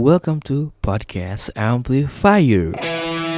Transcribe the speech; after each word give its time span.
Welcome 0.00 0.40
to 0.48 0.72
Podcast 0.80 1.52
Amplifier. 1.60 2.72
Kembali 2.72 3.36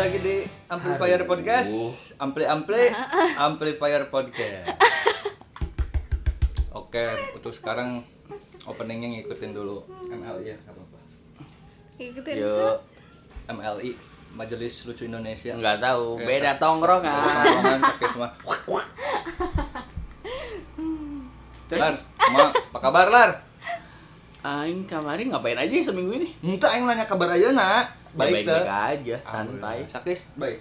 lagi 0.00 0.16
di 0.24 0.48
Amplifier 0.72 1.28
Podcast. 1.28 1.76
Ampli 2.16 2.48
Ampli 2.48 2.88
Amplifier 3.44 4.08
Podcast. 4.08 4.72
Oke, 6.80 7.36
untuk 7.36 7.52
sekarang 7.52 8.16
openingnya 8.66 9.20
ngikutin 9.20 9.52
dulu 9.54 9.86
MLI 10.26 10.42
ya, 10.44 10.56
nggak 10.58 10.74
apa-apa. 10.74 10.98
Ikutin 11.96 12.34
Yo, 12.34 12.50
aja. 12.50 12.68
MLI 13.48 13.90
Majelis 14.32 14.84
Lucu 14.84 15.06
Indonesia. 15.06 15.54
nggak 15.54 15.78
tahu. 15.78 16.18
Ya, 16.18 16.26
Beda 16.26 16.50
tongkrongan. 16.58 17.14
Tongkrongan 17.24 17.80
pakai 17.80 18.08
semua. 18.10 18.28
Lar, 21.68 21.94
ma, 22.30 22.46
apa 22.46 22.78
kabar 22.78 23.06
Lar? 23.08 23.30
Aing 24.40 24.86
kemarin 24.86 25.26
ngapain 25.28 25.58
aja 25.58 25.74
seminggu 25.82 26.14
ini? 26.14 26.30
Entah 26.38 26.70
yang 26.70 26.86
nanya 26.86 27.02
kabar 27.02 27.26
aja 27.28 27.50
nak. 27.50 27.90
Baik, 28.14 28.46
baik, 28.46 28.46
baik 28.46 28.46
dah. 28.46 28.86
aja, 28.88 29.16
santai. 29.20 29.78
Sakis, 29.90 30.20
baik. 30.34 30.58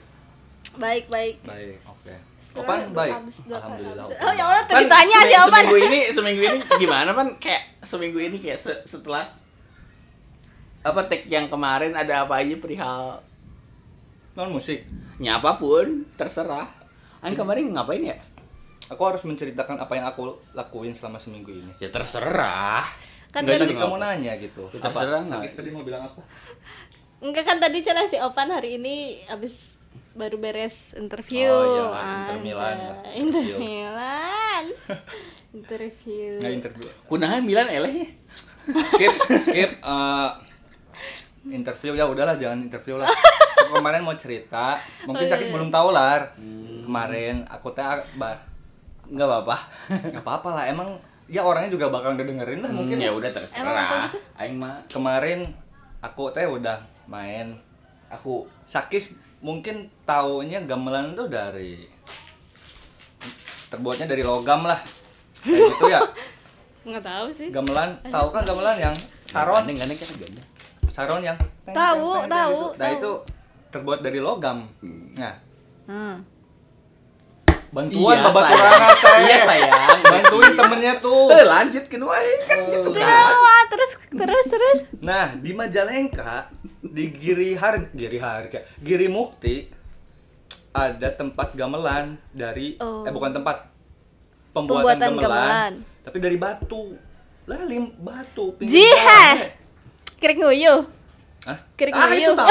Baik, 0.76 1.06
baik. 1.08 1.36
Baik, 1.46 1.78
oke. 1.86 2.14
Setelah 2.36 2.66
Opan 2.66 2.80
baik. 2.92 3.14
Alhamdulillah. 3.48 4.06
Oh 4.10 4.34
ya 4.34 4.44
Allah, 4.44 4.64
tadi 4.66 4.86
tanya 4.90 5.18
sih 5.24 5.38
Opan. 5.38 5.62
Seminggu 5.62 5.78
ini, 5.86 6.00
seminggu 6.10 6.42
ini 6.42 6.58
gimana 6.76 7.10
pan? 7.14 7.28
Kayak 7.38 7.64
seminggu 7.80 8.18
ini 8.18 8.38
kayak 8.42 8.58
se- 8.58 8.84
setelah 8.84 9.24
apa 10.86 11.02
tag 11.04 11.26
yang 11.26 11.50
kemarin 11.50 11.92
ada 11.92 12.22
apa 12.22 12.38
aja 12.38 12.56
perihal 12.56 13.20
Non 14.36 14.52
musik. 14.52 14.84
nya 15.16 15.40
apa 15.40 15.56
pun 15.56 16.04
terserah. 16.14 16.68
Aing 17.24 17.34
kemarin 17.34 17.72
ngapain 17.72 18.04
ya? 18.04 18.20
Aku 18.92 19.02
harus 19.02 19.24
menceritakan 19.24 19.80
apa 19.80 19.96
yang 19.96 20.06
aku 20.06 20.22
lakuin 20.52 20.92
selama 20.92 21.18
seminggu 21.18 21.50
ini. 21.50 21.72
Ya 21.80 21.88
terserah. 21.88 22.84
Kan 23.32 23.48
Nggak 23.48 23.64
tadi, 23.64 23.74
kamu 23.74 23.96
nanya 23.96 24.36
gitu. 24.38 24.68
Ya, 24.70 24.84
Apa? 24.84 25.02
terserah 25.02 25.22
nggak? 25.24 25.40
Sakis 25.42 25.56
tadi 25.56 25.70
mau 25.72 25.82
bilang 25.82 26.06
apa? 26.06 26.22
enggak 27.18 27.44
kan 27.44 27.58
tadi 27.58 27.80
celah 27.80 28.06
si 28.06 28.20
Opan 28.20 28.52
hari 28.52 28.76
ini 28.76 29.24
abis 29.26 29.80
baru 30.14 30.36
beres 30.36 30.92
interview. 30.94 31.48
Oh, 31.48 31.64
iya, 31.66 31.86
Inter 31.96 32.38
Milan 32.44 32.76
Inter 33.16 33.44
Milan. 33.56 34.64
interview. 35.58 36.44
Nggak 36.44 36.54
interview. 36.54 36.88
Kunahan 37.08 37.40
Milan 37.42 37.72
elehnya. 37.72 38.12
Skip, 38.68 39.14
skip. 39.42 39.72
eh, 39.80 40.30
interview 41.46 41.94
ya 41.94 42.06
udahlah 42.06 42.36
jangan 42.36 42.62
interview 42.62 42.98
lah. 42.98 43.10
Kemarin 43.72 44.02
mau 44.02 44.14
cerita, 44.14 44.78
mungkin 45.04 45.26
Oh, 45.26 45.28
iya, 45.28 45.34
Sakis 45.36 45.48
iya. 45.50 45.54
belum 45.54 45.70
tahu 45.70 45.90
lah. 45.90 46.22
Kemarin 46.82 47.44
aku 47.46 47.70
teh 47.72 47.84
bah 48.16 48.38
Enggak 49.06 49.28
apa-apa. 49.28 49.58
nggak 50.12 50.24
apa-apa 50.24 50.50
lah. 50.52 50.64
Emang 50.66 50.90
ya 51.26 51.42
orangnya 51.42 51.70
juga 51.70 51.90
bakal 51.90 52.14
ngedengerin 52.14 52.62
lah 52.62 52.72
mungkin. 52.72 52.98
ya 52.98 53.10
udah 53.10 53.30
terserah. 53.30 54.10
gitu? 54.10 54.18
Aing 54.36 54.58
mah 54.58 54.82
Kemarin 54.88 55.46
aku 56.00 56.30
teh 56.30 56.46
udah 56.46 56.78
main. 57.06 57.58
aku 58.06 58.46
Sakis 58.64 59.14
mungkin 59.40 59.90
taunya 60.06 60.62
gamelan 60.62 61.14
tuh 61.14 61.26
dari 61.26 61.86
terbuatnya 63.68 64.06
dari 64.06 64.22
logam 64.22 64.64
lah. 64.64 64.80
Kayak 65.38 65.62
gitu 65.74 65.86
ya. 65.90 66.00
Enggak 66.86 67.04
tahu 67.04 67.28
sih. 67.34 67.50
Gamelan, 67.50 67.98
tahu 68.06 68.30
kan 68.30 68.46
gamelan 68.46 68.78
yang 68.80 68.96
saron? 69.26 69.66
Gandeng, 69.66 69.78
gandeng 69.82 69.98
kan 69.98 70.08
gandeng. 70.16 70.46
Saron 70.96 71.20
yang 71.22 71.36
teng, 71.62 71.76
Tahu, 71.76 72.08
teng, 72.08 72.22
teng, 72.22 72.32
tahu, 72.32 72.56
gitu. 72.56 72.68
Nah 72.72 72.88
tahu. 72.88 72.96
itu 72.96 73.12
terbuat 73.68 74.00
dari 74.00 74.20
logam. 74.20 74.58
Nah, 75.14 75.36
Hmm. 75.86 76.16
bantuan 77.68 78.16
Iya, 78.16 78.32
sayang. 78.32 78.96
teh. 78.96 79.18
Iya, 79.22 79.38
sayang. 79.44 79.72
Bantuin 80.02 80.52
temennya 80.56 80.94
tuh. 80.98 81.28
Eh, 81.28 81.44
lanjut 81.46 81.84
ke 81.84 81.98
wae 82.00 82.34
kan 82.42 82.60
gitu 82.66 82.90
kan. 82.90 82.96
Kenapa? 82.96 83.54
Terus 83.68 83.92
terus 84.10 84.46
terus. 84.48 84.78
Nah, 85.02 85.36
di 85.36 85.52
Majalengka, 85.52 86.48
di 86.82 87.12
Giri 87.12 87.52
Har 87.54 87.92
Giri 87.92 88.16
Harga, 88.16 88.64
Giri 88.80 89.12
Mukti 89.12 89.68
ada 90.72 91.12
tempat 91.12 91.52
gamelan 91.54 92.16
dari 92.32 92.80
Oh. 92.80 93.04
eh 93.04 93.12
bukan 93.12 93.32
tempat 93.34 93.68
pembuatan, 94.50 94.96
Pembuatan 94.96 95.12
gamelan, 95.14 95.20
gamelan. 95.20 95.74
tapi 96.02 96.18
dari 96.18 96.38
batu. 96.38 96.96
Lah 97.46 97.62
lim 97.62 97.92
batu 98.00 98.56
pinggir 98.56 98.72
Kirik 100.26 100.42
nguyuh. 100.42 100.82
Hah? 101.46 101.58
Kirik 101.78 101.94
ah, 101.94 102.10
itu 102.10 102.26
nguyuh. 102.26 102.34
tahu. 102.34 102.50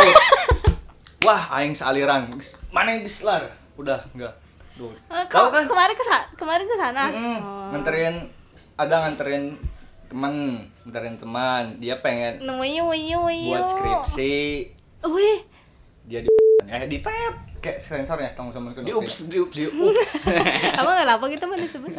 Wah, 1.26 1.42
aing 1.58 1.74
sealiran. 1.74 2.30
Mana 2.70 2.94
yang 2.94 3.02
gislar? 3.02 3.50
Udah, 3.74 3.98
enggak. 4.14 4.30
Duh. 4.78 4.94
Eh, 5.10 5.26
Tahu 5.26 5.50
kau- 5.50 5.50
kan? 5.50 5.66
Kemarin 5.66 5.94
ke 5.98 6.04
kemarin 6.38 6.66
ke 6.70 6.76
sana. 6.78 7.10
Mm-mm. 7.10 7.38
Oh. 7.42 7.66
Nganterin 7.74 8.30
ada 8.78 8.94
nganterin 9.02 9.58
teman, 10.06 10.62
nganterin 10.86 11.18
teman. 11.18 11.64
Dia 11.82 11.98
pengen 11.98 12.38
wiyu 12.62 12.86
wiyu. 12.94 13.50
buat 13.50 13.66
skripsi. 13.66 14.70
Wih, 15.10 15.42
Dia 16.06 16.22
di 16.22 16.30
eh 16.70 16.86
di 16.86 17.02
tet 17.02 17.34
kayak 17.58 17.82
sensornya 17.82 18.30
tong 18.38 18.54
sama 18.54 18.70
Di 18.70 18.94
ups, 18.94 19.26
di 19.26 19.42
ups. 19.42 19.56
di 19.58 19.66
ups 19.66 20.30
Emang 20.78 21.02
kenapa 21.02 21.26
kita 21.26 21.42
mana 21.50 21.66
disebut? 21.66 21.90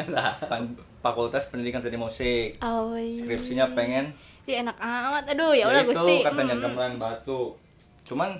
kan 0.47 0.63
Fakultas 1.03 1.51
Pendidikan 1.51 1.83
Seni 1.83 1.99
Musik. 1.99 2.55
Oh, 2.63 2.95
iya. 2.95 3.19
Skripsinya 3.19 3.75
pengen 3.75 4.15
Ya 4.45 4.61
enak 4.61 4.77
amat. 4.77 5.23
Aduh, 5.27 5.51
ya 5.51 5.65
udah 5.65 5.81
itu 5.81 5.91
Gusti. 5.91 6.15
katanya 6.21 6.53
Mm. 6.53 6.61
gamelan 6.63 6.93
batu. 6.95 7.57
Cuman 8.03 8.37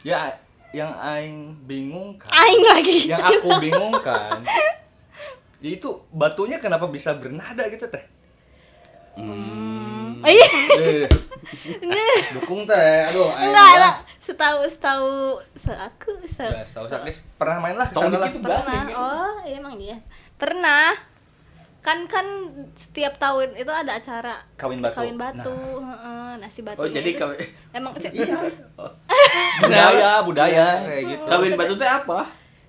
ya 0.00 0.30
yang 0.70 0.90
aing 0.92 1.36
bingung 1.64 2.14
kan. 2.14 2.30
Aing 2.32 2.62
lagi. 2.64 2.98
yang 3.06 3.20
aku 3.20 3.48
bingung 3.58 3.94
kan 4.00 4.42
ya 5.58 5.72
itu 5.72 5.88
batunya 6.10 6.58
kenapa 6.58 6.84
bisa 6.86 7.14
bernada 7.14 7.64
gitu 7.66 7.86
teh 7.86 8.04
Hmm. 9.14 10.18
Iya. 10.20 10.50
Eh, 10.74 11.06
dukung 12.34 12.66
teh 12.66 12.76
aduh 13.06 13.30
aing 13.32 13.48
Enggak 13.48 13.72
lah. 13.78 13.94
Setahu 14.18 14.66
setahu 14.66 15.12
se 15.54 15.70
aku 15.70 16.10
se, 16.26 16.42
"Nah, 16.42 16.60
tahu 16.66 16.84
se- 16.84 16.92
Sakis 16.92 17.16
pernah 17.36 17.56
main 17.60 17.76
lah 17.76 17.86
Tong 17.88 18.04
ke 18.04 18.10
sana 18.10 18.18
lah 18.18 18.30
pernah. 18.34 18.60
Ya? 18.60 18.82
Oh, 18.92 19.34
iya 19.40 19.56
emang 19.56 19.78
dia. 19.78 19.96
Pernah. 20.34 21.13
Kan 21.84 22.08
kan 22.08 22.24
setiap 22.72 23.20
tahun 23.20 23.52
itu 23.54 23.68
ada 23.68 24.00
acara 24.00 24.40
Kawin 24.56 24.80
batu. 24.80 24.96
Kawin 24.96 25.20
batu, 25.20 25.52
heeh, 25.84 26.30
nasi 26.40 26.64
batu. 26.64 26.80
Oh, 26.80 26.88
jadi 26.88 27.12
kawin 27.12 27.36
emang 27.70 27.92
sih 28.00 28.08
iya 28.08 28.40
budaya 29.60 30.10
budaya 30.24 30.66
kayak 30.82 31.02
gitu 31.12 31.24
kawin 31.28 31.52
batu 31.54 31.74
teh 31.76 31.84
apa? 31.84 32.20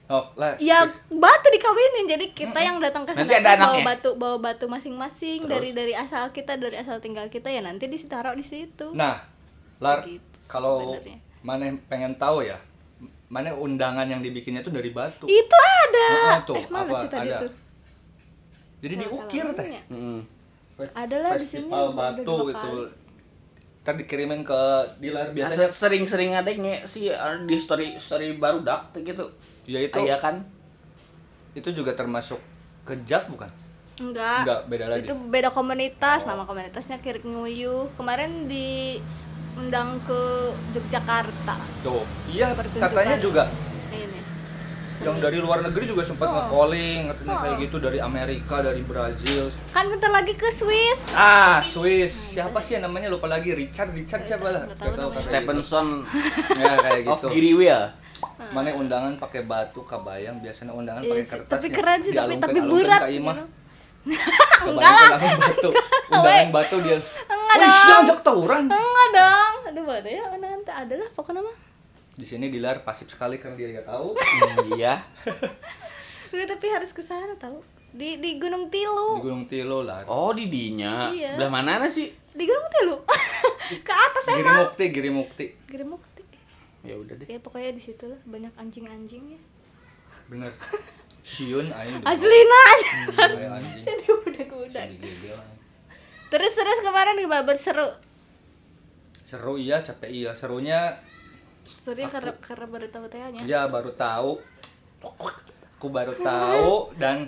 oh 0.06 0.22
lah 0.36 0.54
Ya 0.60 0.86
batu 1.10 1.48
dikawinin 1.48 2.06
jadi 2.06 2.26
kita 2.30 2.60
yang 2.60 2.78
datang 2.78 3.08
ke 3.08 3.16
sana 3.16 3.26
Nanti 3.26 3.36
ada 3.40 3.42
tuh 3.42 3.58
bawa 3.58 3.66
anaknya? 3.72 3.86
batu 3.88 4.10
bawa 4.14 4.38
batu 4.38 4.66
masing-masing 4.68 5.48
dari 5.48 5.72
dari 5.72 5.94
asal 5.98 6.30
kita 6.30 6.60
dari 6.60 6.78
asal 6.78 7.02
tinggal 7.02 7.26
kita 7.26 7.50
ya 7.50 7.64
nanti 7.64 7.90
ditaruh 7.90 8.36
di 8.36 8.46
situ. 8.46 8.94
nah 8.94 9.26
lar 9.80 10.06
Segitu 10.06 10.38
kalau 10.46 10.94
mana 11.42 11.74
pengen 11.90 12.14
tahu 12.16 12.46
ya 12.46 12.60
mana 13.26 13.50
undangan 13.52 14.06
yang 14.06 14.22
dibikinnya 14.22 14.62
tuh 14.62 14.70
dari 14.70 14.94
batu 14.94 15.26
Itu 15.26 15.58
ada. 15.58 16.08
Heeh, 16.14 16.40
tuh, 16.46 16.56
eh, 16.56 16.66
mana 16.70 16.86
apa, 16.86 17.02
sih 17.02 17.10
tadi 17.10 17.30
ada. 17.34 17.38
tuh? 17.42 17.52
Jadi 18.86 18.96
diukir 19.02 19.46
teh 19.58 19.66
Masalahnya. 19.66 19.82
Heeh. 19.90 20.20
Ada 20.94 21.16
lah 21.24 21.32
di 21.40 21.48
sini, 21.48 21.72
batu 21.72 22.36
gitu 22.54 22.72
ntar 23.86 24.02
dikirimin 24.02 24.42
ke 24.42 24.62
dealer 24.98 25.30
biasanya 25.30 25.70
Biasanya 25.70 25.78
sering-sering 25.78 26.34
ada 26.34 26.50
nge 26.50 26.90
sih 26.90 27.14
uh, 27.14 27.38
di 27.46 27.54
story 27.54 28.02
story 28.02 28.34
baru 28.42 28.66
dak 28.66 28.98
gitu. 28.98 29.30
ya 29.70 29.78
itu 29.78 29.98
Iya 30.02 30.18
kan? 30.18 30.42
itu 31.54 31.70
juga 31.72 31.94
termasuk 31.94 32.42
ke 32.82 32.98
JAV 33.06 33.30
bukan 33.32 33.50
Enggak. 33.96 34.44
Enggak, 34.44 34.60
beda 34.68 34.86
lagi. 34.92 35.08
Itu 35.08 35.16
beda 35.16 35.50
komunitas, 35.56 36.28
nama 36.28 36.44
komunitasnya 36.44 37.00
Kirik 37.00 37.24
Nguyuh. 37.24 37.88
Kemarin 37.96 38.44
di 38.52 39.00
undang 39.56 40.04
ke 40.04 40.52
Yogyakarta. 40.76 41.56
tuh 41.80 42.04
iya 42.28 42.52
katanya 42.52 43.16
juga. 43.16 43.48
Yang 44.98 45.18
dari 45.18 45.38
luar 45.38 45.60
negeri 45.62 45.86
juga 45.86 46.02
sempat 46.02 46.26
Oh. 46.26 46.34
nge-calling 46.38 47.00
katanya 47.08 47.30
Oh. 47.30 47.42
kayak 47.42 47.56
gitu 47.62 47.76
dari 47.78 48.00
Amerika 48.00 48.56
dari 48.60 48.82
Brazil 48.82 49.52
Kan 49.70 49.86
bentar 49.88 50.08
lagi 50.10 50.34
ke 50.34 50.48
Swiss. 50.48 51.12
ah 51.12 51.60
Swiss 51.60 52.14
siapa 52.32 52.60
sih 52.60 52.76
yang 52.76 52.86
namanya 52.86 53.08
lupa 53.08 53.26
lagi 53.26 53.52
Richard 53.52 53.92
Richard 53.92 54.24
siapa 54.24 54.48
lah 54.48 54.64
Nggak 54.66 54.96
tahu 54.96 55.10
Stephenson 55.20 55.88
gitu. 56.06 56.56
ya 56.56 56.74
kayak 56.78 57.00
of 57.02 57.20
gitu 57.20 57.28
Giri 57.30 57.52
Wheel. 57.56 57.84
mana 58.48 58.72
undangan 58.72 59.14
pakai 59.16 59.44
batu 59.44 59.82
kabayang 59.82 60.40
biasanya 60.40 60.72
undangan 60.72 61.02
Iya 61.02 61.12
pakai 61.14 61.26
kertas 61.30 61.52
tapi 61.52 61.68
ya. 61.68 61.74
keren 61.74 62.00
sih, 62.00 62.12
tapi- 62.12 62.38
tapi 62.38 62.60
berat, 62.62 63.02
gitu. 63.06 63.44
Kebayang 64.62 65.10
langsung 65.12 65.40
batu 65.40 65.70
undangan 66.14 66.48
batu 66.52 66.76
dia 66.80 66.98
Enggak 67.26 67.58
dong. 67.58 68.06
Enggak 68.68 69.08
dong. 69.14 69.54
Aduh, 69.66 69.84
ada 69.90 70.10
ya 70.10 70.24
nanti 70.36 70.70
ada 70.70 70.94
lah 70.94 71.10
pokoknya 71.12 71.42
mah. 71.42 71.56
Di 72.16 72.24
sini 72.24 72.48
dilar 72.48 72.80
pasif 72.82 73.08
sekali 73.08 73.36
karena 73.36 73.56
dia 73.56 73.68
nggak 73.76 73.88
tahu 73.88 74.08
Iya. 74.74 75.04
Enggak, 76.32 76.48
tapi 76.52 76.66
harus 76.68 76.92
ke 76.92 77.00
sana 77.00 77.36
tahu. 77.36 77.60
Di 77.92 78.20
di 78.20 78.36
Gunung 78.36 78.68
di 78.68 78.84
Tilu. 78.84 79.20
Gunung 79.20 79.46
Tilo 79.46 79.80
lah 79.82 80.04
Oh, 80.06 80.32
di 80.32 80.48
dinya. 80.48 81.08
Iya. 81.08 81.36
Belah 81.36 81.52
mana 81.52 81.88
sih? 81.88 82.12
Di 82.32 82.44
Gunung 82.44 82.68
Tilu. 82.72 82.96
ke 83.88 83.94
atas 83.94 84.24
Giri 84.28 84.42
emang 84.42 84.58
Mukti, 84.62 84.86
Giri 84.92 85.10
Mukti. 85.10 85.46
Giri 85.66 85.84
Mukti 85.84 86.22
Ya 86.86 86.94
udah 86.94 87.18
deh. 87.18 87.26
ya 87.26 87.42
pokoknya 87.42 87.74
di 87.74 87.82
situ 87.82 88.06
lah 88.06 88.20
banyak 88.24 88.54
anjing-anjingnya 88.54 89.42
Bener. 90.30 90.54
Siun 91.26 91.66
aing. 91.66 91.98
di 92.02 92.06
Aslina 92.06 92.60
anjing. 92.70 93.82
jadi 93.82 94.06
udah-udah 94.06 94.84
Digigil. 94.94 95.34
terus 96.30 96.54
terus 96.54 96.80
kemarin 96.80 97.18
gimana 97.18 97.42
berseru 97.42 97.90
Seru 99.26 99.58
iya, 99.58 99.82
capek 99.82 100.14
iya. 100.14 100.32
Serunya 100.38 100.94
Surya 101.66 102.06
karena 102.08 102.32
karena 102.40 102.66
baru 102.66 102.88
tahu 102.88 103.06
tehnya 103.06 103.42
ya 103.44 103.66
baru 103.66 103.92
tahu. 103.92 104.38
Aku 105.76 105.88
baru 105.90 106.14
tahu 106.16 106.94
dan 106.96 107.28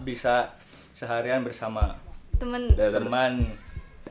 bisa 0.00 0.50
seharian 0.90 1.42
bersama 1.42 1.94
temen 2.34 2.70
teman 2.74 3.32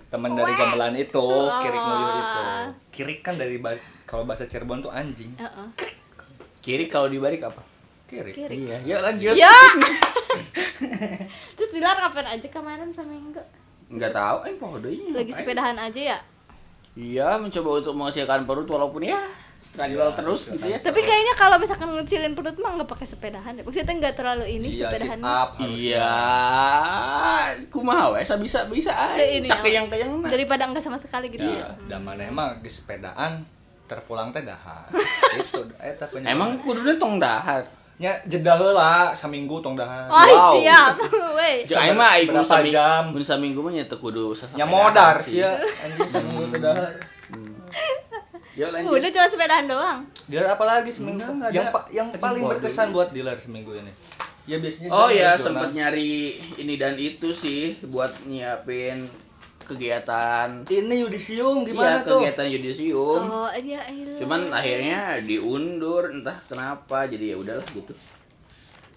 teman 0.07 0.31
dari 0.31 0.53
gamelan 0.53 0.95
itu, 0.95 1.27
kirik 1.59 1.81
nguyuh 1.81 2.11
itu. 2.13 2.43
Kirik 2.93 3.19
kan 3.21 3.35
dari 3.35 3.57
ba- 3.57 3.75
kalau 4.03 4.23
bahasa 4.23 4.47
Cirebon 4.47 4.79
tuh 4.79 4.87
anjing. 4.87 5.35
Heeh. 5.35 5.67
Kiri 6.61 6.87
kalau 6.87 7.07
dibalik 7.07 7.43
apa? 7.43 7.59
Kirik. 8.05 8.31
Kirik. 8.31 8.55
Iya, 8.55 8.77
yuk 8.87 8.99
lanjut. 9.01 9.35
ya 9.35 9.51
terus 11.57 11.69
Dilar 11.73 11.97
kapan 11.99 12.37
aja 12.37 12.47
kemarin 12.47 12.89
seminggu 12.93 13.41
Enggak 13.87 14.11
tahu, 14.11 14.37
eh 14.43 14.55
poho 14.55 14.77
deui. 14.77 15.11
lagi 15.11 15.31
sepedahan 15.31 15.75
aja 15.75 16.01
ya 16.15 16.17
Iya, 16.97 17.37
mencoba 17.37 17.69
untuk 17.77 17.93
menghasilkan 17.93 18.49
perut 18.49 18.65
walaupun 18.65 19.05
ya 19.05 19.21
struggle 19.57 20.09
Iya, 20.09 20.17
terus 20.17 20.41
gitu 20.49 20.65
ya. 20.65 20.79
tapi 20.79 20.99
kayaknya 21.01 21.33
kalau 21.37 21.57
misalkan 21.59 21.89
ngecilin 21.93 22.33
perut 22.33 22.57
mah 22.57 22.77
nggak 22.77 22.89
pakai 22.89 23.05
sepedahan 23.05 23.51
deh 23.57 23.63
maksudnya 23.65 23.93
nggak 23.93 24.15
terlalu 24.17 24.45
ini 24.49 24.69
Iya, 24.73 24.89
sepedahan 24.89 25.19
up. 25.21 25.49
Iya, 25.61 26.13
kumaha 27.69 28.15
we 28.15 28.21
bisa 28.23 28.65
bisa 28.65 28.91
Se- 29.13 29.37
ini, 29.37 29.45
aja. 29.45 29.59
Sakeyang-keyang 29.59 30.25
daripada 30.25 30.65
enggak 30.65 30.81
sama 30.81 30.97
sekali 30.97 31.29
gitu 31.29 31.45
Ya, 31.45 31.67
ya 31.67 31.69
da 31.85 31.97
mana 32.01 32.25
emang 32.25 32.57
sepedaan 32.65 33.45
terpulang 33.87 34.35
teh 34.35 34.43
dahar. 34.43 34.91
Itu 35.39 35.63
eta 35.79 36.05
penyebab. 36.11 36.33
Emang 36.33 36.49
kuduna 36.59 36.91
tong 36.99 37.23
dahar. 37.23 37.63
Nya 37.97 38.13
jeda 38.23 38.53
heula 38.55 39.09
saminggu 39.11 39.57
tong 39.57 39.73
dahar. 39.73 40.05
oh 40.05 40.21
Wow. 40.21 40.53
siap 40.55 40.93
weh 41.37 41.65
Jeung 41.65 41.81
aing 41.81 41.95
mah 41.95 42.09
aing 42.13 42.29
Berapa 42.29 42.45
saming, 42.47 42.69
jam? 42.71 43.03
mun 43.09 43.23
saminggu 43.23 43.59
mah 43.59 43.71
nya 43.71 43.83
teu 43.83 43.97
kudu 43.97 44.37
Nya 44.53 44.65
modar 44.65 45.17
sih 45.19 45.41
ya. 45.41 45.57
Anjing 45.57 46.05
saminggu. 46.07 46.61
Yuk 48.53 48.69
lanjut. 48.71 48.89
udah 48.91 49.09
cuma 49.11 49.27
sepedahan 49.27 49.65
doang 49.65 49.99
Dealer 50.25 50.49
apa 50.49 50.63
lagi 50.63 50.89
seminggu? 50.89 51.21
Enggak, 51.21 51.29
enggak 51.31 51.51
yang 51.51 51.67
pa- 51.69 51.89
yang 51.91 52.07
paling 52.11 52.41
berkesan 52.43 52.89
buat 52.89 53.09
dealer 53.11 53.37
seminggu 53.37 53.69
ini. 53.71 53.93
Ya 54.45 54.57
biasanya 54.57 54.89
Oh 54.89 55.05
dia 55.07 55.17
ya, 55.19 55.29
zona- 55.35 55.45
sempet 55.59 55.69
nyari 55.73 56.13
ini 56.55 56.73
dan 56.75 56.93
itu 56.95 57.29
sih 57.31 57.61
buat 57.83 58.13
nyiapin 58.23 59.05
kegiatan 59.67 60.47
Ini 60.63 60.95
yudisium 60.97 61.61
Iya, 61.61 61.67
gimana 61.67 61.97
tuh? 62.01 62.17
kegiatan 62.17 62.47
yudisium. 62.49 63.21
oh 63.21 63.51
iya 63.53 63.83
iya 63.85 64.15
Cuman 64.17 64.47
akhirnya 64.49 64.99
diundur 65.19 66.07
entah 66.09 66.39
kenapa 66.45 67.03
jadi 67.05 67.31
ya 67.31 67.37
udahlah 67.37 67.67
gitu. 67.67 67.91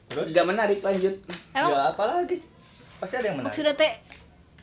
Terus? 0.07 0.27
Gak 0.29 0.43
menarik 0.45 0.79
lanjut. 0.79 1.15
emang 1.51 1.71
Ya 1.71 1.91
apa 1.91 2.03
lagi? 2.05 2.39
Pasti 2.97 3.15
ada 3.17 3.27
yang 3.27 3.37
menarik. 3.37 3.51
maksudnya 3.51 3.75
teh 3.75 3.93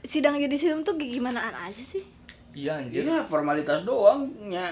sidang 0.01 0.36
yudisium 0.36 0.81
tuh 0.81 0.95
gimana 0.95 1.39
aja 1.51 1.83
sih 1.83 2.04
Iya 2.51 2.80
anjir. 2.80 3.04
Iya, 3.04 3.21
formalitas 3.25 3.83
doang 3.83 4.25
nya. 4.42 4.71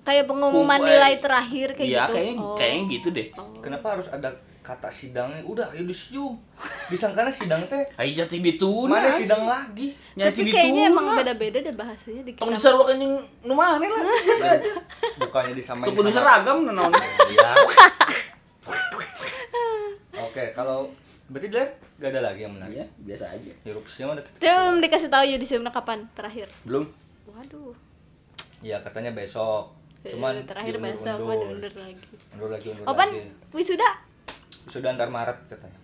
kayak 0.00 0.24
pengumuman 0.24 0.64
Kumpul, 0.74 0.88
nilai 0.88 1.14
terakhir 1.18 1.68
kayak 1.74 1.84
Iya, 1.86 2.00
gitu 2.00 2.12
kayaknya 2.14 2.34
Oh. 2.40 2.56
kayaknya 2.56 2.82
gitu 2.88 3.08
deh. 3.10 3.26
Kenapa 3.60 3.86
harus 3.92 4.08
ada 4.08 4.32
kata 4.68 4.88
sidangnya? 4.90 5.40
Udah 5.42 5.72
yudisium. 5.72 6.36
Disangkanya 6.86 7.30
sidang 7.30 7.64
teh 7.64 7.80
Ayo 7.98 8.12
jati 8.18 8.38
dituna. 8.38 8.92
mana 8.94 9.08
sidang 9.10 9.42
lagi? 9.42 9.96
Nyati 10.14 10.36
tapi 10.38 10.50
kayaknya 10.50 10.82
emang 10.86 11.08
beda-beda 11.10 11.58
deh 11.58 11.72
bahasanya 11.72 12.20
di 12.20 12.32
Tong 12.32 12.46
kita 12.46 12.60
diseruakeun 12.60 12.96
jeung 12.98 13.14
nu 13.42 13.54
maneh 13.54 13.88
lah. 13.88 14.02
Bukannya 15.20 15.52
disamain 15.52 15.88
Tuh 15.88 16.04
seragam 16.08 16.68
naon. 16.68 16.92
Iya. 17.32 17.48
Oke, 20.20 20.44
kalau 20.52 20.90
berarti 21.28 21.48
dia 21.48 21.64
gak 21.96 22.10
ada 22.10 22.20
lagi 22.26 22.40
yang 22.42 22.52
menarik. 22.52 22.74
Iya, 22.74 22.86
biasa 23.00 23.24
aja. 23.30 23.52
Erupsinya 23.62 24.06
udah 24.12 24.24
kita. 24.24 24.36
Belum 24.38 24.74
dikasih 24.78 25.08
tahu 25.08 25.24
yudisiumnya 25.26 25.70
kapan 25.70 26.04
terakhir 26.12 26.48
Belum. 26.62 26.84
waduh 27.26 27.72
Iya, 28.58 28.80
katanya 28.80 29.12
besok. 29.12 29.70
Cuman 30.00 30.34
Eh, 30.34 30.44
terakhir 30.44 30.74
diundur-undur. 30.74 30.96
besok 30.96 31.18
mah 31.20 31.36
diundur 31.36 31.72
lagi 31.76 32.04
Undur 32.30 32.48
lagi, 32.48 32.66
undur 32.70 32.84
Opan 32.86 33.08
lagi. 33.08 33.20
wisuda 33.52 33.88
Sudah 34.68 34.94
antar 34.94 35.08
Maret 35.08 35.38
katanya. 35.48 35.78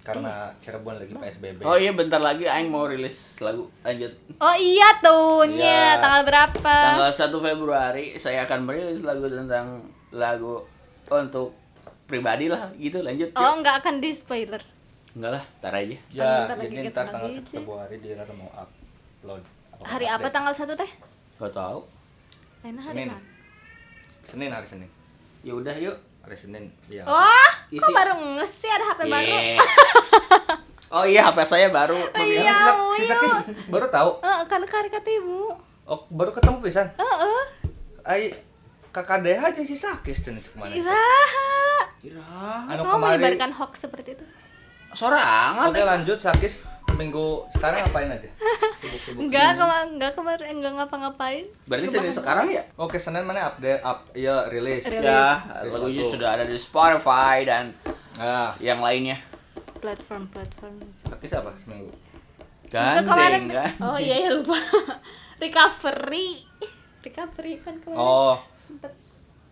Karena 0.00 0.48
Cirebon 0.64 0.96
lagi 0.96 1.12
PSBB. 1.12 1.60
Oh 1.60 1.76
iya 1.76 1.92
bentar 1.92 2.16
lagi 2.18 2.48
aing 2.48 2.72
mau 2.72 2.88
rilis 2.88 3.36
lagu 3.36 3.68
lanjut. 3.84 4.12
oh 4.40 4.56
iya 4.56 4.96
tuh 5.04 5.44
Iya. 5.44 5.60
nya 5.60 6.00
tanggal 6.00 6.22
berapa 6.24 6.74
Tanggal 6.96 7.12
1 7.12 7.46
Februari 7.52 8.06
saya 8.16 8.48
akan 8.48 8.64
merilis 8.64 9.04
lagu 9.04 9.28
tentang 9.28 9.84
lagu 10.08 10.64
untuk 11.06 11.52
pribadi 12.08 12.48
lah 12.48 12.72
gitu 12.74 13.04
lanjut. 13.04 13.28
yuk. 13.28 13.36
oh 13.36 13.52
nggak 13.60 13.84
akan 13.84 14.00
di 14.00 14.10
spoiler 14.10 14.62
Enggak 15.10 15.30
lah, 15.36 15.44
tar 15.58 15.74
aja. 15.74 15.96
Ya, 16.14 16.46
Bentar 16.46 16.56
lagi 16.56 16.70
jadi 16.70 16.90
ntar 16.94 17.06
tanggal 17.10 17.30
1 17.34 17.42
sih. 17.44 17.58
Februari 17.60 17.96
dia 17.98 18.14
mau 18.30 18.50
upload. 18.56 19.42
hari 19.82 20.06
apa 20.06 20.16
update. 20.22 20.32
tanggal 20.32 20.54
satu 20.54 20.72
teh 20.78 20.90
Gak 21.40 21.52
tahu. 21.56 21.80
Enak 22.64 22.82
hari 22.84 22.94
Senin. 22.94 23.08
mana 23.08 23.20
Senin 24.24 24.50
hari 24.52 24.66
Senin. 24.68 24.90
Ya 25.40 25.52
udah 25.56 25.76
yuk. 25.76 25.96
Senin. 26.32 26.64
Iya. 26.86 27.02
oh 27.02 27.48
kok 27.68 27.78
Isi- 27.82 27.94
baru 27.94 28.12
nges 28.36 28.52
sih 28.56 28.68
ada 28.68 28.84
HP 28.88 29.00
baru 29.04 29.30
Yeah. 29.30 29.58
oh 30.94 31.04
iya 31.04 31.20
HP 31.24 31.38
saya 31.44 31.68
baru. 31.68 31.98
iya 32.16 32.56
baru 33.66 33.86
tahu. 33.86 34.10
Eh, 34.18 34.40
kan 34.44 34.62
kari 34.62 34.88
katimu 34.88 35.50
Oh, 35.84 36.06
baru 36.08 36.30
ketemu 36.30 36.58
pisan. 36.60 36.86
Heeh. 36.92 37.42
Ai 38.00 38.30
kakak 38.88 39.20
DH 39.20 39.42
aja 39.44 39.60
si 39.60 39.74
Sakis 39.74 40.18
cenah 40.20 40.38
cek 40.38 40.54
mana. 40.54 40.70
Iraha. 40.70 41.50
Kira. 41.98 42.22
Anu 42.64 42.80
Kamu 42.80 42.94
kemarin. 42.96 43.18
menyebarkan 43.18 43.50
hoax 43.52 43.84
seperti 43.84 44.14
itu? 44.14 44.24
Sorangan. 44.90 45.66
Oke, 45.66 45.78
lanjut 45.80 46.16
Sakis. 46.16 46.62
Minggu 47.00 47.48
sekarang 47.56 47.78
ngapain 47.88 48.08
aja? 48.12 48.28
Sibuk-sibuk. 48.80 49.20
Enggak, 49.24 49.56
kema 49.56 49.76
enggak 49.88 50.12
kemarin 50.12 50.46
enggak 50.52 50.72
ngapa-ngapain. 50.76 51.44
Berarti 51.64 51.86
Senin 51.88 52.12
sekarang 52.12 52.46
ya? 52.52 52.62
Oke, 52.76 53.00
Senin 53.00 53.24
mana 53.24 53.48
update 53.48 53.80
up 53.80 54.04
iya 54.12 54.44
rilis. 54.52 54.84
Rilis. 54.84 55.00
Ya, 55.00 55.40
lagunya 55.64 56.04
sudah 56.06 56.28
ada 56.36 56.44
di 56.44 56.60
Spotify 56.60 57.48
dan 57.48 57.72
Nah, 58.20 58.52
yang 58.60 58.84
lainnya. 58.84 59.16
Platform-platform. 59.80 60.76
Sakis 61.08 61.32
apa 61.32 61.56
seminggu? 61.56 61.88
Enggak, 62.68 63.00
kemarin 63.02 63.48
Gandeng 63.48 63.48
kan? 63.48 63.72
Oh 63.80 63.96
iya 63.96 64.28
ya 64.28 64.30
lupa. 64.36 64.60
Recovery. 65.42 66.44
Recovery 67.00 67.64
kan 67.64 67.80
kemarin. 67.80 67.96
Oh, 67.96 68.36
Sempet, 68.68 68.92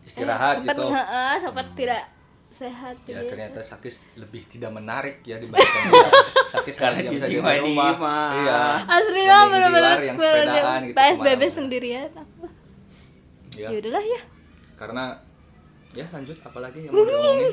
istirahat 0.04 0.60
sempat, 0.60 0.76
gitu. 0.76 0.84
heeh, 0.92 1.34
sempat 1.40 1.66
tidak 1.72 2.02
sehat 2.50 2.96
Ya 3.04 3.20
gitu. 3.20 3.30
ternyata 3.30 3.60
Sakis 3.60 4.08
lebih 4.14 4.42
tidak 4.46 4.70
menarik 4.70 5.20
ya 5.22 5.36
dibandingkan. 5.36 6.10
Sakis 6.48 6.74
Karena 6.74 7.00
dia 7.02 7.10
bisa 7.12 7.26
di 7.26 7.36
mah 7.36 7.52
di 7.52 7.60
rumah. 7.62 7.92
mah. 7.94 8.30
Iya. 8.34 8.60
Asli 8.88 9.22
lah 9.22 9.42
luar 9.46 10.00
yang 10.00 10.16
sepedaan 10.16 10.80
gitu 10.82 10.96
PSBB 10.96 11.42
sendirian. 11.46 12.10
Iya. 13.52 13.68
Ya 13.68 13.78
udahlah 13.78 14.00
ya. 14.02 14.20
Karena 14.74 15.04
ya 15.90 16.04
lanjut 16.08 16.36
apalagi 16.40 16.78
yang 16.80 16.92
mau 16.92 17.04
diomongin? 17.04 17.52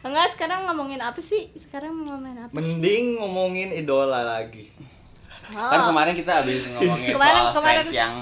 Enggak, 0.00 0.26
sekarang 0.32 0.60
ngomongin 0.64 1.00
apa 1.00 1.20
sih? 1.20 1.52
Sekarang 1.52 1.92
ngomongin 1.94 2.38
apa? 2.40 2.52
Mending 2.52 3.04
ngomongin 3.16 3.68
idola 3.70 4.24
lagi. 4.24 4.72
Kan 5.46 5.80
kemarin 5.86 6.14
kita 6.14 6.32
habis 6.40 6.64
ngomongin 6.66 7.12
Kemarin- 7.12 7.44
soal 7.44 7.54
kemarin- 7.54 7.82
fans 7.82 7.92
yang 7.92 8.14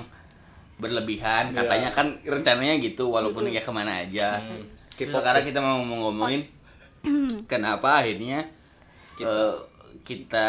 berlebihan 0.76 1.50
katanya 1.50 1.90
kan 1.90 2.06
rencananya 2.22 2.78
gitu 2.78 3.06
walaupun 3.08 3.46
ya 3.46 3.58
ke 3.58 3.66
mana 3.68 3.98
aja 3.98 4.38
Hmm. 4.38 4.62
K-pop 4.98 5.20
sekarang 5.20 5.44
kita 5.46 5.58
mau 5.58 5.78
ngomongin 5.78 6.42
kenapa 7.50 8.02
akhirnya 8.02 8.42
eh, 9.16 9.52
kita 10.02 10.48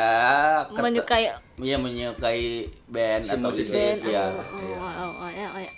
ket- 0.68 0.82
menyukai 0.82 1.26
Iya 1.56 1.76
menyukai 1.76 2.64
band 2.88 3.22
Si 3.22 3.32
atau 3.32 3.52
musisi. 3.52 3.76
band 3.76 4.00
ya 4.02 4.26
oh, 4.26 4.42
oh, 4.80 5.12
oh, 5.20 5.30
ya, 5.30 5.48
oh, 5.50 5.60
ya. 5.60 5.72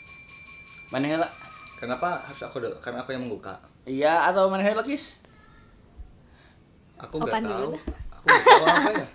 mana 0.90 1.06
hela 1.06 1.28
Kenapa 1.76 2.14
harus 2.14 2.38
aku? 2.40 2.62
Karena 2.78 3.02
aku 3.02 3.10
yang 3.10 3.26
membuka. 3.26 3.58
iya 3.84 4.30
atau 4.30 4.46
mana 4.48 4.62
hela 4.62 4.80
kis 4.82 5.18
Aku 7.00 7.18
nggak 7.18 7.42
tahu. 7.42 7.74
Aku 8.14 8.24
nggak 8.24 8.46
tahu 8.46 8.66
apa 8.68 8.92
ya. 8.94 9.06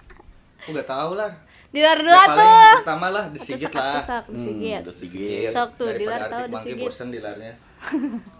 Aku 0.58 0.68
nggak 0.74 0.88
tahu 0.88 1.10
lah. 1.14 1.30
Dilar 1.70 1.96
dulu 1.96 2.10
Ya, 2.10 2.22
paling 2.26 2.42
tuh. 2.42 2.74
pertama 2.82 3.06
lah 3.10 3.24
disigit 3.30 3.70
lah. 3.70 3.94
disigit. 4.26 4.82
Hmm, 4.82 4.90
disigit. 4.90 5.48
Sok 5.48 5.70
tuh, 5.78 5.86
Daripada 5.88 6.02
Dilar 6.02 6.22
tahu 6.26 6.44
disigit. 6.50 6.82
bosen 6.82 7.08
dilarnya. 7.14 7.52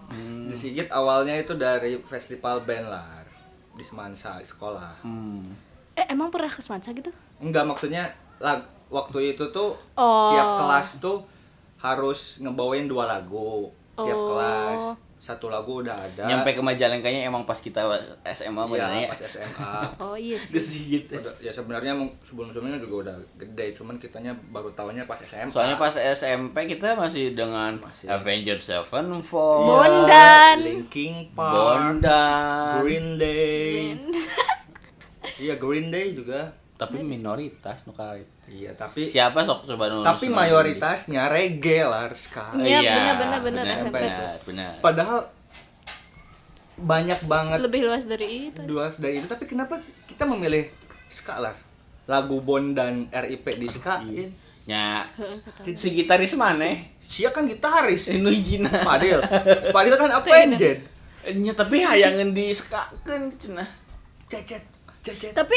Hmm. 0.07 0.47
Disigit 0.47 0.87
awalnya 0.89 1.35
itu 1.35 1.53
dari 1.53 1.99
festival 2.03 2.63
band 2.63 2.87
lah 2.87 3.23
di 3.75 3.83
Semansa 3.83 4.39
di 4.39 4.47
sekolah. 4.47 5.03
Hmm. 5.03 5.51
Eh, 5.93 6.07
emang 6.09 6.31
pernah 6.31 6.47
ke 6.47 6.63
Semansa 6.63 6.93
gitu? 6.93 7.11
Enggak 7.37 7.67
maksudnya 7.67 8.09
lag, 8.39 8.63
waktu 8.87 9.35
itu 9.35 9.51
tuh 9.51 9.75
Oh. 9.95 10.31
tiap 10.31 10.63
kelas 10.63 10.99
tuh 10.99 11.27
harus 11.77 12.39
ngebawain 12.39 12.87
dua 12.87 13.05
lagu 13.09 13.69
tiap 13.95 14.15
Oh. 14.15 14.29
kelas. 14.33 14.83
Satu 15.27 15.49
lagu 15.49 15.83
udah 15.83 15.99
ada 15.99 16.23
Nyampe 16.25 16.55
ke 16.55 16.63
Majalengkanya 16.63 17.27
emang 17.27 17.43
pas 17.43 17.59
kita 17.59 17.83
SMA 18.25 18.63
ya. 19.03 19.09
pas 19.11 19.19
SMA 19.21 19.73
Oh 20.05 20.15
iya 20.15 20.39
sih. 20.39 21.03
Udah- 21.11 21.35
ya 21.37 21.51
sebenarnya 21.51 21.91
emang 21.93 22.15
sebelum-sebelumnya 22.23 22.79
juga 22.79 22.97
udah 23.03 23.17
gede 23.37 23.75
cuman 23.75 23.99
kitanya 23.99 24.31
baru 24.49 24.71
tahunya 24.71 25.03
pas 25.05 25.19
SMA 25.19 25.51
Soalnya 25.51 25.75
pas 25.75 25.91
SMP 25.91 26.55
kita 26.69 26.95
masih 26.95 27.35
dengan 27.35 27.75
Masih. 27.77 28.07
Avenged 28.07 28.63
Sevenfold, 28.63 29.67
Bondan. 29.67 30.63
Linkin 30.63 31.35
Park 31.35 31.59
Bondan. 31.99 32.81
Green 32.81 33.19
Day 33.19 33.99
iya 35.43 35.55
Green 35.57 35.91
Day 35.91 36.15
juga 36.15 36.55
Tapi 36.77 37.01
minoritas 37.01 37.89
nu 37.89 37.97
iya 38.47 38.71
tapi 38.77 39.09
Siapa 39.09 39.41
sok 39.41 39.65
coba 39.67 39.89
nu? 39.89 40.05
tapi 40.05 40.29
mayoritasnya 40.29 41.27
reggae 41.27 41.83
lah 41.83 42.13
sekali 42.13 42.69
Iya, 42.69 42.81
benar, 42.85 43.15
benar, 43.17 43.41
benar, 43.41 43.65
benar, 43.89 44.37
benar. 44.45 44.73
padahal 44.79 45.21
banyak 46.77 47.21
banget 47.25 47.59
Lebih 47.59 47.81
luas 47.83 48.05
dari 48.05 48.53
itu. 48.53 48.61
dua 48.63 48.93
dari 48.93 49.19
itu 49.19 49.27
tapi 49.27 49.49
kenapa 49.49 49.81
kita 50.05 50.29
memilih 50.29 50.69
ska 51.09 51.41
lah 51.41 51.57
lagu 52.05 52.39
Bond 52.39 52.77
dan 52.77 53.09
RIP 53.09 53.57
di 53.57 53.67
ska 53.67 54.05
Iya. 54.05 54.29
Nya 54.67 55.09
Heeh, 55.17 55.73
si 55.73 55.95
gitaris 55.95 56.37
mana? 56.37 56.67
Sia 57.07 57.31
kan 57.31 57.47
gitaris 57.47 58.11
Nu 58.13 58.29
hijina. 58.29 58.69
Fadil 58.69 59.23
Fadil 59.75 59.95
kan 59.97 60.11
apa 60.13 60.27
engine 60.37 60.83
Nya 61.41 61.57
tapi 61.57 61.81
hayangan 61.81 62.31
di 62.31 62.53
skakeun 62.53 63.33
cenah. 63.35 63.67
cecet 64.29 64.61
cecet 64.61 64.76
Tapi 65.15 65.57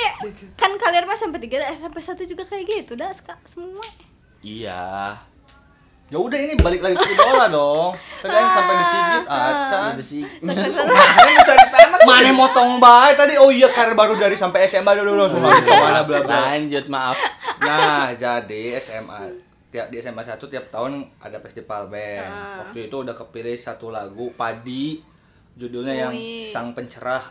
kan 0.53 0.71
kalian 0.77 1.05
mah 1.09 1.17
sampai 1.17 1.39
tiga 1.41 1.65
sampai 1.73 2.01
satu 2.01 2.23
juga 2.25 2.43
kayak 2.45 2.65
gitu 2.67 2.93
dah 2.99 3.09
semua. 3.45 3.85
Iya. 4.39 5.17
ya 6.09 6.17
udah 6.17 6.41
ini 6.41 6.57
balik 6.57 6.81
lagi 6.81 6.97
ke 6.97 7.13
idola 7.13 7.45
dong. 7.53 7.93
Tadi 7.93 8.33
yang 8.33 8.49
sampai 8.49 8.75
disigit 8.81 9.25
acan 9.29 9.81
Ada 9.93 10.03
sih. 10.03 10.23
mana 12.01 12.31
motong 12.33 12.81
bae 12.81 13.13
tadi? 13.13 13.37
Oh 13.37 13.53
iya 13.53 13.69
karena 13.69 13.93
baru 13.93 14.17
dari 14.17 14.33
sampai 14.33 14.65
SMA 14.65 14.89
dulu 14.97 15.21
langsung 15.21 15.45
ke 15.45 15.69
mana 15.69 16.01
bla 16.01 16.25
bla. 16.25 16.57
Lanjut 16.57 16.89
maaf. 16.89 17.13
Nah, 17.61 18.09
jadi 18.17 18.81
SMA 18.81 19.49
tiap 19.69 19.93
di 19.93 20.01
SMA 20.01 20.25
1 20.25 20.41
tiap 20.41 20.65
tahun 20.73 21.05
ada 21.21 21.37
festival 21.45 21.93
band. 21.93 22.29
Waktu 22.65 22.89
itu 22.89 22.95
udah 23.05 23.13
kepilih 23.13 23.53
satu 23.53 23.93
lagu 23.93 24.33
Padi. 24.33 24.97
Judulnya 25.59 25.93
yang. 25.93 26.13
Sang 26.49 26.73
Pencerah, 26.73 27.21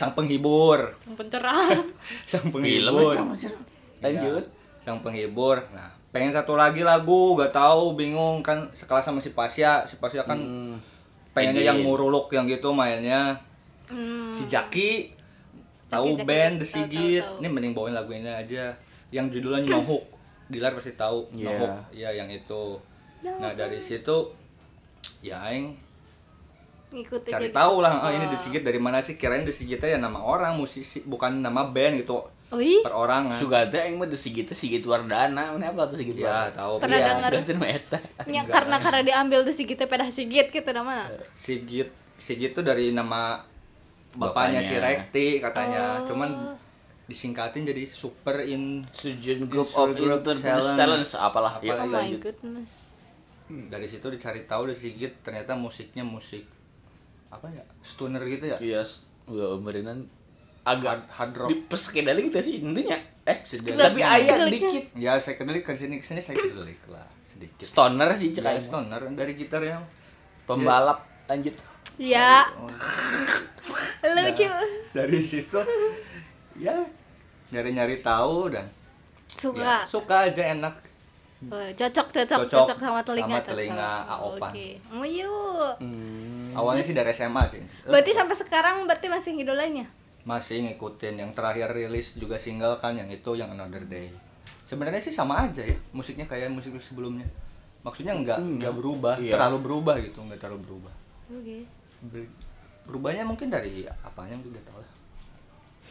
Sang 0.00 0.16
Penghibur. 0.16 0.96
Yang 1.04 1.16
pencerah. 1.18 1.68
Sang 2.30 2.48
Film 2.48 2.56
Penghibur. 2.56 3.12
cerah. 3.12 3.60
Lanjut. 4.00 4.44
Iya, 4.48 4.80
Sang 4.80 4.98
Penghibur. 4.98 5.60
Nah, 5.70 5.92
pengen 6.08 6.32
satu 6.32 6.56
lagi 6.56 6.80
lagu, 6.80 7.36
gak 7.36 7.52
tahu, 7.52 7.92
bingung 7.92 8.40
kan 8.40 8.72
sekelas 8.72 9.04
sama 9.04 9.20
si 9.20 9.30
Pasya. 9.30 9.84
Si 9.84 10.00
Pasya 10.00 10.24
kan 10.24 10.40
Hmm. 10.40 10.80
pengennya 11.30 11.68
yang 11.68 11.84
muruluk 11.84 12.32
yang 12.32 12.48
gitu 12.48 12.72
mainnya. 12.72 13.36
Hmm. 13.86 14.32
Si 14.32 14.48
Jaki 14.48 15.12
tahu 15.86 16.16
Jaki, 16.16 16.24
band. 16.24 16.54
The 16.56 16.66
Sigit. 16.66 17.24
Ini 17.36 17.46
mending 17.46 17.76
bawain 17.76 17.92
lagu 17.92 18.10
ini 18.10 18.24
aja. 18.26 18.72
Yang 19.10 19.36
judulnya 19.36 19.68
Nyohuk. 19.68 20.08
Dilar 20.48 20.72
pasti 20.72 20.96
tahu 20.96 21.28
Iya. 21.30 21.44
Nyohuk. 21.44 21.72
Iya, 21.92 22.10
yang 22.16 22.32
itu. 22.32 22.80
Nah, 23.20 23.52
dari 23.52 23.76
situ 23.76 24.32
ya 25.20 25.44
aing 25.44 25.76
Ngikutin 26.90 27.30
cari 27.30 27.48
tahu 27.54 27.74
lah 27.82 28.02
oh, 28.02 28.10
ini 28.10 28.26
Oh. 28.26 28.30
The 28.34 28.38
Sigit 28.38 28.62
dari 28.66 28.82
mana 28.82 28.98
sih? 28.98 29.14
Kirain 29.14 29.46
The 29.46 29.54
Sigitnya 29.54 29.94
ya 29.94 29.98
nama 29.98 30.18
orang 30.18 30.58
musisi, 30.58 31.06
bukan 31.06 31.38
nama 31.38 31.70
band 31.70 32.02
gitu. 32.02 32.18
Oh 32.50 32.58
iya? 32.58 32.82
Perorangan. 32.82 33.38
Sugata 33.38 33.78
yang 33.78 34.02
mah 34.02 34.10
Sigit 34.10 34.50
Sigit 34.50 34.82
Wardana, 34.82 35.54
mana 35.54 35.70
apa 35.70 35.86
tuh 35.86 36.02
Sigit 36.02 36.18
Ya, 36.18 36.50
tahu. 36.50 36.82
Pernah 36.82 36.98
Iya. 36.98 37.08
dengar. 37.14 37.30
Sugata 37.30 37.66
eta. 37.70 37.98
Ya, 38.26 38.42
karena 38.42 38.76
karena 38.82 39.00
diambil 39.06 39.46
tuh 39.46 39.54
Sigit 39.54 39.78
pedah 39.78 40.10
Sigit 40.10 40.50
gitu 40.50 40.70
nama. 40.74 41.06
Sigit 41.38 41.94
Sigit 42.18 42.50
tuh 42.50 42.66
dari 42.66 42.90
nama 42.90 43.38
bapaknya, 44.10 44.58
si 44.58 44.74
Bapaknya. 44.74 45.06
Rekti 45.06 45.26
katanya. 45.38 45.82
Oh. 46.02 46.10
Cuman 46.10 46.30
disingkatin 47.06 47.66
jadi 47.66 47.86
Super 47.86 48.42
in 48.42 48.82
Sujun 48.90 49.46
Group 49.46 49.70
Group 49.70 49.70
of 49.70 49.94
of 50.26 50.42
Talent. 50.42 50.78
Talents 50.78 51.12
apalah 51.14 51.58
Apa 51.58 51.66
ya 51.66 51.74
Oh 51.76 51.86
my 51.86 51.94
lanjut. 52.06 52.22
goodness. 52.22 52.90
dari 53.50 53.86
situ 53.86 54.06
dicari 54.06 54.46
tahu 54.46 54.70
dari 54.70 54.78
Sigit 54.78 55.22
ternyata 55.22 55.58
musiknya 55.58 56.06
musik 56.06 56.46
apa 57.30 57.46
ya 57.48 57.62
stoner 57.80 58.22
gitu 58.24 58.44
ya 58.44 58.58
Iya, 58.58 58.82
udah 59.24 59.56
beneran 59.56 60.06
agak 60.60 61.06
Hard- 61.06 61.10
hard 61.10 61.32
rock. 61.36 61.48
di 61.48 61.56
psikedelik 61.64 62.24
gitu 62.28 62.38
sih 62.42 62.54
intinya. 62.60 62.98
Eh, 63.22 63.38
Psychedelic. 63.40 63.80
tapi 63.80 64.00
ayah 64.02 64.36
dikit. 64.44 64.84
ya 64.92 65.12
saya 65.16 65.34
kedelik 65.34 65.62
ke 65.62 65.72
sini 65.72 65.96
ke 65.96 66.04
sini 66.04 66.18
saya 66.18 66.36
kedelik 66.36 66.82
lah 66.86 67.06
sedikit 67.24 67.62
Stoner 67.62 68.10
sih 68.12 68.30
cek 68.30 68.42
ya, 68.42 68.58
stoner 68.58 69.00
dari 69.10 69.32
gitarnya 69.34 69.78
Pembalap 70.44 71.06
lanjut. 71.26 71.54
Ya, 71.96 72.42
lucu. 74.02 74.48
dari 74.90 75.20
situ 75.20 75.60
ya 76.56 76.74
nyari 77.48 77.70
nyari 77.70 77.96
tahu 78.00 78.48
dan 78.48 78.66
Suka. 79.30 79.60
ya, 79.60 79.76
suka 79.84 80.16
aja 80.26 80.44
enak 80.50 80.74
Oh, 81.42 81.56
cocok, 81.72 82.06
cocok, 82.12 82.38
Cocok 82.44 82.52
cocok, 82.68 82.78
sama 82.78 83.00
telinga. 83.00 83.32
sama 83.32 83.48
telinga 83.48 83.92
cocok. 84.04 84.12
Aopan. 84.12 84.50
Oke. 84.52 84.68
Oh, 84.92 85.06
yuk. 85.08 85.72
Hmm. 85.80 86.39
Awalnya 86.52 86.82
sih 86.82 86.92
dari 86.92 87.10
SMA 87.10 87.42
sih. 87.48 87.62
Berarti 87.84 88.10
sampai 88.10 88.36
sekarang 88.36 88.76
berarti 88.84 89.06
masih 89.06 89.32
idolanya? 89.36 89.86
masih 90.20 90.60
ngikutin 90.60 91.16
yang 91.16 91.32
terakhir 91.32 91.72
rilis 91.72 92.12
juga 92.12 92.36
single 92.36 92.76
kan 92.76 92.92
yang 92.92 93.08
itu 93.08 93.32
yang 93.32 93.48
Another 93.50 93.80
Day. 93.88 94.12
Sebenarnya 94.68 95.00
sih 95.00 95.10
sama 95.10 95.48
aja 95.48 95.64
ya 95.64 95.72
musiknya 95.96 96.28
kayak 96.28 96.52
musik 96.52 96.76
sebelumnya. 96.76 97.24
Maksudnya 97.80 98.12
nggak 98.12 98.38
nggak 98.60 98.74
berubah 98.76 99.16
Iya. 99.16 99.32
terlalu 99.32 99.58
berubah 99.64 99.96
gitu 99.96 100.20
nggak 100.20 100.36
terlalu 100.36 100.60
berubah. 100.68 100.94
Oke. 101.32 101.64
Ber- 102.04 102.32
berubahnya 102.84 103.24
mungkin 103.24 103.48
dari 103.48 103.88
apanya 104.04 104.36
mungkin 104.36 104.60
nggak 104.60 104.66
tahu 104.68 104.78
lah. 104.84 104.92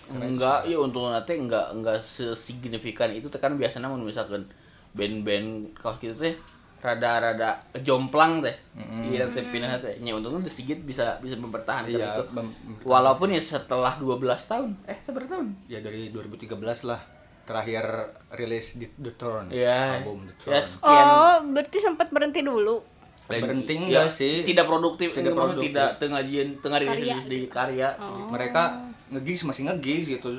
Enggak, 0.09 0.65
ya 0.69 0.77
untuk 0.77 1.09
nanti 1.09 1.33
enggak 1.33 1.65
enggak 1.73 1.97
sesignifikan 2.01 3.09
itu 3.09 3.25
kan 3.33 3.57
biasanya 3.57 3.89
misalkan 3.93 4.45
band-band 4.93 5.73
kalau 5.77 5.97
gitu 5.97 6.13
teh 6.13 6.37
rada-rada 6.79 7.49
jomplang 7.77 8.39
teh. 8.39 8.55
Iya 9.05 9.27
teh 9.27 9.43
pindah 9.43 9.77
teh. 9.77 9.99
Nya 9.99 10.13
untungnya 10.13 10.41
The 10.41 10.53
Sigit 10.53 10.79
bisa 10.79 11.19
bisa 11.19 11.35
mempertahankan 11.35 11.91
Iya, 11.91 12.15
itu. 12.15 12.23
mem- 12.31 12.55
Walaupun 12.81 13.29
ya 13.29 13.39
setelah 13.39 13.95
12 13.95 14.15
tahun. 14.41 14.69
Eh, 14.85 14.97
seberapa 15.01 15.27
tahun? 15.29 15.55
ya 15.65 15.79
dari 15.79 16.07
2013 16.09 16.55
lah 16.83 17.01
terakhir 17.41 17.81
rilis 18.31 18.75
di 18.75 18.85
The 18.93 19.11
Throne 19.11 19.49
Iya. 19.49 19.99
album 19.99 20.23
The 20.23 20.35
Ya, 20.45 20.61
Throne 20.61 20.67
sekian 20.69 21.05
Oh, 21.09 21.35
berarti 21.49 21.77
sempat 21.79 22.07
berhenti 22.07 22.39
dulu. 22.39 22.77
berhenti 23.27 23.73
Ya, 23.73 23.81
enggak 23.99 24.09
sih 24.09 24.41
Tidak 24.43 24.63
produktif, 24.63 25.11
Tidak 25.11 25.19
tidak 25.19 25.33
produktif. 25.35 25.69
tidak 25.69 25.89
tengah 25.97 26.21
jian 26.23 26.49
tengah 26.57 26.77
rilis 26.79 26.93
Karya. 26.95 27.13
rilis 27.13 27.25
di 27.25 27.39
karya. 27.45 27.89
mereka 28.25 28.61
ngegigs 29.07 29.43
masih 29.43 29.65
ngegigs 29.65 30.07
gitu 30.11 30.29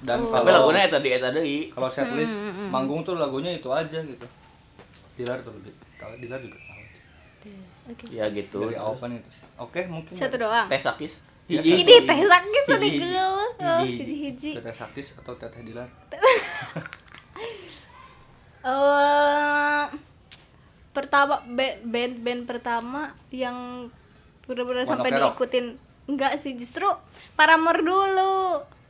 dan 0.00 0.22
Tapi 0.22 0.46
kalau 0.48 0.64
lagunya 0.64 0.86
eta 0.86 0.98
di 0.98 1.10
eta 1.10 1.28
deui. 1.28 1.68
kalau 1.68 1.86
setlist 1.88 2.34
manggung 2.66 3.02
tuh 3.02 3.14
lagunya 3.14 3.50
itu 3.52 3.68
aja 3.68 3.98
gitu 4.00 4.26
Dilar 5.12 5.42
tuh 5.42 5.52
lebih 5.52 5.74
kalau 6.00 6.16
Dila 6.16 6.40
juga 6.40 6.56
tahu 6.56 6.80
Oke. 7.90 8.04
Okay. 8.06 8.20
Ya 8.20 8.28
gitu. 8.32 8.60
Dari 8.68 8.76
oven 8.76 9.16
itu. 9.16 9.30
Oke, 9.56 9.80
okay, 9.80 9.84
mungkin 9.88 10.12
satu 10.12 10.36
doang. 10.36 10.68
Teh 10.68 10.80
sakis. 10.80 11.24
Iya, 11.48 11.60
hiji. 11.64 11.82
Ini 11.82 11.94
teh 12.04 12.20
sakis 12.28 12.64
ini 12.68 12.88
gue. 13.00 13.26
Oh, 13.60 13.80
hiji-hiji. 13.82 14.50
Teh 14.60 14.76
sakis 14.76 15.06
atau 15.18 15.32
teh 15.36 15.48
teh 15.48 15.62
dilar? 15.64 15.88
Eh, 18.60 19.84
pertama 20.92 21.40
band, 21.48 21.80
band 21.80 22.14
band 22.20 22.42
pertama 22.44 23.16
yang 23.32 23.88
benar-benar 24.44 24.84
sampai 24.84 25.16
diikutin 25.16 25.80
enggak 26.04 26.36
sih 26.36 26.52
justru 26.52 26.84
Paramore 27.40 27.80
dulu. 27.80 28.60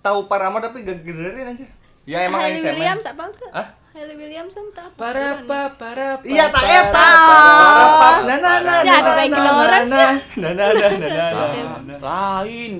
tahu 0.00 0.24
Paramore 0.24 0.62
tapi 0.62 0.82
gak 0.82 1.02
gedein 1.02 1.48
aja 1.48 1.66
ya 2.04 2.24
emang 2.24 2.40
Hailey 2.40 2.54
yang 2.54 2.64
cemen 2.64 2.76
Williams 2.78 3.04
apa 3.04 3.22
tuh? 3.32 3.50
Hah? 3.50 3.68
Hailey 3.90 4.16
Williamson 4.16 4.64
tuh 4.70 4.80
apa? 4.80 4.96
Para 4.96 5.28
pa 5.42 5.60
para 5.74 6.08
pa. 6.16 6.24
Iya 6.24 6.44
tak 6.48 6.62
para, 6.62 6.78
eta. 6.80 6.92
para, 7.20 7.50
Parapap 7.58 8.14
na 8.22 8.34
na 8.36 8.52
na 8.58 8.74
Ya, 8.78 8.96
na 8.96 9.10
ada 9.12 9.24
na 9.26 9.38
na 9.38 9.50
na 9.58 10.02
na 10.38 10.50
na 10.54 10.88
na 10.88 11.08
na 11.08 11.26
para. 11.28 11.62
na 11.82 11.94
Lain. 11.98 12.72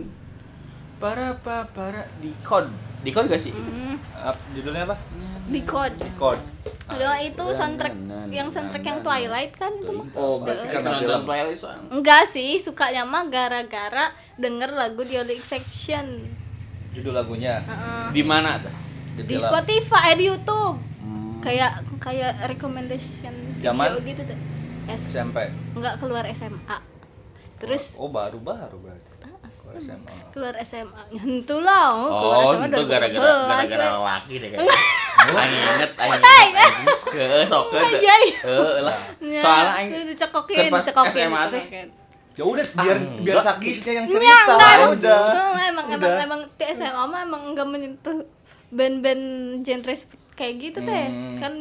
Para 0.97 1.29
pa 1.37 1.67
para 1.67 2.07
di 2.19 2.33
code. 2.41 2.71
Dikon 2.99 3.27
gak 3.27 3.39
sih? 3.39 3.55
Ap- 4.17 4.43
judulnya 4.51 4.83
apa 4.85 4.97
di 5.49 5.63
code 5.63 5.97
Code 6.15 6.43
Udah 6.89 7.17
itu 7.19 7.45
soundtrack 7.53 7.95
yang 8.29 8.49
soundtrack 8.49 8.81
yang 8.83 9.01
Twilight 9.01 9.53
kan 9.55 9.71
itu 9.75 9.93
mah. 9.93 10.05
oh 10.15 10.41
berarti 10.41 10.67
Karena 10.69 10.97
film 10.97 11.23
Twilight 11.23 11.59
soalnya. 11.59 11.85
Enggak 11.91 12.25
sih, 12.25 12.57
sukanya 12.57 13.05
mah 13.05 13.29
gara-gara 13.29 14.09
denger 14.35 14.73
lagu 14.73 15.05
The 15.05 15.21
Only 15.21 15.37
Exception 15.37 16.33
judul 16.99 17.15
lagunya 17.15 17.63
Di 18.11 18.23
mana 18.27 18.59
tuh? 18.59 18.75
di 19.19 19.35
film. 19.35 19.43
Spotify, 19.51 20.15
eh, 20.15 20.17
di 20.19 20.25
YouTube. 20.31 20.79
Hmm. 21.03 21.43
Kayak 21.43 21.83
kayak 21.99 22.39
recommendation 22.47 23.35
Zaman? 23.59 23.99
video 23.99 24.15
gitu 24.15 24.23
tuh. 24.27 24.39
S 24.89 25.03
SMP 25.15 25.37
enggak 25.75 25.95
keluar 25.99 26.25
SMA. 26.31 26.77
Terus 27.59 27.99
oh 27.99 28.11
baru 28.11 28.39
baru 28.39 28.79
berarti 28.79 29.11
Keluar 29.69 29.85
SMA 29.85 30.13
keluar 30.33 30.55
SMA. 30.65 31.03
Nyentu 31.13 31.57
lah, 31.61 31.93
oh, 31.93 32.09
keluar 32.09 32.45
SMA 32.57 32.67
itu 32.73 32.83
gara-gara 32.89 33.21
2012, 33.21 33.53
gara-gara 33.53 33.87
lelaki 34.01 34.35
deh 34.41 34.49
kayaknya. 34.49 34.73
Aing 35.19 35.51
inget, 35.53 35.93
aing 35.99 36.23
inget. 36.25 36.73
Heeh, 37.11 37.43
sok 37.45 37.75
Iya, 37.75 38.15
iya. 38.23 38.39
Heeh 38.49 38.81
lah. 38.87 38.97
Ya, 39.19 39.43
Soalnya 39.45 39.73
aing 39.77 39.91
dicekokin, 40.15 40.57
kan 40.57 40.81
dicekokin, 40.81 41.27
SMA 41.29 41.43
teh. 41.53 41.63
Ya 42.39 42.45
udah 42.47 42.67
biar 42.71 42.97
Ah, 42.97 43.19
biar 43.19 43.37
sakisnya 43.43 43.93
yang 43.99 44.07
Ya, 44.07 44.13
cerita 44.15 44.53
enggak, 44.55 44.71
emang, 44.79 44.93
udah 44.95 45.19
emang, 45.69 45.87
emang, 45.91 46.11
Udah. 46.15 46.23
emang 46.23 46.41
di 46.55 46.65
SMA 46.71 47.03
mah 47.05 47.21
emang 47.27 47.43
enggak 47.51 47.67
menyentuh 47.67 48.19
band-band 48.71 49.25
genre 49.67 49.95
kayak 50.39 50.55
gitu 50.63 50.79
teh. 50.87 51.07
Hmm. 51.11 51.37
Kan 51.43 51.53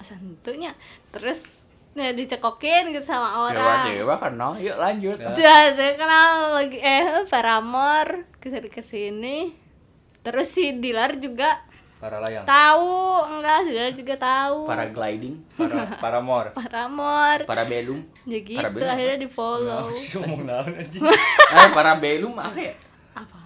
asa 0.00 0.16
tentunya. 0.16 0.72
Terus 1.12 1.68
nah 1.92 2.14
dicekokin 2.14 2.94
gitu 2.94 3.02
sama 3.02 3.50
orang. 3.50 3.90
dewa 3.90 4.14
kan 4.16 4.32
no, 4.32 4.54
yuk 4.56 4.78
lanjut. 4.78 5.18
Ya. 5.18 5.34
Udah, 5.34 5.58
udah 5.74 5.88
kenal 5.98 6.32
lagi 6.54 6.78
eh 6.78 7.26
Paramore 7.26 8.24
ke 8.38 8.48
sini 8.48 8.68
ke 8.70 8.80
sini. 8.80 9.38
Terus 10.22 10.48
si 10.48 10.78
Dilar 10.78 11.18
juga 11.18 11.58
para 11.98 12.16
layang 12.18 12.44
tahu, 12.44 12.94
enggak, 13.28 13.58
Dilar 13.64 13.90
juga 13.90 14.14
tahu. 14.16 14.58
Para 14.64 14.86
gliding, 14.86 15.34
para 15.52 15.82
para 16.02 16.18
mor 16.86 17.42
para 17.42 17.62
belum. 17.64 18.00
Ya 18.22 18.38
gitu, 18.38 18.54
Para 18.54 18.70
belum 18.70 18.86
akhirnya 18.86 19.18
di 19.18 19.28
follow. 19.28 19.90
sih 19.94 20.14
ngomong 20.16 20.42
naon 20.44 20.72
anjing 20.72 21.02
Eh, 21.02 21.68
para 21.70 21.92
belum 21.94 22.32
apa 22.32 22.54
ya? 22.56 22.74
Apa? 23.12 23.38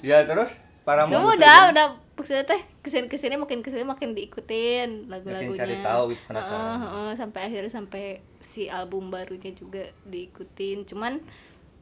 ya 0.00 0.24
terus 0.24 0.58
para 0.82 1.04
Kamu 1.04 1.14
mor 1.14 1.36
udah, 1.36 1.70
udah 1.70 1.86
maksudnya 2.16 2.42
teh 2.42 2.60
ke 2.80 2.88
sini 2.88 3.06
ke 3.06 3.14
sini 3.14 3.34
makin 3.34 3.60
ke 3.60 3.68
sini 3.68 3.80
makin 3.80 4.12
diikutin 4.12 5.06
lagu-lagunya. 5.06 5.56
cari 5.56 5.76
tahu 5.78 6.02
gitu, 6.10 6.22
penasaran. 6.26 6.60
Heeh, 6.60 6.78
heeh, 6.82 7.10
sampai 7.14 7.40
akhirnya 7.46 7.70
sampai 7.70 8.04
si 8.38 8.66
album 8.66 9.08
barunya 9.08 9.52
juga 9.52 9.86
diikutin. 10.04 10.82
Cuman 10.84 11.22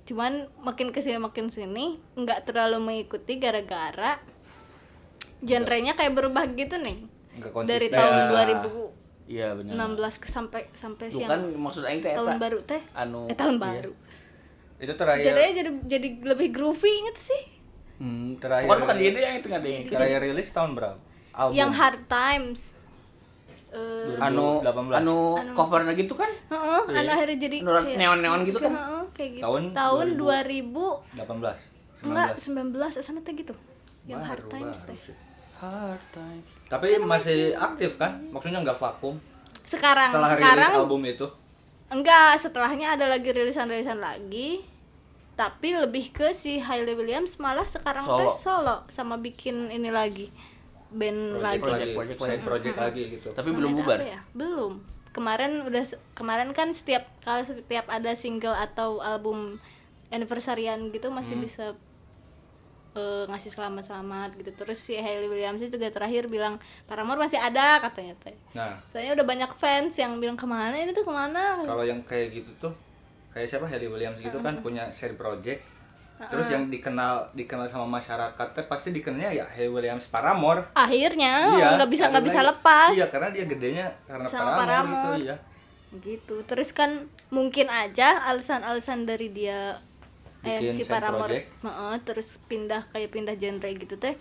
cuman 0.05 0.33
makin 0.59 0.89
ke 0.89 1.01
sini 1.01 1.17
makin 1.17 1.49
sini 1.49 2.01
nggak 2.15 2.45
terlalu 2.45 2.79
mengikuti 2.79 3.37
gara-gara 3.37 4.17
genrenya 5.40 5.92
kayak 5.92 6.12
berubah 6.12 6.45
gitu 6.50 6.76
nih. 6.76 6.99
Dari 7.64 7.88
tahun 7.88 8.12
Ya. 8.12 8.26
2016 8.28 8.90
Iya 9.28 9.49
benar. 9.52 9.73
ke 10.16 10.26
sampai 10.26 10.73
sampai 10.73 11.07
Bukan 11.07 11.21
siang 11.21 11.42
maksud 11.54 11.83
aing 11.85 12.00
teh 12.00 12.12
tahun 12.12 12.40
baru 12.40 12.59
teh. 12.62 12.80
Anu 12.92 13.28
Eh 13.28 13.37
tahun 13.37 13.57
iya. 13.57 13.62
baru. 13.62 13.92
itu 14.78 14.92
terakhir 14.95 15.25
Genrenya 15.25 15.52
jadi 15.59 15.71
jadi 15.90 16.09
lebih 16.25 16.49
groovy 16.50 16.95
gitu 17.04 17.21
sih. 17.28 17.42
Hmm, 17.99 18.38
Terakhir- 18.38 18.71
Bukan 18.71 18.78
bukan 18.80 18.97
dia 18.97 19.11
yang 19.11 19.42
tengah 19.42 19.59
deh. 19.59 19.85
terakhir 19.85 20.21
rilis 20.23 20.49
tahun 20.49 20.71
berapa 20.73 20.99
album 21.33 21.54
Yang 21.54 21.73
Hard 21.75 22.00
Times. 22.07 22.61
Eh, 23.68 24.16
Anu 24.16 24.62
2018. 24.64 24.97
anu 24.97 25.18
covernya 25.52 25.92
gitu 25.92 26.14
kan? 26.14 26.30
Heeh, 26.49 26.80
anu 26.95 27.11
akhirnya 27.12 27.37
jadi 27.37 27.57
Anu 27.61 27.71
neon-neon 27.92 28.40
gitu 28.47 28.59
kan? 28.59 28.73
Heeh, 28.73 29.02
kayak 29.12 29.30
gitu. 29.35 29.42
Tahun 29.45 29.62
Tahun, 29.75 30.07
2000. 30.14 30.88
2000 31.12 31.21
18 31.21 31.59
enggak 32.00 32.28
19 32.40 32.97
19 32.97 33.04
sana 33.04 33.21
teh 33.21 33.35
gitu. 33.35 33.52
Yang 34.07 34.23
Hard 34.25 34.45
Times 34.49 34.78
baru 34.78 34.88
teh. 34.88 34.99
Hard 35.59 36.03
times. 36.11 36.47
tapi 36.67 36.99
masih 36.99 37.53
aktif 37.53 37.97
kan 37.97 38.23
maksudnya 38.29 38.61
nggak 38.61 38.77
vakum 38.77 39.19
Sekarang 39.65 40.09
setelah 40.09 40.31
sekarang 40.33 40.71
rilis 40.71 40.81
album 40.81 41.03
itu 41.05 41.27
enggak 41.88 42.37
setelahnya 42.37 42.95
ada 42.95 43.07
lagi 43.07 43.29
rilisan-rilisan 43.29 43.99
lagi. 43.99 44.61
Tapi 45.35 45.71
lebih 45.73 46.11
ke 46.11 46.33
si 46.33 46.59
Hailey 46.59 46.93
Williams 46.93 47.38
malah 47.38 47.62
sekarang 47.65 48.03
Solo. 48.03 48.35
teh 48.35 48.43
solo 48.43 48.77
sama 48.88 49.15
bikin 49.17 49.69
ini 49.69 49.87
lagi 49.88 50.29
band 50.91 51.38
lagi. 51.38 51.62
project 51.62 51.79
lagi 51.79 51.95
Project, 51.95 52.19
side 52.21 52.43
project 52.43 52.77
lagi 52.77 53.03
gitu 53.15 53.29
Tapi 53.31 53.49
belum 53.49 53.71
bubar. 53.73 53.99
ya? 54.00 54.19
Belum. 54.33 54.83
Kemarin 55.11 55.62
udah 55.62 55.85
kemarin 56.12 56.50
kan 56.50 56.73
setiap 56.73 57.07
kalau 57.21 57.41
setiap 57.41 57.87
ada 57.87 58.12
single 58.12 58.53
atau 58.53 58.99
album 58.99 59.57
anniversaryan 60.09 60.90
gitu 60.90 61.09
masih 61.09 61.37
Hmm. 61.37 61.44
bisa 61.44 61.64
eh, 62.90 63.24
ngasih 63.24 63.51
selamat-selamat 63.51 64.37
gitu. 64.37 64.51
Terus 64.55 64.79
si 64.79 64.94
Hailey 64.94 65.27
Williams 65.27 65.61
juga 65.61 65.88
terakhir 65.88 66.27
bilang 66.27 66.57
Paramore 66.85 67.18
masih 67.18 67.37
ada 67.37 67.81
katanya 67.81 68.14
teh. 68.18 68.37
nah 68.53 68.77
Soalnya 68.88 69.12
udah 69.14 69.27
banyak 69.27 69.51
fans 69.53 69.94
yang 69.94 70.16
bilang 70.16 70.35
ke 70.35 70.44
mana 70.44 70.72
ini 70.72 70.90
tuh 70.90 71.03
ke 71.03 71.11
mana? 71.11 71.61
kalau 71.61 71.83
yang 71.83 72.01
kayak 72.03 72.33
gitu 72.35 72.51
tuh 72.59 72.72
kayak 73.29 73.46
siapa 73.46 73.64
Hailey 73.64 73.87
Williams 73.87 74.18
gitu 74.18 74.38
kan 74.38 74.59
punya 74.59 74.88
side 74.88 75.14
project 75.14 75.61
terus 76.18 76.51
yang 76.51 76.66
dikenal 76.66 77.31
dikenal 77.31 77.62
sama 77.64 77.87
masyarakat 77.87 78.35
teh 78.51 78.66
pasti 78.66 78.90
dikenalnya 78.90 79.31
ya 79.33 79.46
Hailey 79.48 79.70
Williams 79.70 80.11
Paramore 80.11 80.74
Akhirnya 80.74 81.46
Iya, 81.55 81.79
nggak 81.79 81.87
bisa 81.87 82.11
nggak 82.11 82.27
bisa 82.27 82.40
lepas. 82.42 82.90
iya 82.90 83.07
karena 83.07 83.31
dia 83.31 83.46
gedenya 83.46 83.87
karena 84.03 84.27
Sama 84.27 84.59
Paramore, 84.59 84.66
Paramore. 84.66 85.14
gitu 85.14 85.22
ya 85.24 85.37
gitu 85.94 86.37
terus 86.42 86.68
kan 86.70 87.07
mungkin 87.31 87.70
aja 87.70 88.18
alasan-alasan 88.27 89.07
dari 89.07 89.31
dia 89.31 89.79
eh 90.40 90.70
si 90.70 90.83
Paramore. 90.85 91.51
Heeh, 91.51 91.94
terus 92.03 92.38
pindah 92.46 92.87
kayak 92.88 93.11
pindah 93.11 93.35
genre 93.35 93.68
gitu 93.68 93.94
teh 93.94 94.14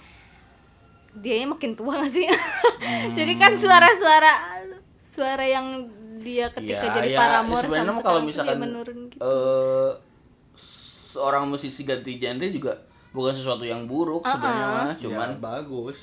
dia 1.13 1.41
makin 1.43 1.73
tua 1.73 1.97
gak 1.97 2.13
sih 2.13 2.29
jadi 3.17 3.33
kan 3.35 3.53
suara-suara 3.53 4.33
suara 5.01 5.41
yang 5.41 5.89
dia 6.21 6.45
ketika 6.53 6.85
Ya, 6.85 6.93
jadi 6.93 7.09
ya, 7.09 7.17
Paramore 7.17 7.63
sebenarnya 7.63 7.89
sama 7.91 8.01
kalau 8.03 8.21
misalkan 8.21 8.57
menurun 8.59 8.99
gitu 9.09 9.19
eh 9.19 9.91
seorang 11.07 11.49
musisi 11.49 11.81
ganti 11.81 12.21
genre 12.21 12.45
juga 12.47 12.73
bukan 13.09 13.33
sesuatu 13.33 13.65
yang 13.65 13.89
buruk 13.89 14.21
sebenarnya 14.21 14.65
mah, 14.67 14.93
cuman 14.95 15.29
ya, 15.31 15.37
bagus 15.39 15.97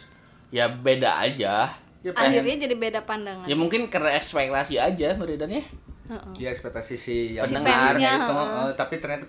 ya 0.50 0.64
beda 0.66 1.10
aja. 1.20 1.70
ya 2.02 2.10
pengen 2.10 2.42
akhirnya 2.42 2.56
jadi 2.66 2.74
beda 2.74 3.00
pandangan 3.02 3.46
Ya 3.46 3.54
mungkin 3.54 3.86
karena 3.86 4.14
ekspektasi 4.14 4.74
aja 4.76 5.14
meridannya. 5.14 5.62
Heeh. 6.04 6.32
dia 6.34 6.50
ekspektasi 6.50 6.94
si 6.98 7.16
yang 7.32 7.46
Si 7.46 7.54
pendengar 7.54 7.94
gitu 7.94 8.34
heeh. 8.34 8.64
eh, 8.66 8.72
tapi 8.74 8.94
ternyata 8.98 9.24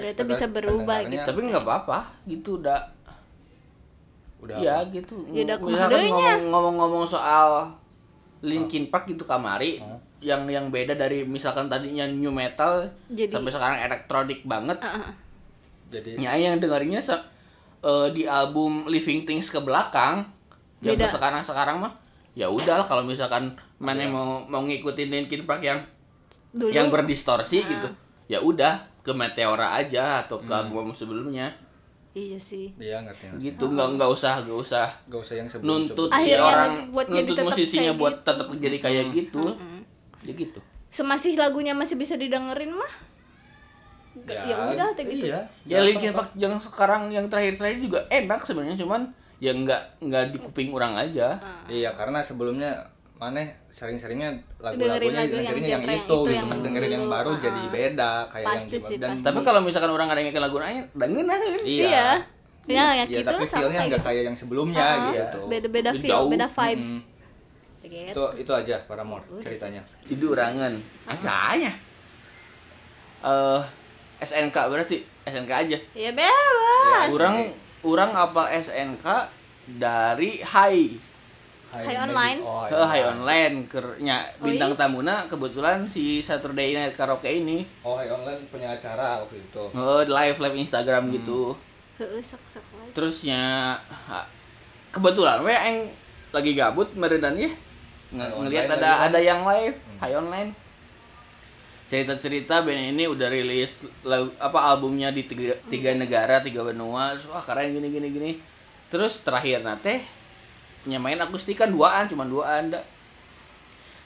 Ternyata 0.00 0.22
bisa 0.24 0.44
berubah 0.46 0.98
gitu. 1.04 1.20
Tapi 1.22 1.40
nggak 1.44 1.62
apa-apa, 1.62 1.98
gitu 2.24 2.56
udah 2.56 2.80
udah 4.40 4.56
Iya 4.56 4.74
apa? 4.80 4.90
gitu. 4.90 5.14
Ya 5.30 5.44
udah 5.44 5.56
kumadanya. 5.60 6.08
ngomong- 6.08 6.44
ngomong-ngomong 6.48 7.04
soal 7.06 7.68
Linkin 8.40 8.88
Park 8.88 9.04
gitu 9.06 9.22
kamari 9.22 9.76
Oh. 9.78 10.00
yang 10.18 10.48
yang 10.48 10.72
beda 10.72 10.94
dari 10.94 11.22
misalkan 11.22 11.68
tadinya 11.68 12.08
new 12.08 12.32
metal 12.32 12.88
Jadi- 13.06 13.28
sampai 13.28 13.52
sekarang 13.52 13.78
elektronik 13.78 14.40
banget. 14.42 14.80
Heeh. 14.80 15.12
jadi 15.90 16.10
Ya 16.16 16.32
yang 16.38 16.56
dengerinnya 16.56 17.02
se- 17.02 17.18
eh, 17.80 18.08
di 18.10 18.22
album 18.22 18.86
Living 18.86 19.26
Things 19.26 19.50
ke 19.50 19.58
belakang 19.58 20.22
yang 20.80 20.94
sekarang 20.96 21.42
sekarang 21.42 21.76
mah 21.76 21.92
ya 22.32 22.46
udahlah 22.46 22.86
kalau 22.86 23.02
misalkan 23.02 23.50
mana 23.76 24.00
Iya. 24.00 24.08
mau 24.08 24.24
mau 24.46 24.62
ngikutin 24.62 25.10
Linkin 25.10 25.42
Park 25.44 25.60
yang 25.60 25.82
dulu 26.48 26.70
yang 26.70 26.88
berdistorsi 26.88 27.60
gitu 27.60 27.88
ya 28.26 28.38
udah 28.38 28.99
ke 29.00 29.12
Meteora 29.12 29.74
aja 29.74 30.24
atau 30.24 30.38
Hmm. 30.40 30.46
ke 30.48 30.52
album 30.52 30.92
sebelumnya. 30.92 31.48
Iya 32.10 32.38
sih. 32.42 32.74
Iya 32.74 33.06
ngerti 33.06 33.30
ngerti. 33.30 33.44
gitu 33.54 33.64
nggak 33.70 33.88
nggak 33.94 34.10
usah 34.10 34.42
nggak 34.42 34.58
usah 34.66 34.86
gak 35.06 35.20
usah 35.22 35.34
yang 35.38 35.46
sebelum 35.46 35.86
nuntut 35.86 36.10
si 36.10 36.16
Akhirnya 36.18 36.42
orang 36.42 36.70
buat 36.90 37.06
nuntut 37.06 37.36
musisinya 37.38 37.92
buat 37.94 38.14
gitu. 38.18 38.26
tetap 38.26 38.46
jadi 38.58 38.76
kayak 38.82 39.04
gitu. 39.14 39.44
Ya 40.26 40.32
gitu. 40.34 40.58
Semasih 40.90 41.38
lagunya 41.38 41.70
masih 41.70 41.94
bisa 41.94 42.18
didengerin 42.18 42.74
mah? 42.74 42.92
Ya, 44.26 44.42
ya 44.42 44.54
udah 44.74 44.90
kayak 44.98 45.06
gitu 45.06 45.26
iya. 45.30 45.46
ya. 45.62 45.78
Linkin 45.86 46.10
Park 46.10 46.34
yang 46.34 46.58
sekarang 46.58 47.14
yang 47.14 47.30
terakhir-terakhir 47.30 47.78
juga 47.78 48.00
enak 48.10 48.42
sebenarnya 48.42 48.74
cuman 48.82 49.06
ya 49.38 49.54
nggak 49.54 50.02
nggak 50.02 50.24
di 50.34 50.38
kuping 50.42 50.74
orang 50.74 50.98
aja. 50.98 51.38
Iya 51.70 51.94
karena 51.94 52.26
sebelumnya 52.26 52.90
mana 53.20 53.44
sering-seringnya 53.68 54.30
Dengerin 54.32 54.64
lagu-lagunya 54.64 55.12
lagu 55.12 55.28
yang 55.28 55.44
dengerinnya 55.44 55.68
yang, 55.68 55.82
yang 55.84 56.00
itu 56.00 56.16
itu 56.16 56.32
gitu 56.32 56.46
mas 56.48 56.58
dengerin 56.58 56.90
yang 56.90 57.06
baru 57.06 57.30
ah. 57.30 57.36
jadi 57.36 57.62
beda 57.68 58.10
kayak 58.26 58.46
Pasti 58.48 58.72
yang 58.72 58.86
sih, 58.88 58.96
dan 58.96 59.08
pasti. 59.12 59.24
tapi 59.28 59.38
kalau 59.44 59.60
misalkan 59.60 59.90
orang 59.90 60.08
ada 60.08 60.18
yang 60.18 60.32
lagu 60.34 60.56
nanya 60.56 60.82
dengerin 60.94 61.28
aja 61.28 61.46
iya 61.60 61.60
Iya. 61.60 62.08
Ya, 62.70 62.86
ya 62.92 63.04
Iya, 63.04 63.04
gitu 63.18 63.28
tapi 63.28 63.44
feelnya 63.46 63.80
nggak 63.88 64.02
kayak 64.02 64.22
yang 64.24 64.36
sebelumnya 64.36 64.80
Ah, 64.80 64.96
gitu 65.10 65.40
Beda-beda 65.46 65.90
Itu 65.90 66.00
feel, 66.00 66.12
jauh. 66.12 66.28
beda 66.28 66.46
vibes. 66.46 66.90
Mm. 66.90 67.02
Gitu. 67.80 68.12
itu 68.12 68.24
itu 68.38 68.52
aja 68.54 68.76
Paramore 68.84 69.24
ceritanya 69.40 69.80
itu 70.06 70.24
urangan 70.26 70.72
acanya 71.04 71.72
eh 73.20 73.60
SNK 74.20 74.56
berarti 74.68 74.96
SNK 75.24 75.50
aja 75.50 75.78
Ya 75.92 76.12
bebas. 76.12 77.08
orang 77.10 77.36
orang 77.82 78.10
apa 78.12 78.52
SNK 78.54 79.06
dari 79.66 80.40
Hai 80.40 80.96
Hai 81.70 81.94
online. 81.94 82.38
oh, 82.42 82.66
ke 82.66 82.74
Hai 82.76 83.02
online 83.04 83.54
kernya 83.64 84.26
Oh, 84.36 84.42
bintang 84.42 84.74
iya? 84.74 84.78
tamuna 84.80 85.14
kebetulan 85.24 85.86
si 85.86 86.18
Saturday 86.18 86.74
Night 86.74 86.98
Karaoke 86.98 87.30
ini. 87.30 87.62
Oh 87.80 87.94
Hai 87.94 88.10
online 88.10 88.42
punya 88.50 88.74
acara 88.74 89.22
waktu 89.22 89.38
itu. 89.38 89.62
Eh, 89.70 90.02
live 90.04 90.36
live 90.36 90.56
Instagram 90.58 91.14
gitu. 91.14 91.54
Heeh, 91.96 92.18
sok 92.20 92.42
sok 92.48 92.64
aja. 92.74 92.90
terusnya 92.90 93.42
kebetulan 94.90 95.38
we 95.40 95.52
aing 95.52 95.94
lagi 96.30 96.52
gabut 96.52 96.90
meredan 96.92 97.38
ya? 97.38 97.50
Nge 98.10 98.18
Online 98.18 98.34
ngelihat 98.42 98.66
ada 98.72 98.90
ada 99.06 99.18
yang 99.22 99.46
live. 99.46 99.78
High 100.02 100.16
online. 100.16 100.50
Cerita-cerita 101.86 102.62
band 102.62 102.94
ini 102.94 103.06
udah 103.06 103.26
rilis 103.26 103.82
lagu- 104.02 104.34
apa 104.38 104.58
albumnya 104.64 105.10
di 105.10 105.22
tiga, 105.22 105.54
tiga 105.66 105.90
negara 105.92 106.38
tiga 106.38 106.62
benua. 106.62 107.14
Terus, 107.14 107.26
wah 107.26 107.42
keren 107.42 107.70
gini 107.70 107.90
gini 107.90 108.08
gini. 108.10 108.32
Terus 108.90 109.22
terakhir 109.22 109.62
nate 109.62 110.02
nyamain 110.88 111.20
akustikan 111.20 111.68
duaan 111.68 112.08
cuma 112.08 112.24
duaan 112.24 112.72
dah 112.72 112.84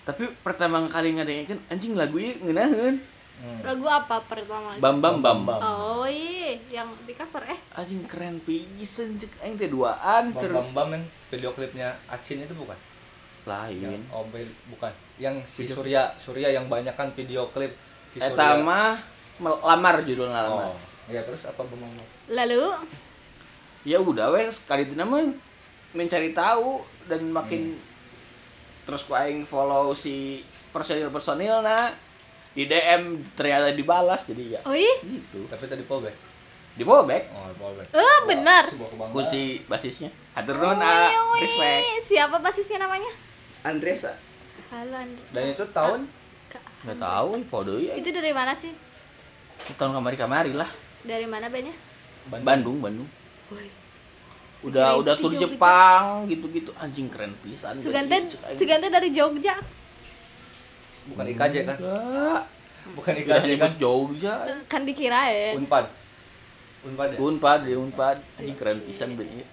tapi 0.05 0.29
pertama 0.45 0.85
kali 0.93 1.17
ngadengekeun 1.17 1.61
anjing 1.73 1.97
lagu 1.97 2.21
ini 2.21 2.37
ngeunaheun. 2.45 2.97
Hmm. 3.35 3.61
lagu 3.67 3.83
apa 3.91 4.23
pertama? 4.31 4.79
Bam 4.79 5.03
bam 5.03 5.19
bam. 5.19 5.43
Bam 5.43 5.59
oh 5.59 6.07
iya 6.07 6.55
yang 6.71 6.87
di 7.03 7.19
cover 7.19 7.43
eh. 7.51 7.59
Anjing 7.75 8.07
keren 8.07 8.39
pisan 8.47 9.19
cek 9.19 9.43
aing 9.43 9.59
teh 9.59 9.67
duaan 9.67 10.31
Bam 10.31 10.39
terus. 10.39 10.55
Bam 10.71 10.71
Bam 10.71 10.87
men. 10.95 11.03
Video 11.33 11.51
klipnya 11.51 11.99
Acin 12.07 12.45
itu 12.45 12.55
bukan? 12.55 12.79
Yang, 13.45 13.51
lain 13.51 14.01
oh 14.15 14.23
be- 14.31 14.55
bukan. 14.71 14.93
Yang 15.19 15.37
si 15.51 15.67
Surya, 15.67 16.15
Surya 16.21 16.53
yang 16.55 16.71
banyak 16.71 16.95
kan 16.95 17.11
video 17.17 17.51
klip 17.51 17.75
si 18.13 18.23
eta 18.23 18.61
mah 18.63 19.03
melamar 19.43 20.07
judulnya 20.07 20.47
lamar. 20.47 20.71
Oh, 20.71 20.79
iya 21.11 21.27
terus 21.27 21.43
apa 21.49 21.65
Bam 21.65 21.81
Bam 21.81 22.07
lalu? 22.29 22.71
Ya 23.83 23.99
udah 23.99 24.31
weh 24.31 24.47
sekali 24.53 24.87
itu 24.87 24.95
mah 24.95 25.27
mencari 25.95 26.35
tahu 26.35 26.83
dan 27.07 27.31
makin 27.31 27.79
terus 28.85 29.07
ku 29.07 29.17
aing 29.17 29.49
follow 29.49 29.97
si 29.97 30.45
personil 30.75 31.09
personil 31.09 31.65
nah 31.65 31.89
di 32.55 32.71
DM 32.71 33.19
ternyata 33.35 33.75
dibalas 33.75 34.31
jadi 34.31 34.59
ya. 34.59 34.61
Oh 34.63 34.75
iya? 34.75 34.95
Gitu. 35.03 35.43
Tapi 35.51 35.67
tadi 35.67 35.83
fallback. 35.83 36.15
di 36.75 36.83
fallback? 36.87 37.31
Oh, 37.35 37.51
fallback. 37.51 37.89
Eh, 37.91 38.19
benar. 38.31 38.67
Sebuah 38.71 38.91
kebanggaan. 38.95 39.27
ku 39.27 39.27
si 39.27 39.63
basisnya. 39.67 40.11
Atur 40.39 40.63
Oh, 40.63 40.71
nuhun 40.71 40.83
ah, 40.83 41.11
respect. 41.39 41.83
Siapa 42.07 42.39
basisnya 42.39 42.87
namanya? 42.87 43.11
Andresa. 43.67 44.15
Halo 44.71 44.95
Andre. 44.95 45.23
Dan 45.35 45.43
itu 45.51 45.65
tahun? 45.75 46.01
Nggak 46.87 46.95
Andres. 46.95 47.11
tahu 47.11 47.31
podo 47.51 47.75
ya 47.81 47.97
itu 47.99 48.13
dari 48.15 48.31
mana 48.31 48.55
sih? 48.55 48.71
Tahun 49.75 49.91
kamari 49.91 50.15
kamari 50.15 50.53
lah. 50.55 50.71
Dari 51.03 51.27
mana 51.27 51.51
bandnya 51.51 51.75
Bandung. 52.31 52.79
Bandung 52.81 53.09
Woi. 53.51 53.84
Udah 54.65 54.87
Kirain 54.91 55.01
udah 55.01 55.15
tur 55.15 55.31
Jogja. 55.31 55.43
Jepang 55.45 56.05
gitu-gitu 56.25 56.71
anjing 56.75 57.07
keren 57.07 57.33
pisan 57.39 57.77
Sugante. 57.77 58.17
Sugante 58.57 58.89
dari 58.89 59.09
Jogja 59.09 59.55
bukan 61.05 61.25
IKJ 61.29 61.55
kan? 61.65 61.77
Bukan 62.97 63.13
IKJ 63.15 63.49
kan? 63.57 63.71
Jogja 63.77 64.35
kan 64.65 64.83
dikirain 64.83 65.55
Unpad. 65.55 65.85
Unpad 66.85 67.09
ya? 67.13 67.19
Unpad 67.19 67.59
di 67.65 67.73
Unpad 67.75 68.17
anjing 68.37 68.57
keren 68.57 68.79
pisan 68.83 69.13
bandnya 69.15 69.45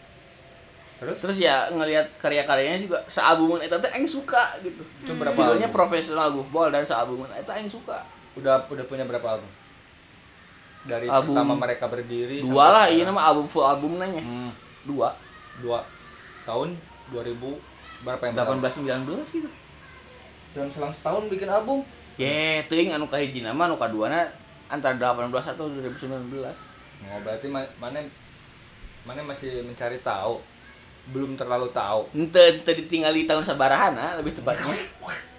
Terus 0.95 1.17
terus 1.17 1.37
ya 1.37 1.65
ngelihat 1.67 2.13
karya-karyanya 2.21 2.85
juga 2.85 3.01
sealbuman 3.09 3.57
eta 3.57 3.81
teh 3.81 3.89
aing 3.89 4.05
suka 4.05 4.53
gitu 4.61 4.85
itu 5.01 5.11
berapa 5.11 5.33
judulnya 5.33 5.65
album? 5.65 5.73
profesional 5.73 6.29
goofball 6.29 6.69
dan 6.69 6.85
sealbuman 6.85 7.25
eta 7.33 7.57
aing 7.57 7.65
suka 7.67 8.05
Udah 8.31 8.63
udah 8.69 8.85
punya 8.85 9.03
berapa 9.03 9.27
album? 9.35 9.49
Dari 10.81 11.05
Album 11.05 11.33
pertama 11.33 11.53
mereka 11.57 11.85
berdiri 11.85 12.41
dua 12.41 12.65
lah 12.69 12.85
iya 12.85 13.01
nama 13.03 13.21
album 13.21 13.45
full 13.45 13.61
album 13.61 13.97
nanya 13.97 14.21
Hmm, 14.21 14.49
dua 14.83 15.13
dua 15.59 15.85
tahun 16.43 16.73
2000 17.09 17.37
berapa 18.01 18.23
yang 18.23 18.57
belas 18.57 18.73
sembilan 18.73 19.01
belas 19.03 19.27
gitu 19.29 19.49
Dalam 20.51 20.67
selang 20.67 20.91
setahun 20.91 21.27
bikin 21.27 21.47
album. 21.47 21.85
ye 22.15 22.65
ting 22.65 22.89
anu 22.89 23.05
kahiji 23.05 23.39
nama 23.39 23.65
anu 23.65 23.75
kaduana 23.75 24.27
antara 24.67 24.93
delapan 24.93 25.27
belas 25.27 25.45
atau 25.45 25.67
dua 25.67 25.83
ribu 25.83 25.97
sembilan 25.97 26.25
belas 26.27 26.57
Oh, 27.01 27.17
berarti 27.19 27.47
ma- 27.47 27.71
mana 27.77 27.97
mana 29.01 29.21
masih 29.23 29.61
mencari 29.61 29.97
tahu. 29.99 30.37
Belum 31.09 31.33
terlalu 31.33 31.65
tahu. 31.71 32.05
ente 32.13 32.37
ente 32.37 32.71
ditinggali 32.75 33.25
tahun 33.25 33.41
sabarahana 33.41 34.17
lebih 34.17 34.33
tepatnya 34.33 34.69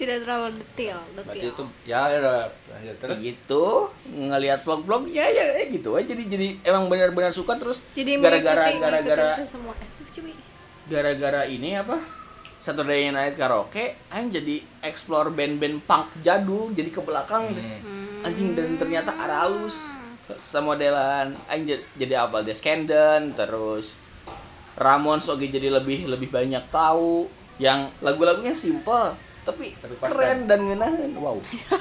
tidak 0.00 0.24
terlalu 0.24 0.48
detail 0.64 0.98
Berarti 1.12 1.36
detail 1.36 1.52
itu 1.52 1.64
ya 1.84 2.00
ya 2.08 2.16
udah 2.24 2.38
lanjut 2.72 2.96
terus. 2.96 3.18
gitu 3.20 3.64
ngelihat 4.08 4.60
vlog-vlognya 4.64 5.24
ya 5.28 5.44
eh, 5.60 5.68
gitu 5.68 6.00
aja 6.00 6.08
jadi 6.08 6.24
jadi 6.24 6.48
emang 6.64 6.88
benar-benar 6.88 7.36
suka 7.36 7.60
terus 7.60 7.84
jadi 7.92 8.16
gara-gara 8.16 8.72
gara-gara 8.80 9.28
eh 9.44 10.38
gara-gara 10.90 11.42
ini 11.46 11.76
apa 11.78 12.00
Saturday 12.60 13.08
Night 13.08 13.40
Karaoke 13.40 13.96
aing 14.12 14.28
jadi 14.28 14.60
explore 14.84 15.32
band-band 15.32 15.80
punk 15.84 16.12
jadul 16.20 16.72
jadi 16.76 16.90
ke 16.92 17.00
belakang 17.00 17.56
deh. 17.56 17.80
Hmm. 17.80 18.26
anjing 18.26 18.52
dan 18.52 18.76
ternyata 18.76 19.16
aralus 19.16 19.80
semodelan 20.44 21.32
aing 21.48 21.64
jadi, 21.64 21.84
jadi 21.96 22.14
apa 22.28 22.44
The 22.44 22.52
Scandon 22.52 23.32
terus 23.32 23.96
Ramones 24.76 25.24
oke 25.28 25.44
jadi 25.44 25.72
lebih 25.72 26.08
lebih 26.08 26.28
banyak 26.28 26.68
tahu 26.68 27.28
yang 27.60 27.92
lagu-lagunya 28.00 28.56
simple 28.56 29.16
tapi, 29.50 29.68
Tapi 29.74 29.94
keren 30.00 30.38
dan 30.44 30.60
ngenahin 30.62 31.12
wow 31.14 31.36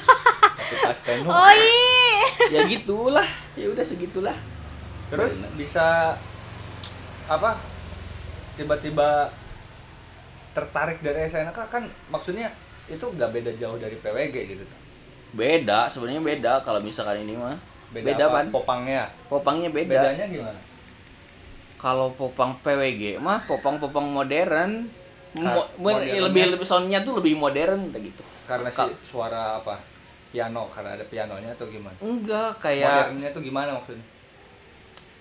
Tapi 0.60 0.76
pas 0.82 1.00
tenor. 1.00 1.30
oh 1.30 1.52
iya 1.52 2.22
ya 2.50 2.62
gitulah 2.68 3.28
ya 3.54 3.68
udah 3.68 3.84
segitulah 3.84 4.38
Terus 5.08 5.42
bisa 5.54 6.14
apa? 7.26 7.58
Tiba-tiba 8.54 9.34
tertarik 10.52 11.00
dari 11.00 11.26
SNK 11.26 11.58
kan 11.64 11.84
maksudnya 12.08 12.54
itu 12.86 13.02
nggak 13.02 13.32
beda 13.32 13.52
jauh 13.56 13.78
dari 13.78 13.96
PWG 13.96 14.36
gitu. 14.48 14.66
beda 15.32 15.86
sebenarnya 15.88 16.22
beda 16.22 16.54
kalau 16.60 16.78
misalkan 16.80 17.22
ini 17.22 17.34
mah 17.34 17.54
Beda, 17.90 18.06
beda, 18.06 18.24
apa? 18.24 18.34
pan 18.36 18.46
Popangnya. 18.52 19.04
popangnya 19.26 19.70
beda 19.70 19.94
Bedanya 20.10 20.26
gimana? 20.28 20.60
kalau 21.76 22.12
popang 22.12 22.58
PWG 22.60 23.18
mah 23.18 23.46
popang-popang 23.46 24.06
modern 24.06 24.90
Mo- 25.32 25.70
lebih 25.78 26.26
lebih 26.52 26.66
soundnya 26.66 27.00
tuh 27.00 27.18
lebih 27.18 27.36
modern 27.36 27.90
kayak 27.90 28.04
gitu 28.08 28.24
Karena 28.44 28.66
si 28.68 28.82
suara 29.04 29.58
apa? 29.58 29.78
Piano 30.30 30.70
karena 30.70 30.94
ada 30.94 31.06
pianonya 31.06 31.54
atau 31.54 31.66
gimana? 31.66 31.98
enggak 31.98 32.52
kayak 32.60 33.10
Modernnya 33.10 33.30
tuh 33.30 33.42
gimana 33.42 33.70
maksudnya? 33.76 34.06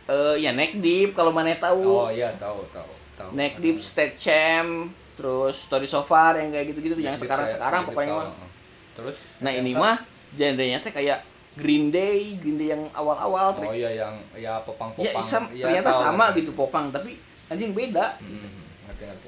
eh 0.06 0.34
ya 0.38 0.50
neck 0.52 0.72
deep 0.78 1.12
kalau 1.12 1.28
mana 1.28 1.52
tahu 1.54 1.84
Oh 1.84 2.08
iya 2.08 2.32
tahu 2.34 2.64
tahu 2.70 2.88
tahu. 3.14 3.28
neck 3.32 3.56
deep 3.58 3.76
state 3.78 4.16
champ 4.16 4.88
terus 5.14 5.64
story 5.64 5.84
so 5.84 6.00
far 6.00 6.32
yang 6.34 6.48
kayak 6.48 6.72
gitu 6.72 6.78
gitu 6.82 6.94
yang 6.96 7.12
sekarang 7.14 7.44
sekarang 7.46 7.82
deep 7.82 7.88
pokoknya 7.92 8.12
mah. 8.14 8.48
Terus? 8.94 9.16
nah 9.38 9.50
ini 9.50 9.72
mah 9.72 10.00
genrenya 10.32 10.78
teh 10.78 10.90
kayak 10.90 11.20
Green 11.54 11.88
Day 11.88 12.38
Green 12.38 12.56
Day 12.56 12.70
yang 12.70 12.86
awal-awal 12.90 13.50
Oh 13.58 13.74
iya 13.74 13.90
yang 13.92 14.14
ya 14.32 14.62
popang-popang. 14.62 15.08
ya 15.10 15.40
Iya, 15.50 15.64
ternyata 15.66 15.90
tahu. 15.90 16.00
sama 16.02 16.24
gitu 16.32 16.50
popang 16.52 16.88
tapi 16.88 17.18
anjing 17.46 17.72
beda 17.72 18.16
Hmm, 18.18 18.62
ngerti 18.86 19.04
ngerti. 19.04 19.27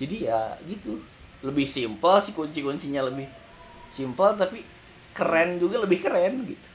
Jadi 0.00 0.16
ya 0.32 0.40
gitu. 0.64 0.96
Lebih 1.44 1.68
simple 1.68 2.16
sih 2.24 2.32
kunci 2.32 2.64
kuncinya 2.64 3.04
lebih 3.04 3.28
simple 3.92 4.32
tapi 4.40 4.64
keren 5.12 5.60
juga 5.60 5.84
lebih 5.84 6.00
keren 6.00 6.48
gitu. 6.48 6.68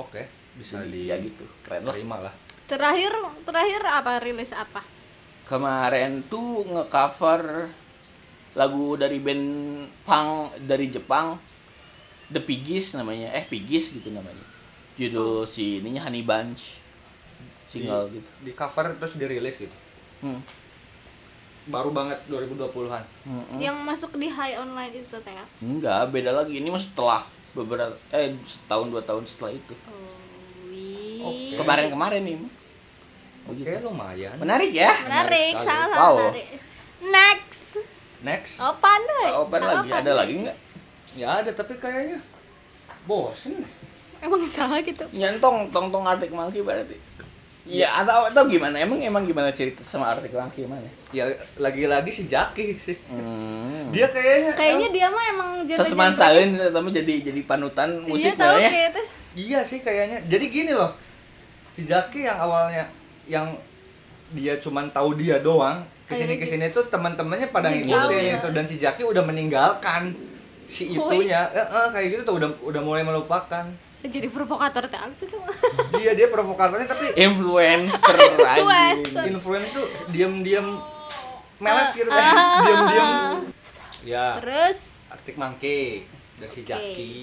Oke, 0.00 0.24
bisa 0.56 0.80
Jadi 0.80 0.92
di 0.92 1.00
ya 1.12 1.16
gitu 1.20 1.44
keren 1.60 1.84
lah. 1.84 1.92
terima 1.92 2.16
lah. 2.16 2.34
terakhir 2.70 3.10
terakhir 3.42 3.82
apa 3.82 4.12
rilis 4.22 4.54
apa? 4.54 4.80
Kemarin 5.44 6.22
tuh 6.30 6.62
ngecover 6.64 7.66
lagu 8.54 8.94
dari 8.94 9.18
band 9.18 9.46
punk 10.06 10.54
dari 10.62 10.86
Jepang 10.88 11.34
The 12.30 12.38
Piggies 12.38 12.94
namanya. 12.94 13.34
Eh 13.34 13.44
Piggies 13.44 13.90
gitu 13.90 14.14
namanya. 14.14 14.46
Judul 14.94 15.48
si 15.50 15.82
ininya 15.82 16.06
Honey 16.06 16.22
Bunch 16.22 16.78
single 17.70 18.10
di, 18.10 18.18
gitu. 18.18 18.30
Di 18.46 18.52
cover 18.54 18.94
terus 18.98 19.14
dirilis 19.18 19.56
gitu. 19.58 19.76
hmm. 20.22 20.40
Baru 21.70 21.90
banget 21.90 22.18
2020-an. 22.26 23.04
Mm-mm. 23.24 23.58
yang 23.58 23.76
masuk 23.78 24.12
di 24.12 24.26
high 24.26 24.54
online 24.54 24.90
itu 24.92 25.16
teh 25.16 25.30
ya? 25.30 25.44
enggak 25.60 26.10
beda 26.10 26.30
lagi 26.32 26.52
ini 26.54 26.66
mah 26.66 26.78
setelah 26.78 27.22
beberapa 27.50 27.90
eh 28.10 28.30
setahun 28.42 28.86
dua 28.88 29.00
tahun 29.00 29.22
setelah 29.24 29.52
itu 29.52 29.74
oh 29.84 30.10
wih 30.64 31.20
Oke. 31.20 31.56
kemarin-kemarin 31.56 32.22
nih 32.22 32.36
Oh, 33.40 33.50
Oke, 33.50 33.64
gitu. 33.64 33.82
lumayan. 33.82 34.36
menarik 34.36 34.70
ya 34.70 34.92
menarik 35.00 35.56
Menarik 35.56 35.64
sangat 35.64 35.98
Wow. 35.98 36.14
menarik 36.20 36.46
next 37.02 37.62
Next. 38.20 38.54
oh 38.58 38.76
pandai 38.76 39.32
open 39.32 39.60
lagi 39.60 39.88
Apa 39.88 39.98
ada 39.98 40.12
lagi 40.14 40.34
nggak 40.38 40.56
Ya 41.16 41.28
ada 41.38 41.50
tapi 41.50 41.74
kayaknya 41.74 42.20
bosen. 43.02 43.64
emang 44.18 44.44
salah 44.44 44.78
gitu 44.78 45.02
nyantong 45.10 45.70
tong 45.70 45.88
tong 45.88 46.04
artik 46.04 46.30
mangki 46.30 46.60
berarti 46.60 46.94
ya 47.62 47.88
atau 47.94 48.26
atau 48.26 48.42
gimana 48.44 48.76
emang 48.76 48.98
emang 48.98 49.22
gimana 49.22 49.52
cerita 49.52 49.84
sama 49.84 50.08
artik 50.08 50.32
mangki 50.32 50.64
mana 50.64 50.88
Ya 51.10 51.26
lagi-lagi 51.54 52.08
si 52.08 52.24
Jaki 52.24 52.72
sih. 52.74 52.96
hmm. 53.04 53.90
Dia 53.90 54.08
kayaknya 54.08 54.52
kayaknya 54.54 54.88
dia 54.90 55.06
mah 55.06 55.24
emang 55.28 55.50
genre 55.64 55.82
seseman 55.82 56.12
saeun 56.12 56.54
tapi 56.56 56.88
jadi 56.88 57.14
jadi 57.26 57.40
panutan 57.44 58.00
musik 58.00 58.24
iya 58.24 58.32
tahu 58.34 58.56
ya 58.56 58.70
kayak 58.70 58.90
itu 58.90 59.02
Iya 59.30 59.60
sih 59.62 59.78
kayaknya. 59.78 60.18
Jadi 60.26 60.44
gini 60.48 60.72
loh. 60.72 60.90
Si 61.72 61.84
Jaki 61.84 62.24
yang 62.24 62.38
awalnya 62.40 62.82
yang 63.24 63.46
dia 64.30 64.56
cuman 64.56 64.90
tahu 64.90 65.14
dia 65.14 65.38
doang 65.38 65.78
ke 66.04 66.14
sini 66.14 66.34
Akhirnya 66.34 66.36
ke 66.36 66.46
sini 66.48 66.66
tuh 66.70 66.86
teman-temannya 66.86 67.48
pada 67.48 67.70
Jadi 67.70 67.86
ngikutin 67.86 68.22
ya. 68.24 68.36
itu 68.36 68.48
dan 68.50 68.64
si 68.64 68.76
Jaki 68.76 69.02
udah 69.04 69.22
meninggalkan 69.22 70.10
si 70.64 70.94
Oh, 70.94 71.06
itunya 71.06 71.46
eh, 71.48 71.62
eh, 71.62 71.88
kayak 71.88 72.06
gitu 72.08 72.22
tuh 72.24 72.34
udah 72.38 72.50
udah 72.62 72.80
mulai 72.80 73.02
melupakan 73.02 73.66
jadi 74.02 74.28
provokator 74.28 74.86
teh 74.86 74.96
halus 74.96 75.20
itu 75.20 75.36
mah 75.36 75.52
dia 75.92 76.16
dia 76.16 76.26
provokatornya 76.26 76.86
tapi 76.86 77.12
influencer 77.14 78.16
Influencer. 78.56 79.24
influence 79.26 79.68
tuh 79.70 79.84
diam-diam 80.08 80.80
melet 81.60 81.92
gitu 81.92 82.08
kan. 82.08 82.34
Diam-diam. 82.64 83.10
Ya. 84.00 84.40
Terus? 84.40 84.96
Arctic 85.06 85.36
Monkey 85.36 86.08
dari 86.40 86.48
si 86.48 86.60
Oke. 86.60 86.68
Jaki. 86.72 87.14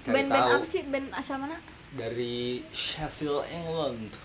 Cari 0.00 0.12
band-band 0.12 0.48
apa 0.54 0.64
sih? 0.64 0.80
Band 0.84 1.12
asal 1.12 1.36
mana? 1.36 1.60
dari 1.92 2.64
Sheffield 2.72 3.46
England. 3.48 4.16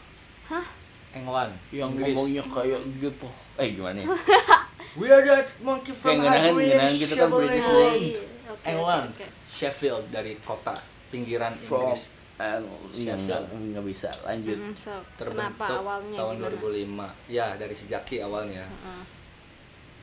Hah? 0.47 0.65
England. 1.11 1.53
Yang 1.69 1.89
Inggris. 1.91 2.07
ngomongnya 2.09 2.43
kayak 2.47 2.81
gitu. 2.97 3.27
Eh 3.55 3.67
gimana 3.75 3.97
ya 3.99 4.07
We 4.95 5.07
are 5.07 5.21
the 5.21 5.35
monkey 5.59 5.91
from 5.91 6.17
Kayak 6.17 6.49
ngenahan- 6.49 6.95
gitu 6.95 7.13
kan 7.13 7.27
Sheffield 7.27 7.31
British 7.35 7.59
England. 7.61 7.99
Iya. 7.99 8.21
Oke, 8.49 8.65
England. 8.65 9.07
Sheffield 9.49 10.03
dari 10.09 10.33
kota 10.39 10.75
pinggiran 11.07 11.53
from 11.61 11.89
Inggris 11.89 12.03
eh, 12.37 12.57
nggak 12.95 13.17
Sheffield. 13.19 13.45
nggak 13.51 13.85
bisa 13.85 14.09
lanjut 14.23 14.57
Mm, 14.57 14.73
so, 14.73 14.93
terbentuk 15.13 15.51
kenapa 15.51 15.65
awalnya 15.75 16.15
tahun 16.15 16.33
gimana? 16.37 16.55
2005 16.55 17.05
ya 17.27 17.47
dari 17.53 17.73
si 17.73 17.85
Jaki 17.85 18.15
awalnya 18.21 18.63
Heeh. 18.63 19.03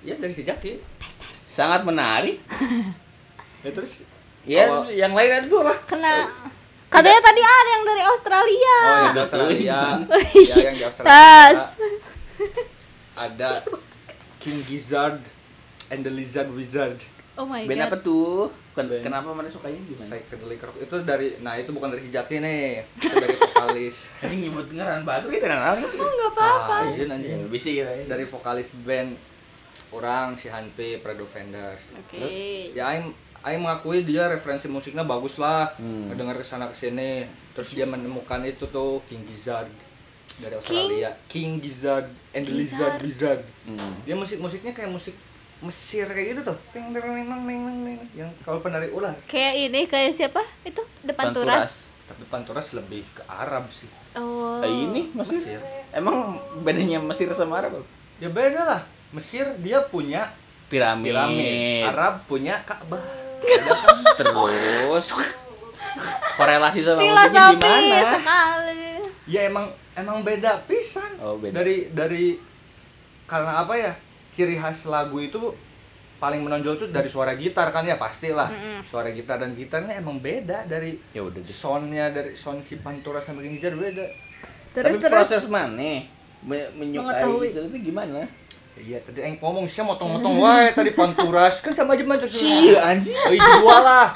ya 0.04 0.14
dari 0.14 0.32
si 0.32 0.42
Jaki 0.42 0.72
sangat 1.48 1.80
menarik 1.82 2.36
ya 3.64 3.70
terus 3.70 4.04
ya 4.42 4.68
awal- 4.68 4.92
yang 4.92 5.10
lain 5.10 5.42
itu 5.42 5.56
apa 5.56 5.74
Kena 5.86 6.28
Katanya 6.86 7.18
tadi 7.20 7.42
ada 7.42 7.70
yang 7.72 7.84
dari 7.84 8.02
Australia. 8.04 8.76
oh 8.78 8.94
yang 9.02 9.10
betul. 9.10 9.24
Australia 9.42 9.58
iya. 9.58 9.80
ya 10.52 10.56
yang 10.62 10.74
di 10.74 10.84
Australia 10.86 11.10
Tas. 11.10 11.60
ada 13.16 13.50
King 14.46 14.62
Gizzard 14.62 15.18
and 15.88 16.00
the 16.00 16.08
Lizard 16.08 16.46
Wizard 16.48 16.98
Oh 17.34 17.44
my 17.44 17.62
band 17.62 17.76
god. 17.76 17.88
apa 17.90 17.96
tuh 18.00 18.48
Ken- 18.72 18.86
Band. 18.86 19.02
kenapa 19.02 19.28
mana 19.30 19.44
sukanya 19.46 19.76
gimana 19.82 20.06
psychedelic 20.06 20.56
rock 20.58 20.76
itu 20.78 20.96
dari 21.02 21.36
nah 21.38 21.52
itu 21.52 21.68
bukan 21.68 21.90
dari 21.90 22.00
si 22.00 22.10
Jaki 22.10 22.38
nih 22.38 22.86
itu 22.94 23.10
dari 23.10 23.34
vokalis 23.42 23.96
anjing 24.18 24.40
nyebut 24.42 24.66
ngaran 24.70 25.00
batu 25.02 25.26
kita 25.28 25.46
nang 25.46 25.80
Oh 25.80 26.06
enggak 26.06 26.30
apa-apa. 26.30 26.74
Ah, 26.78 26.88
izin 26.88 27.08
anjing 27.10 27.36
ya 27.38 27.46
bisa 27.46 27.68
kita 27.68 27.90
ya. 27.90 28.04
dari 28.06 28.24
vokalis 28.24 28.70
band 28.78 29.16
orang 29.90 30.32
si 30.34 30.46
Hanpi 30.46 30.96
Prado 30.98 31.24
Vendors 31.24 31.82
Oke. 31.94 32.72
ya 32.72 32.84
Aing 32.86 33.12
Aing 33.42 33.60
mengakui 33.60 34.02
dia 34.02 34.26
referensi 34.26 34.66
musiknya 34.66 35.02
bagus 35.02 35.36
lah 35.36 35.72
Hmm. 35.74 36.08
ngedenger 36.08 36.36
ke 36.36 36.46
sana 36.46 36.66
ke 36.66 36.76
sini 36.78 37.24
terus 37.52 37.72
dia 37.72 37.84
menemukan 37.84 38.40
itu 38.42 38.64
tuh 38.66 39.00
King 39.04 39.24
Gizzard 39.26 39.68
dari 40.38 40.54
Australia 40.54 41.10
King, 41.24 41.58
Gizzard 41.58 42.06
and 42.30 42.42
the 42.42 42.52
Lizard 42.52 42.96
Wizard 43.00 43.40
Hmm. 43.62 43.98
dia 44.02 44.12
musik 44.12 44.38
musiknya 44.38 44.70
kayak 44.70 44.88
musik 44.88 45.16
Mesir 45.56 46.04
kayak 46.04 46.26
gitu 46.32 46.40
tuh 46.46 46.56
Ting, 46.68 46.90
ting, 46.90 47.00
ting, 47.00 47.26
ting, 47.26 47.42
ting, 47.42 47.58
ting. 47.82 47.98
yang 48.14 48.30
kalau 48.40 48.60
penari 48.60 48.88
ular 48.88 49.16
Kayak 49.24 49.54
ini 49.58 49.80
kayak 49.84 50.12
siapa? 50.12 50.44
Itu 50.62 50.84
depan 51.00 51.32
turas. 51.32 51.88
tapi 52.04 52.22
Panturas 52.24 52.70
lebih 52.72 53.02
ke 53.10 53.22
Arab 53.24 53.66
sih 53.68 53.88
Oh. 54.14 54.60
Eh, 54.60 54.70
ini 54.86 55.12
Mesir. 55.12 55.36
Mesir. 55.36 55.60
Emang 55.90 56.36
bedanya 56.58 56.96
Mesir 56.98 57.28
sama 57.30 57.58
Arab? 57.58 57.80
ya 58.16 58.28
beda 58.28 58.62
lah 58.62 58.80
Mesir 59.10 59.44
dia 59.58 59.80
punya 59.82 60.32
Piramid. 60.66 61.10
piramid 61.10 61.84
Arab 61.86 62.14
punya 62.24 62.60
Ka'bah 62.62 63.00
Terus 64.14 65.06
korelasi 66.38 66.80
sama 66.80 66.96
musiknya 66.96 67.16
Filosofi 67.26 67.64
gimana? 67.82 68.12
sekali. 68.14 68.84
ya 69.26 69.40
emang 69.44 69.66
emang 69.96 70.20
beda 70.20 70.62
pisan 70.62 71.16
Oh, 71.18 71.36
beda. 71.36 71.56
dari 71.56 71.90
dari 71.90 72.36
karena 73.24 73.58
apa 73.58 73.74
ya 73.74 73.92
ciri 74.30 74.54
khas 74.54 74.84
lagu 74.84 75.18
itu 75.18 75.40
paling 76.16 76.40
menonjol 76.40 76.76
tuh 76.78 76.88
dari 76.88 77.06
suara 77.06 77.34
gitar 77.34 77.68
kan 77.68 77.82
ya 77.82 77.96
pastilah 77.96 78.48
suara 78.82 79.10
gitar 79.10 79.36
dan 79.36 79.52
gitarnya 79.52 79.96
emang 79.96 80.16
beda 80.16 80.64
dari 80.64 80.96
Ya 81.10 81.20
udah 81.20 81.38
deh. 81.38 81.48
soundnya 81.50 82.08
dari 82.08 82.32
sound 82.32 82.60
si 82.60 82.76
Pantura 82.76 83.18
sama 83.18 83.40
Gizzard 83.40 83.74
beda 83.74 84.04
Terus 84.72 84.92
Tapi 84.94 85.02
terus 85.02 85.12
proses 85.24 85.44
mana 85.46 86.04
me- 86.42 86.70
menyukai 86.70 87.24
Mengetahui. 87.24 87.48
gitu 87.48 87.60
itu 87.66 87.78
gimana? 87.86 88.28
Iya 88.76 89.00
tadi 89.00 89.24
yang 89.24 89.40
ngomong 89.40 89.64
sih 89.64 89.80
motong-motong 89.80 90.36
wae 90.36 90.68
tadi 90.70 90.92
Panturas 90.92 91.64
kan 91.64 91.72
sama 91.72 91.96
aja 91.96 92.04
mah 92.04 92.20
tuh 92.20 92.28
anjing. 92.76 93.16
Oh 93.16 93.32
iya 93.32 93.48
dua 93.60 93.76
lah. 93.80 94.06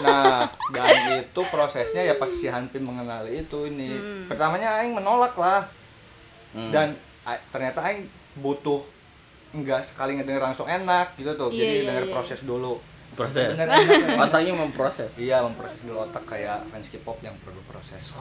Nah, 0.00 0.48
dan 0.72 0.88
itu 1.20 1.40
prosesnya 1.52 2.00
ya 2.00 2.16
pas 2.16 2.28
si 2.28 2.48
Hanpin 2.48 2.80
mengenali 2.80 3.44
itu 3.44 3.68
ini. 3.68 3.92
Pertamanya 4.24 4.80
aing 4.80 4.96
menolak 4.96 5.36
lah. 5.36 5.68
Hmm. 6.56 6.72
Dan 6.72 6.96
a- 7.22 7.42
ternyata 7.52 7.84
aing 7.84 8.08
butuh 8.40 8.80
enggak 9.52 9.84
sekali 9.84 10.16
ngedenger 10.16 10.40
langsung 10.42 10.64
enak 10.64 11.12
gitu 11.16 11.36
tuh. 11.36 11.48
Iya, 11.48 11.60
Jadi 11.60 11.72
iya, 11.72 11.84
denger 11.88 12.04
iya. 12.08 12.12
proses 12.12 12.40
dulu. 12.42 12.74
proses. 13.16 13.52
Bener 13.56 13.68
enak. 13.68 14.20
Otaknya 14.28 14.52
memproses. 14.52 15.12
iya, 15.16 15.40
memproses 15.40 15.80
dulu 15.80 16.04
otak 16.04 16.24
kayak 16.24 16.64
fans 16.68 16.88
K-pop 16.88 17.16
yang 17.20 17.32
perlu 17.40 17.60
proses. 17.64 18.12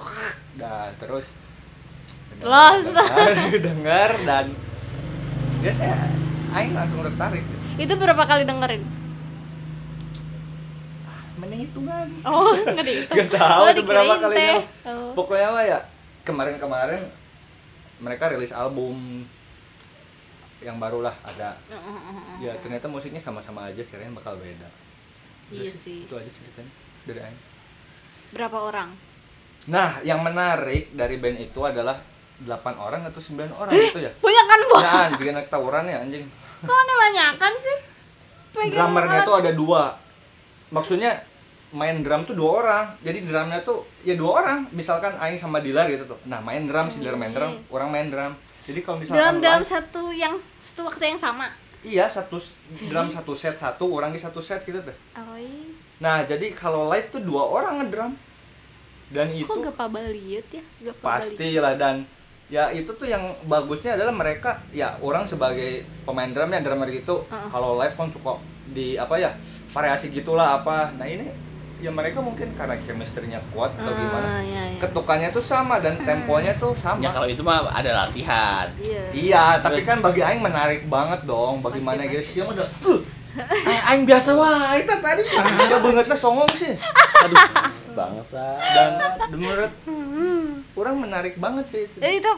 Dan 0.56 0.92
terus 0.96 1.32
Lost. 2.40 2.92
dengar, 2.92 3.32
dengar 3.60 4.12
dan 4.24 4.46
ya 5.66 5.74
saya 5.74 5.98
aing 6.54 6.78
langsung 6.78 7.02
tertarik. 7.02 7.42
itu 7.76 7.94
berapa 7.98 8.24
kali 8.24 8.46
dengerin? 8.46 8.84
Mending 11.36 11.62
hitungan. 11.68 12.08
Oh, 12.24 12.54
nggak 12.72 12.86
dihitung. 12.86 13.18
Gak 13.18 13.30
tahu 13.34 13.64
Oh, 13.66 13.72
dikirain 13.74 14.20
kali 14.22 14.36
teh. 14.38 14.58
Oh. 14.88 15.12
Pokoknya 15.18 15.50
mah 15.52 15.64
ya 15.66 15.80
kemarin-kemarin 16.24 17.02
mereka 18.00 18.32
rilis 18.32 18.56
album 18.56 19.26
yang 20.64 20.78
baru 20.80 21.04
lah 21.04 21.16
ada. 21.26 21.60
Ya 22.40 22.54
ternyata 22.62 22.88
musiknya 22.88 23.20
sama-sama 23.20 23.68
aja, 23.68 23.82
kirain 23.84 24.16
bakal 24.16 24.38
beda. 24.40 24.70
Udah 25.52 25.66
Iya 25.66 25.72
sih. 25.74 26.08
Itu 26.08 26.16
aja 26.16 26.30
ceritanya 26.30 26.72
dari 27.04 27.20
Aing. 27.26 27.42
Berapa 28.32 28.58
orang? 28.58 28.90
Nah, 29.66 29.98
yang 30.06 30.22
menarik 30.22 30.94
dari 30.94 31.18
band 31.18 31.42
itu 31.42 31.60
adalah 31.66 31.98
8 32.44 32.52
orang 32.76 33.02
atau 33.06 33.22
9 33.22 33.48
orang 33.50 33.72
gitu 33.72 34.00
ya. 34.00 34.12
Punya 34.20 34.44
kan 34.44 34.60
bu? 34.62 34.76
Nah, 34.78 34.94
anjing 35.08 35.30
anak 35.32 35.48
tawuran 35.48 35.86
ya 35.86 36.04
anjing. 36.04 36.26
Kok 36.60 36.76
ada 36.76 36.94
banyakan 37.00 37.54
sih? 37.56 37.78
Pegang 38.52 38.92
Drummernya 38.92 39.20
alat- 39.22 39.28
tuh 39.28 39.36
ada 39.38 39.52
dua. 39.52 39.84
Maksudnya 40.68 41.12
main 41.72 42.00
drum 42.00 42.24
tuh 42.24 42.36
dua 42.36 42.52
orang. 42.60 42.86
Jadi 43.00 43.24
drumnya 43.24 43.60
tuh 43.62 43.84
ya 44.02 44.16
dua 44.16 44.44
orang. 44.44 44.60
Misalkan 44.72 45.16
Aing 45.16 45.36
sama 45.36 45.60
Dilar 45.60 45.88
gitu 45.88 46.04
tuh. 46.06 46.20
Nah, 46.26 46.40
main 46.40 46.64
drum 46.64 46.88
si 46.88 47.00
Dilar 47.00 47.16
main 47.16 47.32
drum, 47.32 47.56
orang 47.70 47.90
main 47.92 48.08
drum. 48.08 48.32
Jadi 48.66 48.80
kalau 48.82 48.98
misalkan 48.98 49.40
dalam 49.40 49.62
live- 49.62 49.70
satu 49.70 50.10
yang 50.10 50.34
satu 50.58 50.90
waktu 50.90 51.14
yang 51.14 51.20
sama. 51.20 51.48
Iya 51.86 52.10
satu 52.10 52.42
drum 52.90 53.14
satu 53.14 53.38
set 53.38 53.54
satu 53.54 53.86
orang 53.94 54.10
di 54.10 54.18
satu 54.18 54.42
set 54.42 54.66
gitu 54.66 54.82
tuh. 54.82 54.96
Oh, 55.14 55.38
iya. 55.38 55.70
Nah 56.02 56.26
jadi 56.26 56.50
kalau 56.52 56.90
live 56.90 57.08
tuh 57.08 57.22
dua 57.22 57.46
orang 57.46 57.78
ngedrum 57.78 58.18
dan 59.14 59.30
itu 59.30 59.46
Kok 59.46 59.62
gak 59.62 59.78
pabaliut 59.78 60.48
ya? 60.50 60.64
Gak 60.82 60.98
pasti 60.98 61.62
lah 61.62 61.78
dan 61.78 62.10
ya 62.46 62.70
itu 62.70 62.94
tuh 62.94 63.10
yang 63.10 63.34
bagusnya 63.50 63.98
adalah 63.98 64.14
mereka 64.14 64.62
ya 64.70 64.94
orang 65.02 65.26
sebagai 65.26 65.82
pemain 66.06 66.30
drumnya 66.30 66.62
drummer 66.62 66.86
gitu 66.90 67.26
Heeh. 67.26 67.50
kalau 67.50 67.82
live 67.82 67.96
kan 67.98 68.08
suka 68.10 68.38
di 68.66 68.94
apa 68.96 69.18
ya 69.18 69.34
variasi 69.70 70.14
gitulah 70.14 70.62
apa 70.62 70.94
nah 70.94 71.06
ini 71.06 71.26
ya 71.76 71.92
mereka 71.92 72.24
mungkin 72.24 72.56
karena 72.56 72.78
chemistry-nya 72.80 73.42
kuat 73.52 73.74
atau 73.76 73.92
Ah, 73.92 74.00
gimana 74.00 74.28
iya, 74.42 74.64
iya. 74.74 74.80
ketukannya 74.80 75.30
tuh 75.30 75.44
sama 75.44 75.78
dan 75.84 76.00
temponya 76.00 76.56
tuh 76.56 76.72
sama 76.78 77.04
Ya 77.04 77.12
kalau 77.12 77.28
itu 77.28 77.44
mah 77.44 77.68
ada 77.68 78.08
latihan. 78.08 78.72
Iya. 78.80 79.04
Iya, 79.12 79.46
tapi 79.60 79.84
kan 79.84 80.00
bagi 80.00 80.24
Aing 80.24 80.40
menarik 80.40 80.88
banget 80.88 81.28
dong. 81.28 81.60
Bagaimana 81.60 82.08
Pasti, 82.08 82.16
guys? 82.16 82.30
Yang 82.32 82.48
udah, 82.56 82.68
uh, 82.88 83.90
Aing 83.92 84.08
biasa 84.08 84.30
wah, 84.40 84.72
itu 84.80 84.94
tadi. 85.04 85.22
Dia 85.28 85.78
bangetnya 85.84 86.16
songong 86.16 86.52
sih. 86.56 86.74
Aduh, 87.28 87.38
bangsa. 87.92 88.56
Dan 88.56 88.92
menurut 89.36 89.72
orang 90.76 90.96
menarik 91.00 91.36
banget 91.38 91.66
sih. 91.68 91.82
itu. 91.88 91.98
Jadi 92.00 92.16
itu 92.20 92.32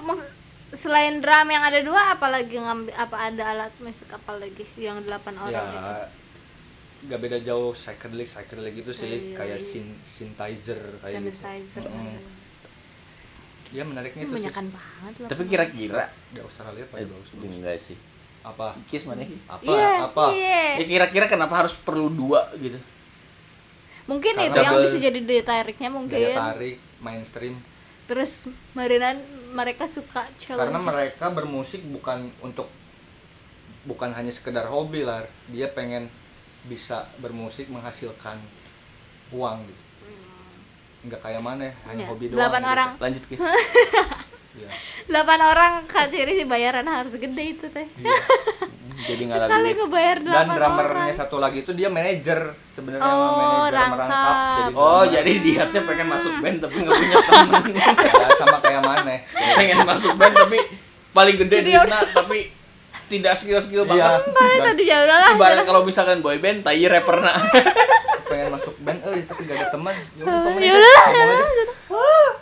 selain 0.75 1.23
drum 1.23 1.47
yang 1.47 1.63
ada 1.63 1.79
dua, 1.79 2.01
apalagi 2.13 2.59
ngambil 2.59 2.91
apa 2.93 3.15
ada 3.31 3.43
alat 3.55 3.73
musik 3.79 4.11
apa 4.11 4.35
lagi 4.35 4.67
yang 4.75 4.99
delapan 4.99 5.35
orang 5.39 5.65
ya, 5.71 5.79
itu? 5.79 5.93
gak 7.07 7.19
beda 7.23 7.37
jauh 7.39 7.71
psychedelic 7.71 8.27
psychedelic 8.27 8.73
itu 8.83 8.91
sih 8.91 9.31
Iya, 9.31 9.37
kayak 9.37 9.59
iya. 9.61 9.69
syn 9.69 9.87
synthesizer 10.03 10.81
kayak 10.99 11.13
gitu. 11.23 11.39
Synthesizer. 11.39 11.83
Mm. 11.87 12.19
Ya 13.67 13.83
menariknya 13.83 14.23
Itu 14.27 14.35
sih. 14.39 14.49
banget 14.49 15.13
lah. 15.23 15.29
Tapi 15.29 15.41
kira-kira 15.47 16.03
Di 16.33 16.39
Australia 16.41 16.83
eh, 16.83 16.89
paling 16.89 17.07
bagus. 17.07 17.29
bagus. 17.31 17.51
enggak 17.53 17.77
sih. 17.79 17.97
Apa? 18.43 18.75
Kiss 18.89 19.03
mana? 19.05 19.23
Apa? 19.45 19.61
Iya, 19.61 19.89
apa? 20.07 20.23
iya. 20.33 20.61
Ya 20.81 20.85
kira-kira 20.87 21.25
kenapa 21.27 21.53
harus 21.63 21.75
perlu 21.79 22.07
dua 22.11 22.49
gitu? 22.57 22.79
Mungkin 24.07 24.33
Karena 24.39 24.47
itu 24.49 24.57
yang 24.63 24.75
bisa 24.81 24.97
jadi 24.97 25.19
daya 25.19 25.43
tariknya 25.43 25.89
Daya 25.91 25.95
mungkin. 25.99 26.35
tarik 26.35 26.77
mainstream. 26.99 27.59
Terus 28.07 28.47
marinan 28.71 29.19
mereka 29.51 29.83
suka 29.85 30.23
challenges. 30.35 30.71
karena 30.71 30.79
mereka 30.79 31.25
bermusik 31.29 31.81
bukan 31.87 32.31
untuk 32.39 32.67
bukan 33.83 34.11
hanya 34.11 34.31
sekedar 34.31 34.67
hobi 34.67 35.03
lah 35.03 35.23
dia 35.47 35.71
pengen 35.71 36.07
bisa 36.67 37.07
bermusik 37.19 37.67
menghasilkan 37.67 38.35
uang 39.31 39.63
gitu 39.63 39.83
nggak 41.07 41.21
kayak 41.23 41.39
mana 41.39 41.71
hanya 41.87 42.03
Ya, 42.03 42.09
hobi 42.09 42.25
doang 42.27 42.39
delapan 42.41 42.61
gitu. 42.61 42.73
orang. 42.73 42.89
Lanjut 42.99 43.23
Kiss. 43.27 43.41
Iya. 44.57 44.73
Delapan 45.05 45.39
orang 45.45 45.73
kak 45.85 46.09
Ciri 46.09 46.33
sih 46.33 46.47
bayaran 46.49 46.81
harus 46.89 47.13
gede 47.13 47.43
itu 47.45 47.69
teh. 47.69 47.85
Jadi 48.97 49.21
nggak 49.23 49.37
ada 49.37 49.47
Kali 49.47 49.69
ngebayar 49.71 50.17
dan 50.19 50.45
drummernya 50.49 51.05
orang. 51.05 51.13
satu 51.15 51.37
lagi 51.37 51.61
itu 51.61 51.71
dia 51.71 51.85
manajer 51.87 52.39
sebenarnya 52.67 53.05
Oh, 53.05 53.29
manajer 53.31 53.71
rangkap. 53.71 53.93
merangkap 53.93 54.35
jadi 54.57 54.73
Oh, 54.73 55.03
jadi 55.05 55.33
dia 55.39 55.63
tuh 55.67 55.81
pengen 55.83 56.07
masuk 56.09 56.33
band 56.35 56.57
tapi 56.59 56.75
nggak 56.79 56.95
punya 56.95 57.17
temen. 57.27 57.63
ya, 58.01 58.27
sama 58.35 58.57
kayak 58.57 58.81
mana 58.81 59.15
pengen 59.53 59.77
masuk 59.83 60.13
band 60.13 60.33
tapi 60.35 60.57
paling 61.11 61.35
gede 61.37 61.55
Jadi 61.57 61.71
duitnya 61.71 61.99
tapi 62.11 62.39
tidak 63.07 63.33
skill-skill 63.33 63.83
Iya. 63.83 63.93
banget. 63.93 64.21
Kali 64.33 64.57
tadi 64.65 64.83
ya 64.83 64.97
udahlah 64.99 65.29
Ibarat 65.31 65.61
kalau 65.63 65.81
misalkan 65.81 66.17
boy 66.19 66.37
band, 66.37 66.59
tai 66.59 66.81
rapper 66.83 67.17
nah. 67.19 67.37
pengen 68.23 68.49
masuk 68.51 68.75
band 68.77 68.99
eh 69.05 69.23
tapi 69.23 69.41
gak 69.41 69.55
ada 69.55 69.67
teman 69.69 69.95
ya 70.11 70.21
udah 70.21 70.39
temen 70.43 70.59
ya 70.59 70.73
aja. 70.73 70.93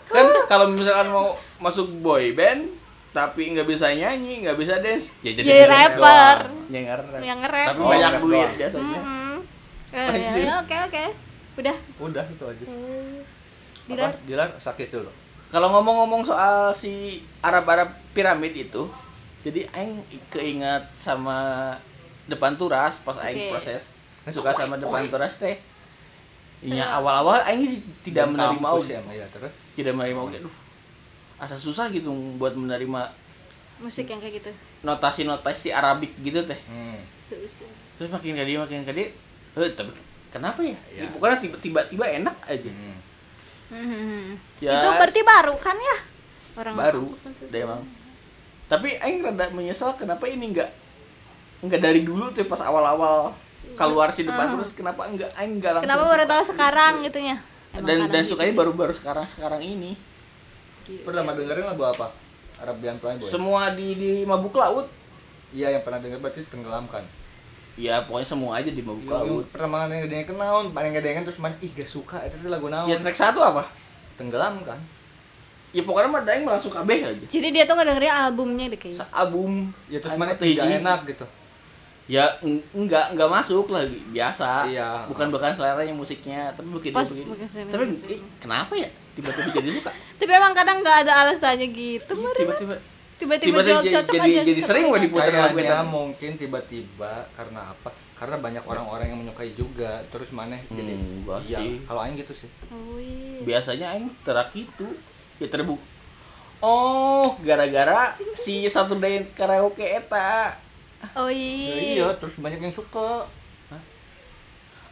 kan 0.08 0.26
kalau 0.48 0.66
misalkan 0.70 1.08
mau 1.08 1.28
masuk 1.60 1.88
boy 2.00 2.32
band 2.32 2.74
tapi 3.16 3.56
nggak 3.56 3.64
bisa 3.64 3.88
nyanyi, 3.96 4.44
nggak 4.44 4.60
bisa 4.60 4.84
dance, 4.84 5.08
ya 5.24 5.32
jadi, 5.32 5.48
Jadi 5.48 5.64
rapper. 5.72 6.38
Yang 6.68 6.84
nge-rap. 6.92 7.22
yang 7.24 7.40
nge-rap 7.40 7.68
Tapi 7.72 7.80
Oh, 7.80 7.88
banyak 7.88 8.14
duit 8.20 8.50
biasanya. 8.60 9.02
Eh, 9.96 10.28
ya, 10.44 10.60
oke 10.60 10.76
oke 10.92 11.04
udah 11.56 11.76
udah 12.04 12.26
itu 12.28 12.44
aja 12.44 12.66
sih. 12.68 12.82
Dilar. 13.88 14.12
apa 14.12 14.20
dilar 14.28 14.50
sakit 14.60 14.92
dulu 14.92 15.08
Kalau 15.48 15.72
ngomong-ngomong 15.72 16.28
soal 16.28 16.76
si 16.76 17.24
Arab-Arab 17.40 17.96
piramid 18.12 18.52
itu, 18.52 18.92
jadi 19.40 19.72
aing 19.72 20.04
keingat 20.28 20.92
sama 21.00 21.72
depan 22.28 22.60
turas 22.60 23.00
pas 23.08 23.16
aing 23.24 23.48
Oke. 23.48 23.52
proses 23.56 23.96
suka 24.28 24.52
sama 24.52 24.76
depan 24.76 25.08
turas 25.08 25.40
teh. 25.40 25.56
Iya, 26.60 27.00
awal-awal 27.00 27.40
aing 27.48 27.80
tidak 28.04 28.28
Dan 28.28 28.36
menerima 28.36 28.68
ya 29.16 29.28
terus 29.32 29.54
Tidak 29.80 29.94
menerima 29.96 30.20
oge. 30.20 30.44
Aduh. 30.44 30.65
Asa 31.36 31.60
susah 31.60 31.92
gitu 31.92 32.12
buat 32.40 32.56
menerima 32.56 33.12
musik 33.76 34.08
yang 34.08 34.24
kayak 34.24 34.40
gitu 34.40 34.52
notasi-notasi 34.88 35.76
Arabik 35.76 36.16
gitu 36.24 36.40
teh. 36.48 36.60
hmm. 36.72 37.00
Terus, 37.28 37.66
ya. 37.66 37.72
Terus 38.00 38.10
makin 38.14 38.38
gede 38.38 38.54
makin 38.56 38.86
gede, 38.86 39.12
eh 39.58 39.72
tapi 39.74 39.92
kenapa 40.30 40.62
ya? 40.62 40.78
Ya. 40.94 41.10
Pokoknya 41.12 41.42
tiba-tiba 41.42 41.80
tiba 41.90 42.06
enak 42.06 42.38
aja. 42.46 42.72
Hmm. 42.72 42.98
Hmm. 43.66 44.38
Ya, 44.62 44.78
itu 44.78 44.88
berarti 44.94 45.22
baru 45.26 45.58
kan 45.58 45.76
ya 45.76 45.98
orang 46.56 46.74
baru 46.76 47.06
deh 47.52 47.62
emang 47.62 47.84
tapi 48.66 48.98
aing 48.98 49.22
rada 49.22 49.52
menyesal 49.52 49.94
kenapa 50.00 50.26
ini 50.26 50.56
enggak 50.56 50.72
enggak 51.62 51.82
dari 51.84 52.02
dulu 52.02 52.32
tuh 52.32 52.48
pas 52.48 52.64
awal-awal 52.64 53.36
keluar 53.76 54.10
si 54.10 54.24
depan 54.24 54.56
terus 54.56 54.72
kenapa 54.74 55.06
enggak 55.06 55.30
aing 55.36 55.60
enggak 55.60 55.78
langsung 55.78 55.86
kenapa 55.92 56.04
baru 56.08 56.24
tahu 56.26 56.44
sekarang 56.56 56.94
gitunya 57.04 57.38
Emang 57.76 57.88
dan 57.92 57.98
dan 58.08 58.24
gitu 58.24 58.32
sukanya 58.34 58.54
sih. 58.56 58.60
baru-baru 58.60 58.94
sekarang 58.96 59.26
sekarang 59.28 59.62
ini 59.62 60.00
pernah 61.02 61.34
dengerin 61.34 61.66
lagu 61.66 61.84
apa? 61.84 62.08
Arabian 62.56 62.96
Playboy 62.98 63.28
semua 63.28 63.74
di 63.74 63.96
di 63.96 64.12
mabuk 64.24 64.56
laut. 64.56 64.88
Iya 65.52 65.76
yang 65.76 65.84
pernah 65.84 66.00
denger 66.00 66.20
berarti 66.20 66.44
tenggelamkan. 66.48 67.04
Ya 67.76 68.00
pokoknya 68.08 68.28
semua 68.28 68.52
aja 68.56 68.72
di 68.72 68.80
mabuk 68.80 69.04
Yang 69.04 69.12
laut. 69.12 69.46
pertama 69.52 69.88
yang 69.88 70.08
gede 70.08 70.24
kenaun 70.24 70.72
paling 70.72 70.96
gede 70.96 71.20
terus 71.28 71.40
mana 71.40 71.56
ih 71.60 71.72
gak 71.76 71.84
suka 71.86 72.24
itu 72.24 72.36
tuh 72.40 72.48
lagu 72.48 72.72
naon. 72.72 72.88
Ya 72.88 72.96
track 73.00 73.18
satu 73.18 73.44
apa? 73.44 73.68
Tenggelamkan. 74.16 74.80
Ya 75.76 75.84
pokoknya 75.84 76.08
mah 76.08 76.24
daeng 76.24 76.48
langsung 76.48 76.72
kabeh 76.72 77.04
aja. 77.04 77.26
Jadi 77.28 77.48
dia 77.52 77.68
tuh 77.68 77.76
ngedengerin 77.76 78.08
albumnya 78.08 78.72
deh 78.72 78.80
kayaknya. 78.80 79.04
Album 79.12 79.76
ya 79.92 80.00
terus 80.00 80.16
mana 80.16 80.32
tidak 80.40 80.64
enak 80.80 81.00
gitu. 81.04 81.26
Ya 82.08 82.24
eng- 82.40 82.64
enggak 82.72 83.12
enggak 83.12 83.28
masuk 83.28 83.68
lah 83.68 83.84
biasa. 84.16 84.72
Iya. 84.72 85.12
bukan 85.12 85.28
bukan 85.28 85.52
seleranya 85.52 85.92
musiknya. 85.92 86.56
Tapi 86.56 86.72
begitu 86.72 86.96
Pas 86.96 87.04
begitu 87.12 87.44
selera 87.44 87.76
tapi 87.76 87.84
eh, 88.08 88.20
kenapa 88.40 88.74
ya 88.80 88.88
tiba-tiba 89.16 89.50
jadi 89.56 89.70
suka. 89.72 89.92
Tapi 89.92 90.32
emang 90.32 90.54
kadang 90.54 90.84
nggak 90.84 90.98
ada 91.08 91.14
alasannya 91.26 91.68
gitu 91.72 92.14
tiba-tiba 92.36 92.76
tiba-tiba 93.16 93.64
jadi, 93.64 93.88
cocok 93.96 94.16
jadi, 94.20 94.28
aja. 94.28 94.42
jadi 94.44 94.62
sering 94.62 94.92
mau 94.92 95.00
diputar 95.00 95.32
lagu 95.32 95.56
itu 95.56 95.76
mungkin 95.88 96.32
tiba-tiba 96.36 97.32
karena 97.32 97.72
apa? 97.72 97.90
Karena 98.16 98.40
banyak 98.40 98.64
orang-orang 98.68 99.12
yang 99.12 99.20
menyukai 99.24 99.56
juga 99.56 100.04
terus 100.12 100.32
mana 100.36 100.60
jadi 100.68 100.94
Hmm, 101.00 101.24
gua 101.24 101.40
iya 101.40 101.60
kalau 101.88 102.04
aing 102.04 102.20
gitu 102.20 102.32
sih. 102.36 102.50
Oh, 102.72 103.00
iya. 103.00 103.40
biasanya 103.44 103.86
aing 103.96 104.12
terak 104.24 104.52
itu 104.56 104.88
ya 105.40 105.48
terbuk 105.48 105.80
oh 106.64 107.36
gara-gara 107.44 108.16
si 108.40 108.64
satu 108.68 108.96
day 109.00 109.28
karaoke 109.36 109.84
eta. 109.84 110.56
Oh 111.14 111.28
Ya 111.28 111.36
iya 111.36 111.76
iya 111.96 112.08
terus 112.18 112.36
banyak 112.40 112.60
yang 112.60 112.74
suka. 112.76 113.28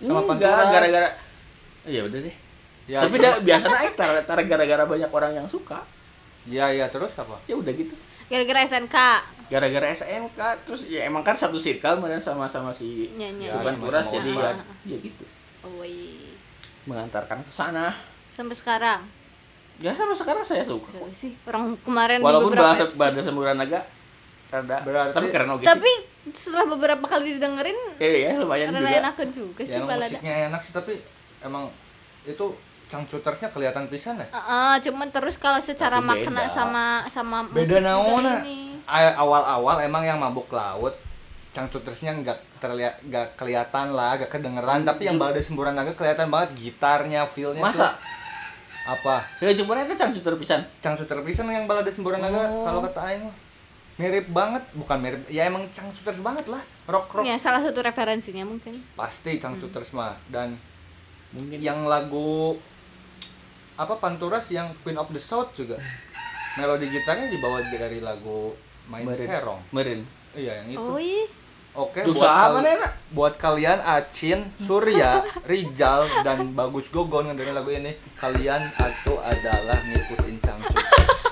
Sama 0.03 0.35
enggak 0.35 0.51
gara-gara 0.67 1.09
ya 1.87 2.03
udah 2.07 2.19
deh 2.23 2.35
ya 2.83 2.99
tapi 2.99 3.15
dah, 3.15 3.39
biasanya 3.39 3.77
aing 3.79 3.95
tar, 3.95 4.09
tar 4.23 4.39
gara-gara 4.43 4.83
banyak 4.83 5.09
orang 5.09 5.31
yang 5.33 5.47
suka. 5.47 5.83
Ya 6.43 6.67
ya 6.67 6.91
terus 6.91 7.15
apa? 7.15 7.39
Ya 7.47 7.55
udah 7.55 7.71
gitu. 7.71 7.95
Gara-gara 8.27 8.59
SNK 8.65 8.97
gara-gara 9.51 9.87
SNK 9.93 10.39
terus 10.65 10.81
ya 10.87 11.05
emang 11.05 11.21
kan 11.21 11.37
satu 11.37 11.59
circle 11.61 11.99
kemudian 11.99 12.19
sama-sama 12.19 12.73
si 12.73 13.11
nyanyi. 13.13 13.47
Ya, 13.47 13.59
bukan 13.59 13.75
Puras 13.79 14.07
jadi 14.09 14.31
ya, 14.33 14.51
ya 14.87 14.97
gitu. 14.97 15.23
Oh 15.61 15.83
iya. 15.85 16.33
Mengantarkan 16.83 17.45
ke 17.45 17.51
sana. 17.53 17.93
Sampai 18.27 18.57
sekarang? 18.57 19.05
Ya 19.81 19.89
sampai 19.93 20.13
sekarang 20.13 20.43
saya 20.45 20.63
suka 20.63 20.93
Gak 20.93 21.13
sih 21.13 21.33
orang 21.49 21.73
kemarin 21.81 22.21
walaupun 22.21 22.53
bahasa 22.53 22.85
bahasa 22.93 23.25
semburan 23.25 23.57
naga 23.57 23.81
rada 24.53 24.77
Berarti- 24.85 25.15
tapi 25.17 25.27
keren 25.33 25.49
oke 25.49 25.65
tapi 25.65 25.91
setelah 26.29 26.77
beberapa 26.77 27.05
kali 27.09 27.35
didengerin 27.35 27.97
eh, 27.97 28.29
ya 28.29 28.37
lumayan 28.37 28.69
karena 28.69 28.85
juga. 28.85 29.01
enakan 29.01 29.27
juga 29.33 29.61
sih 29.65 29.73
ya 29.73 29.81
musiknya 29.81 30.33
enak 30.53 30.61
sih 30.61 30.73
tapi 30.77 30.93
emang 31.41 31.73
itu 32.21 32.45
cangcutersnya 32.93 33.49
kelihatan 33.49 33.89
pisan 33.89 34.15
ya? 34.15 34.27
Heeh, 34.29 34.73
cuman 34.85 35.09
terus 35.09 35.35
kalau 35.35 35.57
secara 35.57 35.97
Tapi 35.97 36.05
beda. 36.21 36.29
makna 36.29 36.43
sama 36.45 36.85
sama 37.03 37.41
beda 37.45 37.81
naona 37.81 38.45
ini. 38.45 38.77
A- 38.85 39.17
awal-awal 39.17 39.81
emang 39.81 40.03
yang 40.03 40.21
mabuk 40.21 40.45
laut 40.49 40.93
cangcutersnya 41.49 42.13
nggak 42.15 42.39
terlihat 42.57 43.01
nggak 43.01 43.27
kelihatan 43.33 43.91
lah 43.91 44.15
nggak 44.15 44.29
kedengeran. 44.29 44.85
Tapi 44.85 45.05
yang 45.05 45.17
balada 45.17 45.39
semburan 45.39 45.73
naga 45.73 45.93
kelihatan 45.93 46.29
banget 46.29 46.53
gitarnya 46.53 47.25
feelnya 47.25 47.61
masa? 47.61 47.93
Tuh. 47.93 48.21
apa? 48.83 49.23
Ya 49.39 49.55
cuma 49.55 49.79
itu 49.79 49.95
cangcuter 49.95 50.35
pisan. 50.35 50.61
Cangcuter 50.77 51.23
pisan 51.23 51.47
yang 51.47 51.65
balada 51.65 51.87
semburan 51.87 52.19
naga 52.19 52.45
Oh. 52.45 52.61
kalau 52.61 52.83
kata 52.83 52.99
aing 53.07 53.25
mirip 53.93 54.27
banget 54.27 54.65
bukan 54.73 54.97
mirip 54.99 55.21
ya 55.29 55.45
emang 55.45 55.69
cangcuters 55.69 56.17
banget 56.17 56.49
lah 56.49 56.65
rock 56.89 57.13
rock 57.13 57.23
ya 57.23 57.37
salah 57.37 57.61
satu 57.61 57.79
referensinya 57.79 58.43
mungkin. 58.43 58.75
Pasti 58.93 59.37
cangcuters 59.37 59.93
mah 59.93 60.17
dan 60.27 60.57
mungkin. 61.31 61.61
yang 61.61 61.85
lagu 61.85 62.57
apa 63.73 63.93
Panturas 63.97 64.45
yang 64.53 64.71
Queen 64.81 64.97
of 64.97 65.09
the 65.09 65.21
South 65.21 65.53
juga? 65.57 65.77
Melodi 66.59 66.89
gitarnya 66.93 67.33
dibawa 67.33 67.65
dari 67.65 67.97
lagu 67.97 68.53
Main 68.85 69.09
Meren. 69.09 69.25
Serong. 69.25 69.61
Meren 69.73 69.99
iya 70.33 70.61
yang 70.61 70.67
itu. 70.69 70.81
Oh 70.81 70.99
iya. 71.01 71.25
Oke 71.73 72.05
Duh, 72.05 72.13
buat, 72.13 72.29
kal- 72.29 72.53
mana 72.61 72.85
buat 73.09 73.33
kalian 73.33 73.81
Acin 73.81 74.45
Surya 74.61 75.25
Rijal 75.49 76.05
dan 76.21 76.53
Bagus 76.53 76.85
Gogon 76.93 77.33
ngedengerin 77.33 77.57
lagu 77.57 77.73
ini 77.73 77.97
kalian 78.21 78.61
itu 78.77 79.13
adalah 79.17 79.81
ngikutin 79.81 80.37
cangcut 80.37 80.77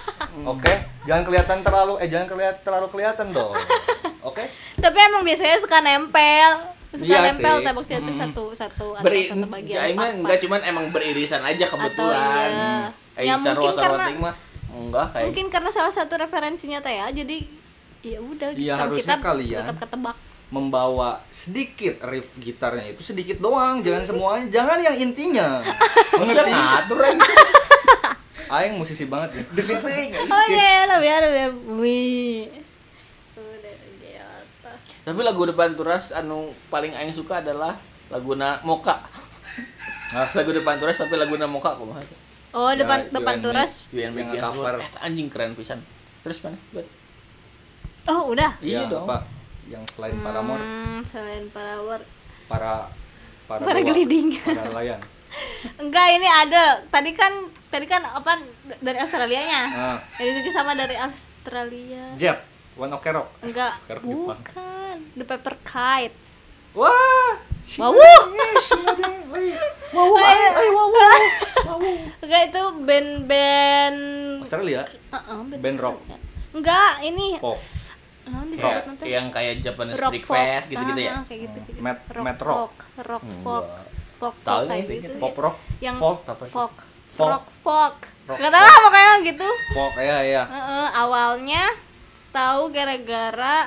oke 0.49 0.73
jangan 1.05 1.23
kelihatan 1.29 1.61
terlalu 1.61 1.93
eh 2.01 2.09
jangan 2.09 2.25
kelihatan 2.25 2.61
terlalu 2.65 2.87
kelihatan 2.89 3.27
dong. 3.29 3.53
Oke? 4.21 4.45
Tapi 4.77 4.97
emang 5.01 5.25
biasanya 5.25 5.57
suka 5.57 5.81
nempel 5.81 6.70
suka 6.93 7.07
Iya 7.07 7.19
nempel 7.25 7.55
sih. 7.55 7.63
tembok 7.63 7.85
satu 7.85 8.11
satu 8.11 8.43
satu 8.51 8.85
atau 8.91 9.01
Beri, 9.01 9.21
satu 9.25 9.45
bagian 9.45 9.73
Jai 9.73 9.91
mah 9.91 10.03
part-part. 10.03 10.17
enggak 10.17 10.37
cuman 10.41 10.59
emang 10.61 10.85
beririsan 10.89 11.41
aja 11.41 11.65
kebetulan. 11.65 12.49
iya. 12.49 12.75
Eh, 13.11 13.23
Ya, 13.23 13.35
mungkin 13.35 13.71
sarwa 13.71 13.97
karena- 13.97 14.19
mah 14.21 14.35
enggak 14.71 15.05
kayak 15.09 15.25
mungkin 15.25 15.47
karena 15.49 15.69
salah 15.69 15.89
satu 15.89 16.13
referensinya 16.15 16.79
teh 16.79 16.93
ya 16.93 17.07
jadi 17.07 17.37
ya 18.01 18.17
udah 18.17 18.49
sama 18.51 18.81
harusnya 18.89 18.99
kita 18.99 19.15
kalian- 19.19 19.61
tetap 19.61 19.77
ketebak 19.79 20.15
membawa 20.47 21.09
sedikit 21.29 21.95
riff 22.03 22.27
gitarnya 22.35 22.91
itu 22.91 22.99
sedikit 23.01 23.39
doang 23.39 23.79
jangan 23.79 24.03
semuanya 24.03 24.45
jangan 24.49 24.79
yang 24.81 24.95
intinya 24.97 25.63
mengerti 26.19 26.51
ngatur 26.51 26.99
aja. 27.01 27.23
aing 28.51 28.75
musisi 28.75 29.07
banget 29.07 29.31
ya 29.31 29.43
iya 30.49 30.83
lebih 30.85 31.07
udah 31.07 31.31
biasa 31.71 32.70
Tapi 35.01 35.19
lagu 35.19 35.41
depan 35.43 35.73
turas 35.73 36.11
anu 36.11 36.39
paling 36.69 36.91
aing 36.91 37.09
suka 37.11 37.39
adalah 37.39 37.73
laguna 38.07 38.61
Moka. 38.61 39.01
lagu 40.31 40.51
depan 40.51 40.75
turas 40.75 40.95
tapi 40.95 41.15
laguna 41.15 41.45
Moka 41.45 41.73
kumaha 41.73 42.01
teh? 42.01 42.17
oh 42.51 42.69
Ya, 42.69 42.83
depan 42.83 42.99
depan 43.09 43.35
UNMIX. 43.35 43.45
turas 43.45 43.71
UNMIX 43.87 43.95
Yang 43.95 44.13
yang 44.13 44.43
cover. 44.45 44.75
Eh, 44.77 44.89
anjing 45.01 45.27
keren 45.27 45.51
pisan. 45.53 45.79
Terus 46.21 46.37
mana? 46.41 46.57
Buat. 46.69 46.87
oh 48.03 48.21
udah 48.29 48.51
Iya 48.59 48.79
Ya, 48.79 48.81
dong. 48.87 49.05
apa 49.05 49.17
yang 49.63 49.83
selain 49.87 50.17
Paramore 50.17 50.59
hmm, 50.59 50.99
selain 51.03 51.45
Paramore 51.47 52.03
para 52.45 52.91
para 53.47 53.61
Para 53.61 53.77
dewa, 53.77 53.87
geliding. 53.87 54.35
para 54.37 54.67
nelayan 54.67 54.99
enggak 55.77 56.07
ini 56.11 56.27
ada 56.27 56.63
tadi 56.87 57.13
kan 57.13 57.31
tadi 57.69 57.85
kan 57.85 58.03
apa 58.03 58.35
dari 58.77 58.99
Australianya 58.99 59.61
ah 59.69 59.97
jadi 60.13 60.31
juga 60.35 60.49
sama 60.51 60.73
dari 60.73 60.97
Australia 60.97 62.03
Jet 62.15 62.43
One 62.75 62.91
Ok 62.91 63.05
Rock 63.07 63.27
enggak 63.39 63.79
bukan 64.03 64.35
The 65.13 65.23
Paper 65.23 65.55
Kites 65.61 66.49
wah 66.71 67.35
Wow. 67.71 67.93
wow 67.93 68.21
enggak 72.19 72.41
itu 72.49 72.61
band-band 72.81 73.97
Australia 74.41 74.81
Heeh, 74.83 75.37
Band 75.57 75.77
rock. 75.77 75.95
Australia. 75.99 76.17
enggak 76.51 76.91
ini 77.01 77.27
pop 77.37 77.57
disebut 78.43 78.83
nanti 78.85 79.03
yang 79.07 79.25
kayak 79.29 79.53
Japanese 79.59 79.95
rock 79.95 80.11
Freak 80.11 80.23
folk 80.23 80.35
Fest 80.37 80.67
gitu-gitu 80.69 81.01
ya. 81.01 81.13
kayak 81.23 81.39
gitu, 81.41 81.57
gitu. 81.61 81.71
Hmm. 81.73 81.83
Mat- 81.85 82.05
rock 82.07 82.21
mat 82.21 82.37
rock. 82.39 82.47
folk 82.47 82.75
rock 83.01 83.25
folk 83.41 83.65
folk 84.17 84.35
Tahu 84.41 84.59
folk 84.59 84.69
kayak 84.69 84.99
gitu 85.01 85.15
pop 85.17 85.35
rock 85.37 85.55
yang 85.79 85.95
folk 85.95 86.19
apa 86.25 86.43
sih? 86.43 86.51
folk 86.51 86.73
Folk. 87.11 87.27
rock 87.29 87.45
folk 87.61 87.97
Rock 88.23 88.37
nggak 88.39 88.51
tahu 88.53 88.75
pokoknya 88.81 89.13
gitu 89.25 89.47
folk 89.69 89.95
ya 89.97 90.17
ya 90.23 90.43
Heeh, 90.45 90.87
awalnya 90.93 91.63
tahu 92.31 92.61
gara-gara 92.69 93.57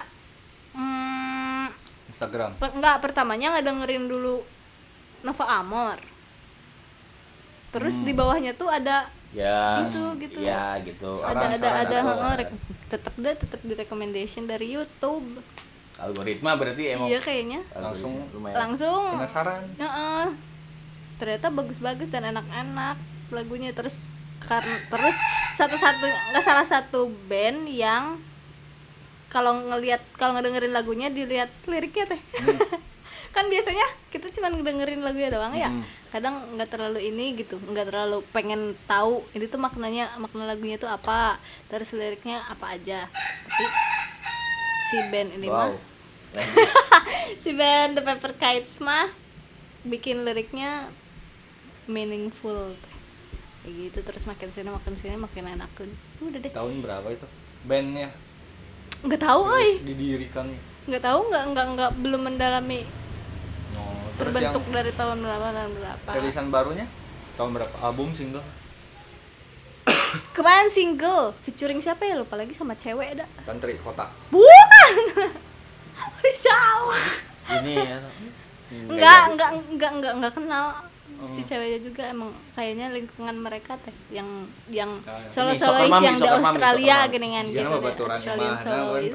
hmm, 0.75 1.67
Instagram. 2.11 2.51
Per- 2.59 2.75
enggak 2.75 3.01
pertamanya 3.01 3.55
nggak 3.55 3.67
dengerin 3.67 4.05
dulu 4.07 4.43
Nova 5.23 5.45
Amor. 5.49 5.99
Terus 7.71 7.99
di 8.01 8.15
bawahnya 8.15 8.55
tuh 8.55 8.71
ada 8.71 9.11
ya 9.35 9.83
Gitu, 9.83 10.03
gitu. 10.23 10.39
ya 10.47 10.79
gitu. 10.79 11.11
Ada 11.19 11.59
ada 11.59 11.69
ada 11.83 11.99
ada. 12.39 12.45
tetap 12.87 13.15
deh 13.19 13.35
tetap 13.35 13.59
di 13.63 13.75
recommendation 13.75 14.47
dari 14.47 14.71
YouTube. 14.71 15.43
Algoritma 15.95 16.55
berarti 16.55 16.95
emang 16.95 17.11
iya 17.11 17.19
kayaknya. 17.19 17.63
Langsung. 17.75 18.27
lumayan 18.31 18.57
langsung. 18.71 19.19
Penasaran. 19.19 19.63
Heeh. 19.79 20.27
ternyata 21.15 21.47
bagus-bagus 21.47 22.11
dan 22.11 22.27
enak-enak 22.31 22.99
lagunya. 23.31 23.71
Terus 23.71 24.11
karena 24.43 24.77
terus 24.91 25.17
satu-satu 25.55 26.05
nggak 26.05 26.45
salah 26.45 26.67
satu 26.67 27.07
band 27.27 27.71
yang 27.71 28.19
kalau 29.35 29.59
ngelihat 29.67 29.99
kalau 30.15 30.39
ngedengerin 30.39 30.71
lagunya 30.71 31.11
dilihat 31.11 31.51
liriknya 31.67 32.15
teh. 32.15 32.23
Kan 33.35 33.51
biasanya 33.51 33.83
kita 34.15 34.31
cuma 34.31 34.47
ngedengerin 34.55 35.03
lagunya 35.03 35.35
doang 35.35 35.59
ya. 35.59 35.75
Hmm. 35.75 35.83
kadang 36.15 36.47
nggak 36.55 36.71
terlalu 36.71 37.11
ini 37.11 37.35
gitu 37.35 37.59
nggak 37.59 37.91
terlalu 37.91 38.23
pengen 38.31 38.79
tahu 38.87 39.27
ini 39.35 39.51
tuh 39.51 39.59
maknanya 39.59 40.15
makna 40.23 40.47
lagunya 40.47 40.79
tuh 40.79 40.87
apa 40.87 41.43
terus 41.67 41.91
liriknya 41.91 42.47
apa 42.47 42.79
aja. 42.79 43.11
Tapi 43.11 43.67
si 44.87 44.97
band 45.11 45.35
ini 45.35 45.51
mah 45.51 45.75
wow. 45.75 45.75
si 47.43 47.51
band 47.51 47.99
The 47.99 48.03
Paper 48.07 48.39
Kites 48.39 48.79
mah 48.79 49.11
bikin 49.83 50.23
liriknya 50.23 50.87
meaningful 51.91 52.79
kayak 53.67 53.75
gitu 53.91 53.99
terus 54.07 54.31
makin 54.31 54.55
sini 54.55 54.71
makin 54.71 54.95
sini 54.95 55.19
makin 55.19 55.59
enakan 55.59 55.91
udah 56.23 56.39
deh. 56.39 56.55
Tahun 56.55 56.75
berapa 56.79 57.09
itu? 57.11 57.27
Bandnya 57.67 58.15
nggak 59.05 59.21
tahu 59.21 59.41
oi. 59.45 59.71
didirikan 59.85 60.49
nggak 60.89 61.03
tahu 61.05 61.19
nggak 61.29 61.45
nggak 61.53 61.67
nggak 61.77 61.91
belum 62.01 62.21
mendalami 62.25 62.81
yang 63.77 63.91
terbentuk 64.17 64.65
dari 64.71 64.93
tahun 64.95 65.19
berapa 65.21 65.49
dan 65.51 65.69
berapa. 65.75 66.09
rilisan 66.17 66.47
barunya? 66.49 66.87
Tahun 67.35 67.51
berapa? 67.51 67.75
Album 67.83 68.15
single? 68.15 68.47
Kemarin 70.31 70.71
single 70.71 71.35
featuring 71.43 71.83
siapa 71.83 72.07
ya? 72.07 72.15
Lupa 72.15 72.39
lagi 72.39 72.55
sama 72.55 72.79
cewek 72.79 73.19
dah. 73.19 73.29
Tantri 73.43 73.75
Kota. 73.83 74.07
Bukan! 74.31 74.93
Jauh. 76.47 76.95
Ini 77.59 77.75
ya 77.75 77.99
nggak 78.75 79.23
nggak 79.37 79.51
nggak 79.77 79.93
nggak 80.01 80.13
nggak 80.19 80.33
kenal 80.35 80.67
si 81.25 81.41
ceweknya 81.41 81.81
juga 81.81 82.03
emang 82.07 82.29
kayaknya 82.53 82.91
lingkungan 82.91 83.37
mereka 83.37 83.79
teh 83.79 83.95
yang 84.09 84.27
yang 84.69 84.91
Ah, 85.03 85.17
ya. 85.17 85.31
solo 85.31 85.53
soccer 85.53 85.85
solois 85.85 86.03
yang 86.03 86.17
di 86.17 86.29
Australia 86.29 86.97
gini 87.13 87.29
kan 87.33 87.47
gitu 87.47 87.75
deh 87.75 87.95
Australian 87.97 88.55
solois. 88.57 89.13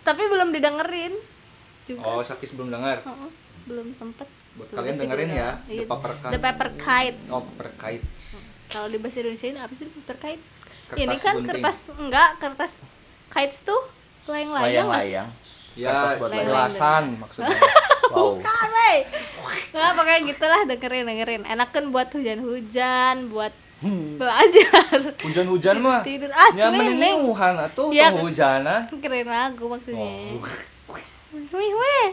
tapi 0.00 0.22
belum 0.24 0.48
didengerin. 0.50 1.12
Juga 1.84 2.02
oh 2.04 2.20
sakit 2.20 2.54
belum 2.54 2.68
dengar 2.70 2.98
belum 3.66 3.90
sempet. 3.92 4.28
Buat 4.54 4.68
kalian 4.72 4.96
dengerin 4.96 5.30
ya 5.30 5.50
Iya. 5.66 5.82
The 5.82 5.86
Paper 5.86 6.12
Kite 6.16 6.32
The 6.32 6.40
Paper 6.40 6.68
Kites. 6.76 7.28
Oh 7.30 7.42
Paper 7.44 7.68
Kites. 7.76 8.22
Kalau 8.66 8.88
di 8.88 8.98
bahasa 8.98 9.18
Indonesia 9.20 9.46
ini 9.46 9.60
apa 9.60 9.72
sih 9.72 9.86
paper 9.86 10.16
kite? 10.16 10.42
Kertas 10.86 10.98
ini 10.98 11.16
kan 11.16 11.34
gunting. 11.34 11.48
kertas 11.50 11.78
enggak 11.94 12.30
kertas 12.38 12.72
kites 13.28 13.58
tuh 13.62 13.82
layang-layang 14.26 14.86
layang-layang. 14.86 15.28
Ya 15.74 15.90
Kertas 15.92 16.18
buat 16.18 16.30
layang. 16.30 17.04
maksudnya 17.18 17.58
wow 18.08 18.34
Bukan, 18.34 18.66
wey. 18.68 18.96
Nggak, 19.68 19.90
pokoknya 19.92 20.20
gitulah 20.24 20.60
dengerin 20.64 21.04
dengerin. 21.04 21.42
Enakan 21.44 21.84
buat 21.88 22.08
hujan-hujan, 22.08 23.28
buat 23.28 23.52
belajar. 24.16 25.12
hujan-hujan 25.20 25.76
mah 25.78 26.00
Tidur 26.00 26.32
asli 26.32 26.58
ya 26.58 26.72
neng. 26.72 26.96
meniuhan 26.96 27.54
atuh 27.60 27.88
Iya. 27.88 28.08
hujanan 28.14 28.88
Keren 29.02 29.26
lagu 29.26 29.64
maksudnya. 29.66 30.12
Oh. 30.32 30.40
Wih, 31.52 31.72
wih. 31.74 32.08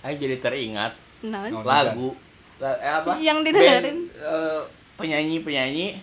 Ayo 0.00 0.14
jadi 0.18 0.36
teringat 0.38 0.96
Nah, 1.22 1.48
lagu 1.48 2.12
La- 2.56 2.76
eh, 2.76 2.92
apa 2.94 3.16
Yang 3.16 3.38
didengerin. 3.46 3.98
Eh, 4.10 4.60
penyanyi-penyanyi 4.94 5.98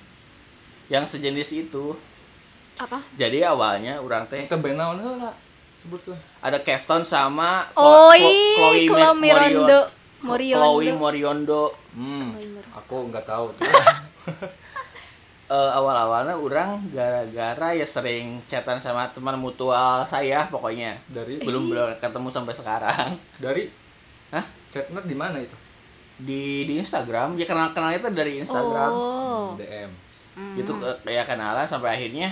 yang 0.88 1.04
sejenis 1.04 1.50
itu 1.56 1.96
apa? 2.74 3.00
jadi 3.14 3.48
awalnya 3.48 3.98
orang 3.98 4.26
teh 4.26 4.44
kita 4.44 4.58
band 4.58 4.76
sebutkan 5.82 6.14
ada 6.40 6.58
Kefton 6.58 7.02
sama 7.02 7.66
Chlo- 7.72 8.14
Chloe 8.56 8.86
Chloe 8.86 9.02
Ma- 9.02 9.14
Mirondo. 9.14 9.80
Morion- 10.22 10.60
Moriondo. 10.60 10.62
Chloe 10.62 10.92
Moriondo. 10.94 11.64
Hmm. 11.92 12.30
Aku 12.78 13.10
nggak 13.10 13.26
tahu 13.26 13.50
tuh. 13.56 13.66
Eh, 15.52 15.72
awal-awalnya 15.76 16.32
orang 16.32 16.80
gara-gara 16.88 17.76
ya 17.76 17.84
sering 17.84 18.40
chatan 18.48 18.80
sama 18.80 19.12
teman 19.12 19.36
mutual 19.36 20.00
saya 20.08 20.48
pokoknya. 20.48 20.96
Dari 21.12 21.44
belum 21.44 21.68
belum 21.68 22.00
ketemu 22.00 22.32
sampai 22.32 22.56
sekarang. 22.56 23.20
Dari 23.36 23.68
Hah? 24.32 24.48
chatnet 24.72 25.04
di 25.04 25.12
mana 25.12 25.44
itu? 25.44 25.52
Di 26.16 26.64
di 26.64 26.80
Instagram. 26.80 27.36
Ya 27.36 27.44
kenal 27.44 27.76
kenalnya 27.76 28.00
itu 28.00 28.08
dari 28.16 28.40
Instagram. 28.40 28.92
Oh. 28.96 29.52
DM 29.60 29.92
gitu 30.56 30.72
eh, 30.80 30.96
kayak 31.04 31.28
kenalan 31.28 31.68
sampai 31.68 32.00
akhirnya 32.00 32.32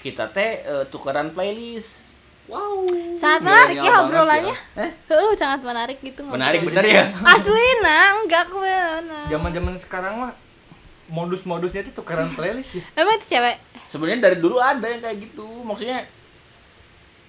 kita 0.00 0.24
teh 0.32 0.64
eh, 0.64 0.84
tukeran 0.88 1.28
playlist 1.28 2.03
wow 2.46 2.84
Sangat 3.14 3.40
menarik 3.42 3.76
ya 3.76 3.82
banget 3.84 4.04
obrolannya. 4.04 4.56
Eh? 4.76 4.90
Heeh, 5.06 5.32
sangat 5.34 5.60
menarik 5.62 5.98
gitu 5.98 6.20
menarik 6.22 6.60
ngobrol. 6.60 6.76
bener 6.76 6.84
ya 6.90 7.04
Asli 7.24 7.66
nah, 7.80 8.18
enggak 8.18 8.42
aku 8.44 8.58
zaman-zaman 9.26 9.74
sekarang 9.76 10.14
mah 10.18 10.32
modus-modusnya 11.06 11.84
itu 11.84 11.92
tukeran 11.92 12.32
playlist 12.32 12.76
ya 12.76 12.84
Emang 12.94 13.14
itu 13.14 13.26
cewek? 13.30 13.56
sebenarnya 13.86 14.20
dari 14.22 14.36
dulu 14.38 14.56
ada 14.58 14.82
yang 14.82 15.00
kayak 15.00 15.18
gitu 15.22 15.46
maksudnya 15.62 16.08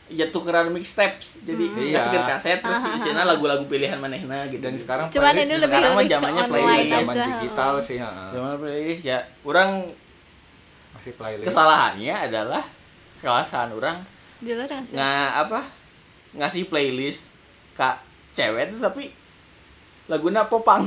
ya 0.05 0.29
tukeran 0.29 0.69
mixtapes 0.69 1.41
jadi 1.41 1.63
Iya. 1.65 1.97
masukin 1.97 2.23
kaset 2.23 2.59
terus 2.59 2.81
isinya 2.93 3.25
lagu-lagu 3.25 3.65
pilihan 3.65 3.97
manehna 3.97 4.45
gitu 4.47 4.61
dan 4.61 4.73
sekarang 4.73 5.05
Cuman 5.09 5.33
playlist 5.33 5.49
ini 5.49 5.55
sekarang 5.59 5.91
mah 5.91 6.05
zamannya 6.05 6.43
playlist. 6.45 6.91
zaman 6.91 7.15
digital 7.35 7.73
sih. 7.79 7.97
Zaman 7.97 8.53
playlist 8.55 9.01
ya 9.01 9.17
orang 9.41 9.69
masih 10.93 11.11
playlist 11.13 11.45
kesalahannya 11.45 12.13
adalah 12.21 12.63
kesalahan 13.17 13.69
orang 13.71 13.97
Dia 14.45 14.55
lah 14.55 14.67
ngasih. 14.69 14.93
nggak 14.93 15.29
apa 15.41 15.59
ngasih 16.33 16.63
playlist 16.65 17.25
ke 17.73 17.89
cewek 18.31 18.69
tuh 18.69 18.79
tapi 18.79 19.09
laguna 20.05 20.45
popang 20.45 20.85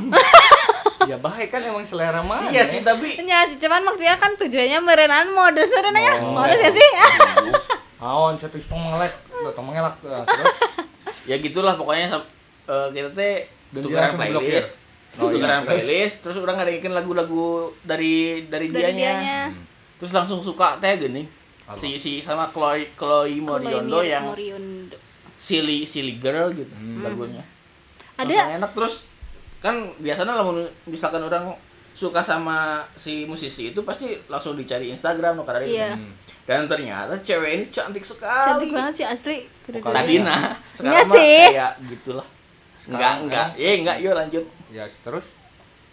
ya 1.11 1.17
baik 1.17 1.49
kan 1.49 1.61
emang 1.61 1.83
selera 1.83 2.21
mana 2.21 2.47
iya 2.49 2.63
sih 2.63 2.81
tapi 2.81 3.19
Ya 3.21 3.43
sih, 3.45 3.59
cuman 3.59 3.83
maksudnya 3.83 4.15
kan 4.15 4.33
tujuannya 4.35 4.79
merenan 4.79 5.29
modus 5.31 5.69
udah 5.69 5.91
ya. 5.91 6.15
Oh. 6.17 6.33
Modus 6.35 6.59
ya 6.59 6.71
sih. 6.71 6.89
Aon 7.99 8.35
satu 8.35 8.57
tong 8.61 8.79
mengelak, 8.81 9.11
tong 9.53 9.67
mengelak 9.67 9.95
Nah, 10.01 10.23
terus 10.23 10.55
ya 11.25 11.37
gitulah 11.37 11.75
pokoknya 11.75 12.15
eh, 12.65 12.89
kita 12.91 13.11
teh 13.11 13.35
tukeran 13.75 14.11
blokir. 14.13 14.55
playlist 14.55 14.73
Oh, 15.17 15.29
iya. 15.29 15.35
tukeran 15.35 15.63
playlist 15.65 16.17
terus 16.23 16.37
orang 16.37 16.57
ngadain 16.57 16.93
lagu-lagu 16.93 17.47
dari 17.83 18.45
dari, 18.45 18.69
Dari 18.69 18.95
dianya 18.95 19.11
dianya. 19.19 19.41
terus 19.99 20.13
langsung 20.13 20.39
suka 20.39 20.79
teh 20.79 20.95
gini 20.97 21.27
Apa? 21.69 21.77
si 21.77 21.95
si 21.95 22.13
sama 22.19 22.47
Chloe 22.47 22.89
Chloe 22.91 23.39
Moriondo 23.39 23.93
Chloe 23.95 24.09
yang 24.09 24.25
Moriondo. 24.27 24.97
silly 25.35 25.85
silly 25.85 26.17
girl 26.17 26.49
gitu 26.51 26.73
Hmm. 26.73 27.05
lagunya 27.05 27.45
Ada 28.17 28.25
Langsung 28.27 28.57
enak 28.57 28.71
terus 28.73 28.95
kan 29.59 29.75
biasanya 29.97 30.33
kalau 30.35 30.59
misalkan 30.85 31.21
orang 31.21 31.53
suka 31.93 32.19
sama 32.19 32.59
si 32.95 33.23
musisi 33.25 33.69
itu 33.69 33.83
pasti 33.83 34.17
langsung 34.27 34.55
dicari 34.55 34.89
Instagram 34.89 35.35
no 35.35 35.43
karena 35.43 35.61
Iya. 35.63 35.91
Hmm. 35.93 36.15
dan 36.43 36.65
ternyata 36.65 37.15
cewek 37.19 37.51
ini 37.53 37.65
cantik 37.67 38.01
sekali 38.01 38.47
cantik 38.49 38.71
banget 38.73 38.95
sih 38.95 39.05
asli. 39.05 39.37
Nadina 39.69 40.35
Iya 40.35 40.73
sekarang 40.73 41.05
mah 41.05 41.15
sih. 41.15 41.43
kayak 41.51 41.73
gitulah 41.87 42.27
enggak 42.87 43.15
enggak 43.21 43.47
eh 43.55 43.75
enggak 43.77 43.97
yuk 43.99 44.15
lanjut 44.15 44.45
ya 44.69 44.89
terus 44.99 45.27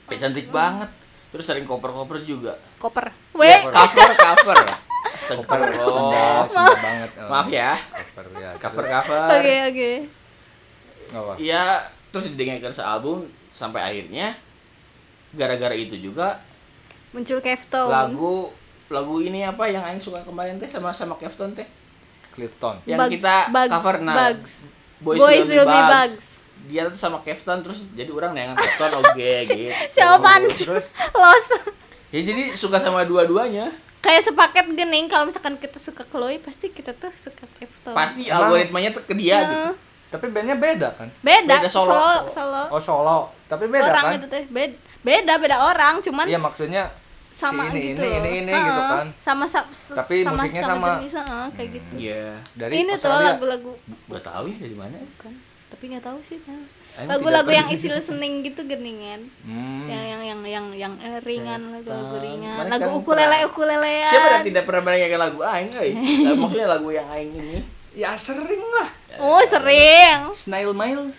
Eh, 0.06 0.16
cantik 0.16 0.48
banget 0.48 0.88
terus 1.28 1.44
sering 1.44 1.66
cover-cover 1.66 2.22
juga 2.22 2.54
Koper. 2.78 3.10
Weh, 3.34 3.60
cover 3.68 4.10
cover 4.16 4.58
cover 5.28 5.42
Astagfirullah. 5.66 6.40
Sunda, 6.46 6.76
banget 6.78 7.12
eh. 7.12 7.28
maaf 7.28 7.48
ya 7.50 7.72
cover 8.14 8.26
ya 8.36 8.52
cover 8.56 8.86
cover 8.86 9.20
Oke, 9.32 9.56
oke. 9.66 9.92
apa 11.08 11.32
Iya, 11.38 11.64
terus 12.10 12.26
didengarkan 12.28 12.72
sealbum 12.72 13.18
sampai 13.50 13.82
akhirnya 13.82 14.34
gara-gara 15.32 15.74
itu 15.74 15.96
juga 15.96 16.40
Muncul 17.12 17.40
Kefton. 17.40 17.88
lagu 17.88 18.52
lagu 18.88 19.16
ini 19.20 19.42
apa 19.42 19.66
yang 19.66 19.82
aing 19.84 19.98
suka 19.98 20.22
kemarin 20.22 20.56
teh 20.56 20.68
sama 20.68 20.92
sama 20.92 21.16
Kefton 21.16 21.52
teh 21.52 21.66
Clifton 22.30 22.84
yang 22.84 23.00
Bugs, 23.00 23.12
kita 23.14 23.36
Bugs, 23.50 23.72
cover 23.72 23.96
nah 24.00 24.16
Bugs. 24.16 24.54
Boys, 24.98 25.18
Boys 25.18 25.48
Will, 25.48 25.56
Will 25.58 25.68
Be 25.68 25.72
Be 25.72 25.80
Bugs. 25.82 26.12
Bugs. 26.12 26.28
dia 26.66 26.82
tuh 26.86 26.98
sama 26.98 27.18
Kefton 27.22 27.62
terus 27.62 27.80
jadi 27.94 28.10
orang 28.10 28.34
nengan 28.34 28.56
Kefton 28.56 28.92
oke 28.96 29.14
gitu 29.48 29.72
Siapaan 29.90 30.42
sih? 30.50 30.66
terus 30.66 30.86
Los. 31.14 31.48
ya 32.10 32.20
jadi 32.22 32.44
suka 32.52 32.78
sama 32.78 33.04
dua-duanya 33.04 33.72
Kayak 34.06 34.22
sepaket 34.24 34.66
gening 34.72 35.06
kalau 35.06 35.26
misalkan 35.26 35.58
kita 35.58 35.76
suka 35.76 36.06
Chloe 36.06 36.38
pasti 36.38 36.70
kita 36.70 36.94
tuh 36.94 37.10
suka 37.12 37.50
Kefton. 37.52 37.92
pasti 37.92 38.22
Emang- 38.24 38.46
algoritmanya 38.46 38.90
tuh 38.92 39.02
ke 39.02 39.14
dia 39.14 39.42
gitu 39.42 39.74
tapi 40.06 40.30
bandnya 40.30 40.56
beda 40.56 40.94
kan 40.94 41.10
Beda, 41.20 41.58
Beda 41.58 41.68
solo, 41.68 41.90
solo, 41.90 42.30
solo. 42.30 42.64
oh 42.70 42.80
solo 42.80 43.18
tapi 43.44 43.66
beda 43.66 43.84
orang 43.84 44.04
kan 44.06 44.14
itu 44.16 44.28
teh 44.30 44.44
beda, 44.48 44.76
beda 45.02 45.34
beda 45.36 45.58
orang, 45.60 46.00
cuman 46.00 46.24
iya 46.24 46.38
maksudnya 46.38 46.88
sama 47.28 47.68
si 47.68 47.74
ini, 47.74 47.82
gitu 47.92 48.06
ini, 48.06 48.16
ini, 48.16 48.30
ini, 48.40 48.54
gitu 48.54 48.80
Heeh, 48.80 48.96
kan. 48.96 49.08
sama 49.18 49.44
sa- 49.44 49.68
Tapi 49.68 50.24
sama 50.24 50.40
musiknya 50.40 50.62
sama, 50.64 50.72
sama. 50.72 50.88
jenis 50.94 51.14
heeh, 51.16 51.46
kayak 51.52 51.70
gitu 51.74 51.94
Iya. 52.00 52.26
dari 52.54 52.72
ini 52.78 52.92
tuh 52.94 53.12
Australia. 53.12 53.28
lagu-lagu 53.28 53.72
Gak 54.08 54.24
tahu 54.24 54.44
ya 54.48 54.58
dari 54.62 54.78
mana. 54.78 54.96
bukan 55.10 55.34
tapi 55.68 55.84
nggak 55.90 56.04
tahu 56.06 56.18
sih 56.22 56.38
nah. 56.46 56.64
Lagu-lagu 56.98 57.52
yang 57.52 57.68
isi 57.68 57.88
listening 57.88 58.40
gitu 58.42 58.64
geningan 58.64 59.28
Hmm. 59.44 59.84
yang 59.86 60.02
yang 60.02 60.22
yang 60.22 60.40
yang 60.42 60.66
yang 60.74 60.94
eh, 60.98 61.20
ringan 61.20 61.62
lagu-lagu 61.70 62.16
ringan 62.18 62.66
lagu 62.66 62.90
ukulele 62.96 63.44
ukulele 63.44 64.08
Siapa 64.08 64.28
yang 64.34 64.46
tidak 64.46 64.64
pernah 64.64 64.82
mendengarkan 64.82 65.20
lagu 65.22 65.40
aing, 65.42 65.70
euy? 65.78 65.92
Lah, 65.92 66.36
Maksudnya 66.38 66.68
lagu 66.70 66.88
yang 66.90 67.08
aing 67.10 67.32
ini. 67.34 67.58
Ya 67.92 68.16
sering 68.16 68.64
lah. 68.72 68.88
oh 69.18 69.40
sering 69.42 70.32
Snail 70.32 70.72
Mail. 70.72 71.12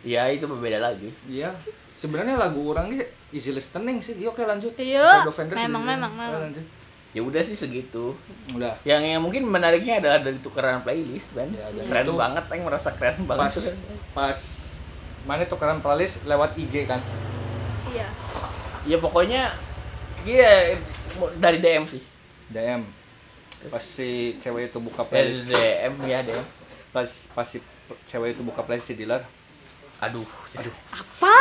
Ya 0.00 0.26
itu 0.26 0.44
berbeda 0.44 0.78
lagi. 0.80 1.10
Iya. 1.24 1.50
Sebenarnya 1.94 2.34
lagu 2.34 2.62
orang 2.64 2.90
ini 2.90 3.02
easy 3.28 3.50
listening 3.50 3.98
sih. 3.98 4.14
Yuk, 4.14 4.34
lanjut. 4.36 4.70
Iya, 4.74 5.02
God 5.20 5.28
of 5.28 5.34
Thunder 5.34 5.54
memang, 5.56 5.82
memang, 5.84 6.12
memang. 6.12 6.42
lanjut. 6.44 6.62
Ya 7.10 7.18
udah 7.18 7.40
sih 7.40 7.54
segitu. 7.54 8.14
Udah. 8.52 8.78
Yang 8.82 9.02
yang 9.08 9.20
mungkin 9.20 9.42
menariknya 9.42 9.98
adalah 9.98 10.18
dari 10.20 10.38
tukeran 10.38 10.82
playlist 10.82 11.34
kan. 11.34 11.50
Ya, 11.50 11.66
keren 11.82 12.04
itu 12.04 12.14
banget, 12.14 12.44
aing 12.46 12.62
merasa 12.62 12.90
keren 12.92 13.16
Pas 13.18 13.26
banget. 13.26 13.50
tuh 13.52 13.62
kan. 13.64 13.76
pas 14.12 14.38
mana 15.24 15.42
tukeran 15.42 15.78
playlist 15.78 16.22
lewat 16.22 16.54
IG 16.54 16.84
kan. 16.84 17.00
iya 17.88 18.06
Ya 18.84 18.96
pokoknya 18.96 19.52
dia 20.22 20.76
dari 21.36 21.58
DM 21.58 21.84
sih. 21.84 22.02
DM. 22.48 22.82
Pas 23.68 23.82
si 23.82 24.08
cewek 24.38 24.70
itu 24.70 24.78
buka 24.78 25.02
Dari 25.02 25.34
playlist. 25.34 25.44
DM 25.46 25.92
ya 26.04 26.18
DM. 26.20 26.44
Pas 26.88 27.04
pas 27.28 27.44
si 27.44 27.58
cewek 28.04 28.32
itu 28.32 28.42
buka 28.42 28.62
playlist 28.62 28.86
si 28.86 28.94
dealer. 28.94 29.24
Aduh, 29.98 30.22
aduh. 30.54 30.70
apa 30.94 31.34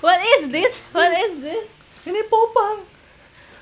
what 0.00 0.18
is 0.18 0.50
this 0.50 0.82
what 0.90 1.06
is 1.08 1.38
this 1.38 1.70
Ini 2.02 2.18
popang. 2.26 2.82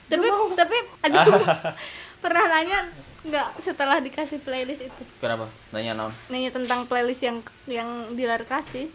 tapi 0.05 0.25
tapi 0.55 0.77
aduh 1.03 1.45
pernah 2.25 2.45
nanya 2.47 2.89
nggak 3.21 3.57
setelah 3.57 4.01
dikasih 4.01 4.41
playlist 4.41 4.81
itu 4.83 5.03
Kenapa? 5.17 5.49
Nanya 5.71 5.93
naon? 5.93 6.13
nanya 6.29 6.49
tentang 6.49 6.85
playlist 6.85 7.21
yang 7.21 7.41
yang 7.67 7.89
dilar 8.13 8.41
kasih 8.45 8.89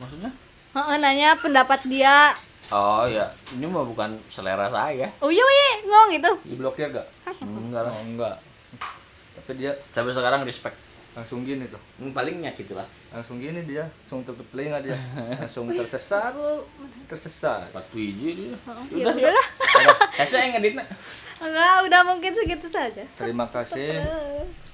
Maksudnya? 0.00 0.30
Heeh, 0.70 0.96
nanya 0.98 1.34
pendapat 1.34 1.80
dia 1.84 2.32
Oh 2.70 3.02
ya, 3.02 3.26
ini 3.50 3.66
mah 3.66 3.82
bukan 3.82 4.14
selera 4.26 4.66
saya. 4.66 5.10
oh 5.18 5.26
iya 5.26 5.42
iya 5.42 5.68
ngomong 5.82 6.10
gitu 6.12 6.30
Diblokir 6.46 6.88
gak? 6.88 7.06
Enggak 7.42 7.82
lah. 7.82 7.92
Oh, 7.92 8.00
enggak. 8.00 8.38
Tapi 9.34 9.52
dia 9.56 9.74
Sampai 9.90 10.10
sekarang 10.10 10.42
respect. 10.42 10.78
langsung 11.10 11.42
gini 11.42 11.66
tuh. 11.66 11.82
Hmm, 11.98 12.14
Paling 12.14 12.38
nyakit 12.38 12.70
lah. 12.70 12.86
Langsung 13.10 13.42
gini 13.42 13.66
dia, 13.66 13.82
langsung 13.82 14.22
tutup 14.22 14.46
telinga 14.48 14.78
dia. 14.78 14.94
Langsung 15.36 15.66
tersesat, 15.66 16.30
tersesat. 17.04 17.66
Batu 17.74 17.98
hiji 17.98 18.28
dia. 18.38 18.54
ya 18.94 19.10
Udah 19.10 19.14
ya. 19.18 19.34
udahlah 19.34 19.46
Kasih 20.14 20.38
yang 20.38 20.52
ngeditnya. 20.54 20.86
enggak 21.40 21.74
udah 21.82 22.00
mungkin 22.04 22.30
segitu 22.30 22.68
saja 22.68 23.00
Terima 23.10 23.48
kasih 23.48 24.04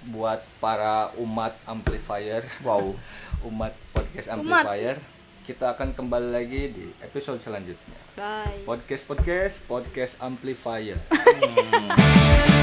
buat 0.06 0.44
para 0.60 1.08
umat 1.16 1.56
amplifier. 1.64 2.44
Wow. 2.60 2.92
umat 3.48 3.72
podcast 3.90 4.28
Umat. 4.36 4.60
amplifier. 4.68 5.00
Kita 5.46 5.78
akan 5.78 5.94
kembali 5.94 6.34
lagi 6.34 6.74
di 6.74 6.90
episode 6.98 7.38
selanjutnya. 7.38 7.94
bye 8.18 8.66
Podcast 8.66 9.06
podcast 9.06 9.54
podcast 9.70 10.18
amplifier. 10.18 10.98
Hmm. 11.06 12.50